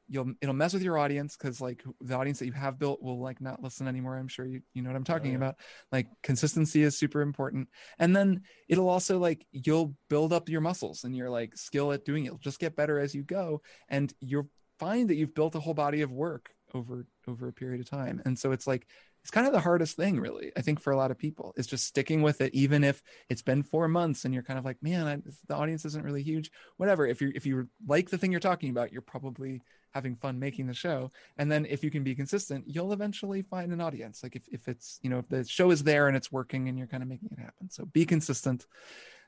[0.08, 3.20] you'll it'll mess with your audience because like the audience that you have built will
[3.20, 5.38] like not listen anymore i'm sure you you know what i'm talking yeah.
[5.38, 5.56] about.
[5.90, 7.68] Like consistency is super important
[7.98, 12.04] and then it'll also like you'll build up your muscles and your like skill at
[12.04, 12.28] doing it.
[12.28, 14.48] You'll just get better as you go and you'll
[14.78, 18.20] find that you've built a whole body of work over over a period of time
[18.24, 18.86] and so it's like
[19.24, 21.66] it's kind of the hardest thing really i think for a lot of people is
[21.66, 24.76] just sticking with it even if it's been four months and you're kind of like
[24.82, 25.18] man I,
[25.48, 26.50] the audience isn't really huge.
[26.76, 30.38] Whatever if you if you like the thing you're talking about you're probably having fun
[30.38, 34.22] making the show and then if you can be consistent you'll eventually find an audience
[34.22, 36.76] like if, if it's you know if the show is there and it's working and
[36.78, 37.70] you're kind of making it happen.
[37.70, 38.66] So be consistent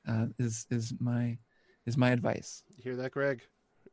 [0.08, 1.38] uh, is is my
[1.86, 2.62] is my advice.
[2.76, 3.42] Hear that, Greg?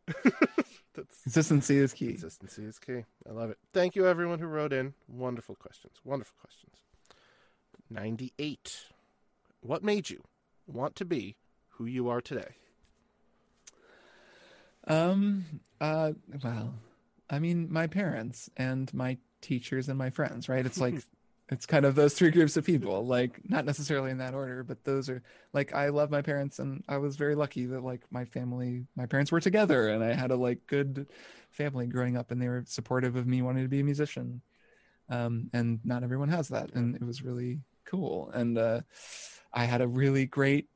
[0.93, 3.03] Consistency is key consistency is key.
[3.27, 3.57] I love it.
[3.73, 4.93] Thank you, everyone who wrote in.
[5.07, 5.93] Wonderful questions.
[6.03, 6.75] Wonderful questions.
[7.89, 8.85] Ninety-eight.
[9.61, 10.23] What made you
[10.67, 11.37] want to be
[11.69, 12.55] who you are today?
[14.87, 15.45] Um.
[15.81, 16.11] Uh.
[16.43, 16.75] Well,
[17.29, 20.47] I mean, my parents and my teachers and my friends.
[20.47, 20.65] Right.
[20.65, 20.95] It's like
[21.49, 23.05] it's kind of those three groups of people.
[23.05, 25.21] Like not necessarily in that order, but those are
[25.53, 29.05] like I love my parents, and I was very lucky that like my family, my
[29.05, 31.07] parents were together, and I had a like good
[31.51, 34.41] family growing up, and they were supportive of me wanting to be a musician.
[35.09, 35.49] Um.
[35.53, 38.31] And not everyone has that, and it was really cool.
[38.33, 38.81] And uh,
[39.53, 40.69] I had a really great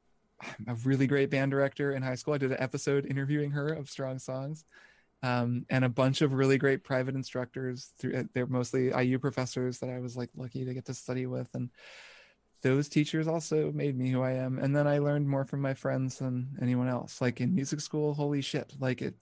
[0.68, 2.34] a really great band director in high school.
[2.34, 4.66] I did an episode interviewing her of Strong Songs,
[5.24, 7.94] um, and a bunch of really great private instructors.
[8.00, 11.50] Through they're mostly IU professors that I was like lucky to get to study with,
[11.54, 11.70] and
[12.62, 14.60] those teachers also made me who I am.
[14.60, 17.22] And then I learned more from my friends than anyone else.
[17.22, 18.74] Like in music school, holy shit!
[18.80, 19.16] Like it,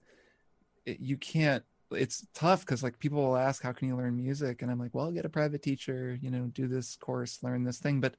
[0.86, 1.64] it you can't.
[1.92, 4.94] It's tough because like people will ask, "How can you learn music?" And I'm like,
[4.94, 6.18] "Well, get a private teacher.
[6.22, 8.16] You know, do this course, learn this thing." But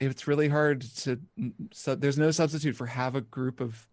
[0.00, 1.18] it's really hard to
[1.72, 3.88] so there's no substitute for have a group of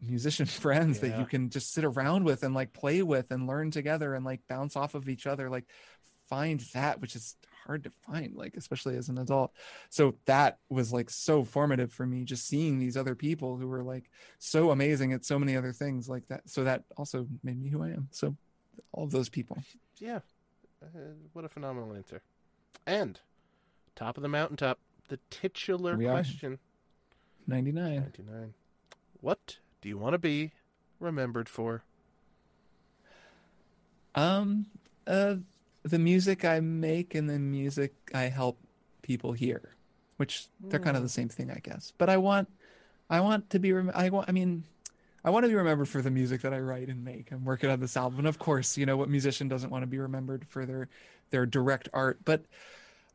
[0.00, 3.70] musician friends that you can just sit around with and like play with and learn
[3.70, 5.64] together and like bounce off of each other like
[6.28, 9.50] find that which is hard to find like especially as an adult
[9.88, 13.82] so that was like so formative for me just seeing these other people who were
[13.82, 17.70] like so amazing at so many other things like that so that also made me
[17.70, 18.36] who i am so
[18.92, 19.56] all of those people
[19.98, 20.20] Yeah.
[20.82, 22.20] Uh, what a phenomenal answer.
[22.86, 23.18] And
[23.96, 26.58] top of the mountaintop, the titular question.
[27.46, 28.54] 99 99.
[29.20, 30.50] What do you want to be
[30.98, 31.82] remembered for?
[34.14, 34.64] Um,
[35.06, 35.36] uh,
[35.82, 38.58] the music I make and the music I help
[39.02, 39.74] people hear,
[40.16, 41.92] which they're kind of the same thing, I guess.
[41.98, 42.48] But I want,
[43.10, 43.74] I want to be.
[43.74, 44.26] Rem- I want.
[44.26, 44.64] I mean,
[45.22, 47.30] I want to be remembered for the music that I write and make.
[47.30, 49.86] I'm working on this album, and of course, you know what musician doesn't want to
[49.86, 50.88] be remembered for their
[51.28, 52.46] their direct art, but.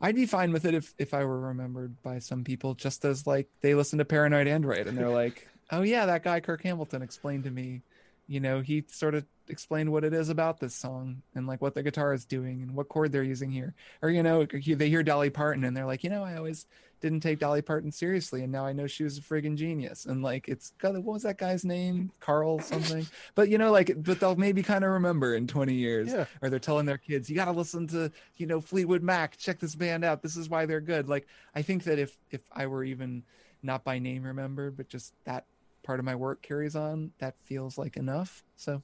[0.02, 3.28] I'd be fine with it if, if I were remembered by some people just as
[3.28, 7.02] like they listen to Paranoid Android and they're like, oh yeah, that guy Kirk Hamilton
[7.02, 7.82] explained to me
[8.28, 11.74] you know he sort of explained what it is about this song and like what
[11.74, 13.74] the guitar is doing and what chord they're using here.
[14.04, 16.68] Or you know they hear dolly parton and they're like you know i always
[17.02, 20.06] didn't take dolly parton seriously and now i know she was a friggin' genius.
[20.06, 22.12] And like it's what was that guy's name?
[22.20, 23.08] Carl something?
[23.34, 26.26] But you know like but they'll maybe kind of remember in 20 years Yeah.
[26.44, 29.58] or they're telling their kids you got to listen to you know fleetwood mac check
[29.58, 31.10] this band out this is why they're good.
[31.10, 31.26] Like
[31.56, 33.24] i think that if if i were even
[33.64, 35.46] not by name remembered but just that
[35.90, 38.84] part of my work carries on that feels like enough so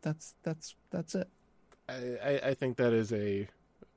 [0.00, 1.28] that's that's that's it
[1.88, 3.48] I, I, think that is a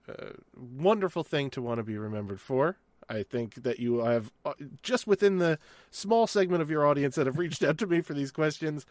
[0.08, 2.78] uh, wonderful thing to want to be remembered for.
[3.10, 4.54] I think that you have uh,
[4.84, 5.58] just within the
[5.90, 8.86] small segment of your audience that have reached out to me for these questions.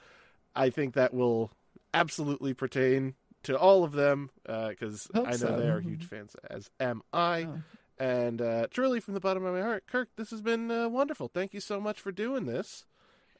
[0.56, 1.52] I think that will
[1.94, 3.14] absolutely pertain
[3.44, 5.56] to all of them because Hope I know so.
[5.56, 7.44] they are huge fans, as am I.
[7.44, 7.62] Oh,
[8.00, 11.28] And uh, truly, from the bottom of my heart, Kirk, this has been uh, wonderful.
[11.28, 12.84] Thank you so much for doing this.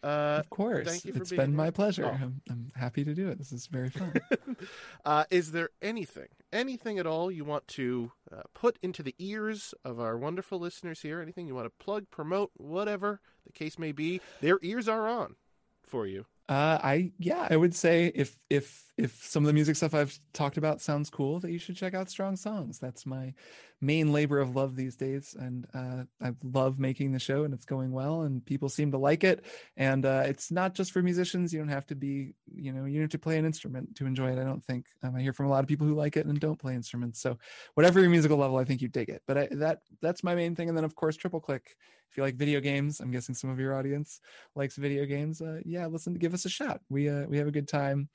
[0.03, 2.11] Uh, of course thank you for it's been my pleasure Oh.
[2.11, 4.13] I'm, I'm happy to do it this is very fun
[5.05, 9.75] uh, is there anything, anything at all you want to uh, put into the ears
[9.85, 11.21] of our wonderful listeners here?
[11.21, 14.21] Anything you want to plug, promote, whatever the case may be?
[14.41, 15.37] Their ears are on
[15.83, 16.27] for you.
[16.49, 20.19] Uh, I yeah, I would say if if if some of the music stuff I've
[20.33, 22.79] talked about sounds cool, that you should check out Strong Songs.
[22.79, 23.35] That's my
[23.83, 27.67] main labor of love these days, and uh, I love making the show, and it's
[27.67, 29.45] going well, and people seem to like it.
[29.77, 31.53] And uh, it's not just for musicians.
[31.53, 34.07] You don't have to be, you know, you don't have to play an instrument to
[34.07, 34.39] enjoy it.
[34.39, 34.87] I don't think.
[35.03, 37.21] Um, I hear from a lot of people who like it and don't play instruments.
[37.21, 37.37] So
[37.75, 39.23] whatever your musical level, I think you dig it.
[39.27, 40.71] But I, that that's my main thing.
[40.71, 41.77] And then of course, Triple Click.
[42.11, 44.21] If you like video games, I'm guessing some of your audience
[44.55, 46.81] likes video games, uh, yeah, listen give us a shot.
[46.89, 48.09] We uh, we have a good time,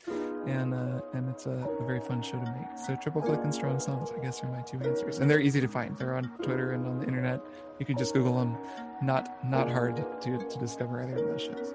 [0.47, 2.77] and uh, and it's a, a very fun show to make.
[2.85, 5.61] So triple click and strong songs, I guess, are my two answers, and they're easy
[5.61, 5.97] to find.
[5.97, 7.41] They're on Twitter and on the internet.
[7.79, 8.57] You can just Google them.
[9.01, 11.73] Not not hard to to discover either of those shows.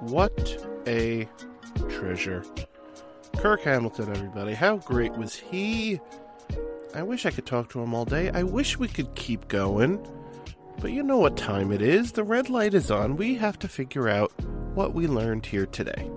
[0.00, 1.28] What a
[1.88, 2.42] treasure.
[3.36, 4.54] Kirk Hamilton, everybody.
[4.54, 6.00] How great was he?
[6.94, 8.30] I wish I could talk to him all day.
[8.30, 10.04] I wish we could keep going.
[10.80, 12.12] But you know what time it is.
[12.12, 13.16] The red light is on.
[13.16, 14.32] We have to figure out
[14.74, 16.10] what we learned here today.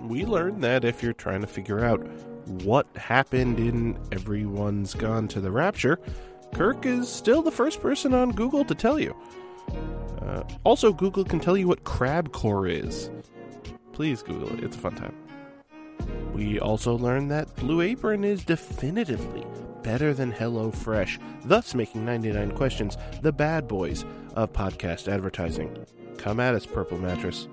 [0.00, 2.04] We learned that if you're trying to figure out
[2.64, 6.00] what happened in Everyone's Gone to the Rapture,
[6.54, 9.14] Kirk is still the first person on Google to tell you.
[10.22, 13.10] Uh, also, Google can tell you what crabcore is.
[13.92, 15.14] Please Google it, it's a fun time.
[16.32, 19.44] We also learned that Blue Apron is definitively
[19.86, 24.04] better than HelloFresh, thus making 99 Questions the bad boys
[24.34, 25.86] of podcast advertising.
[26.18, 27.46] Come at us, Purple Mattress.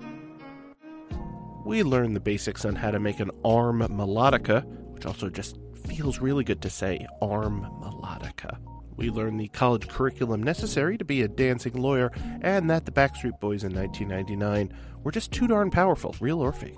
[1.64, 6.18] We learned the basics on how to make an arm melodica, which also just feels
[6.18, 8.58] really good to say arm melodica.
[8.96, 13.38] We learned the college curriculum necessary to be a dancing lawyer, and that the Backstreet
[13.38, 14.72] Boys in 1999
[15.04, 16.74] were just too darn powerful, real or fake.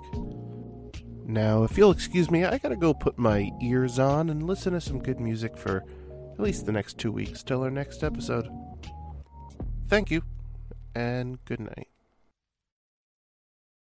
[1.29, 4.79] Now, if you'll excuse me, I gotta go put my ears on and listen to
[4.79, 5.83] some good music for
[6.33, 8.47] at least the next two weeks till our next episode.
[9.89, 10.21] Thank you,
[10.95, 11.89] and good night.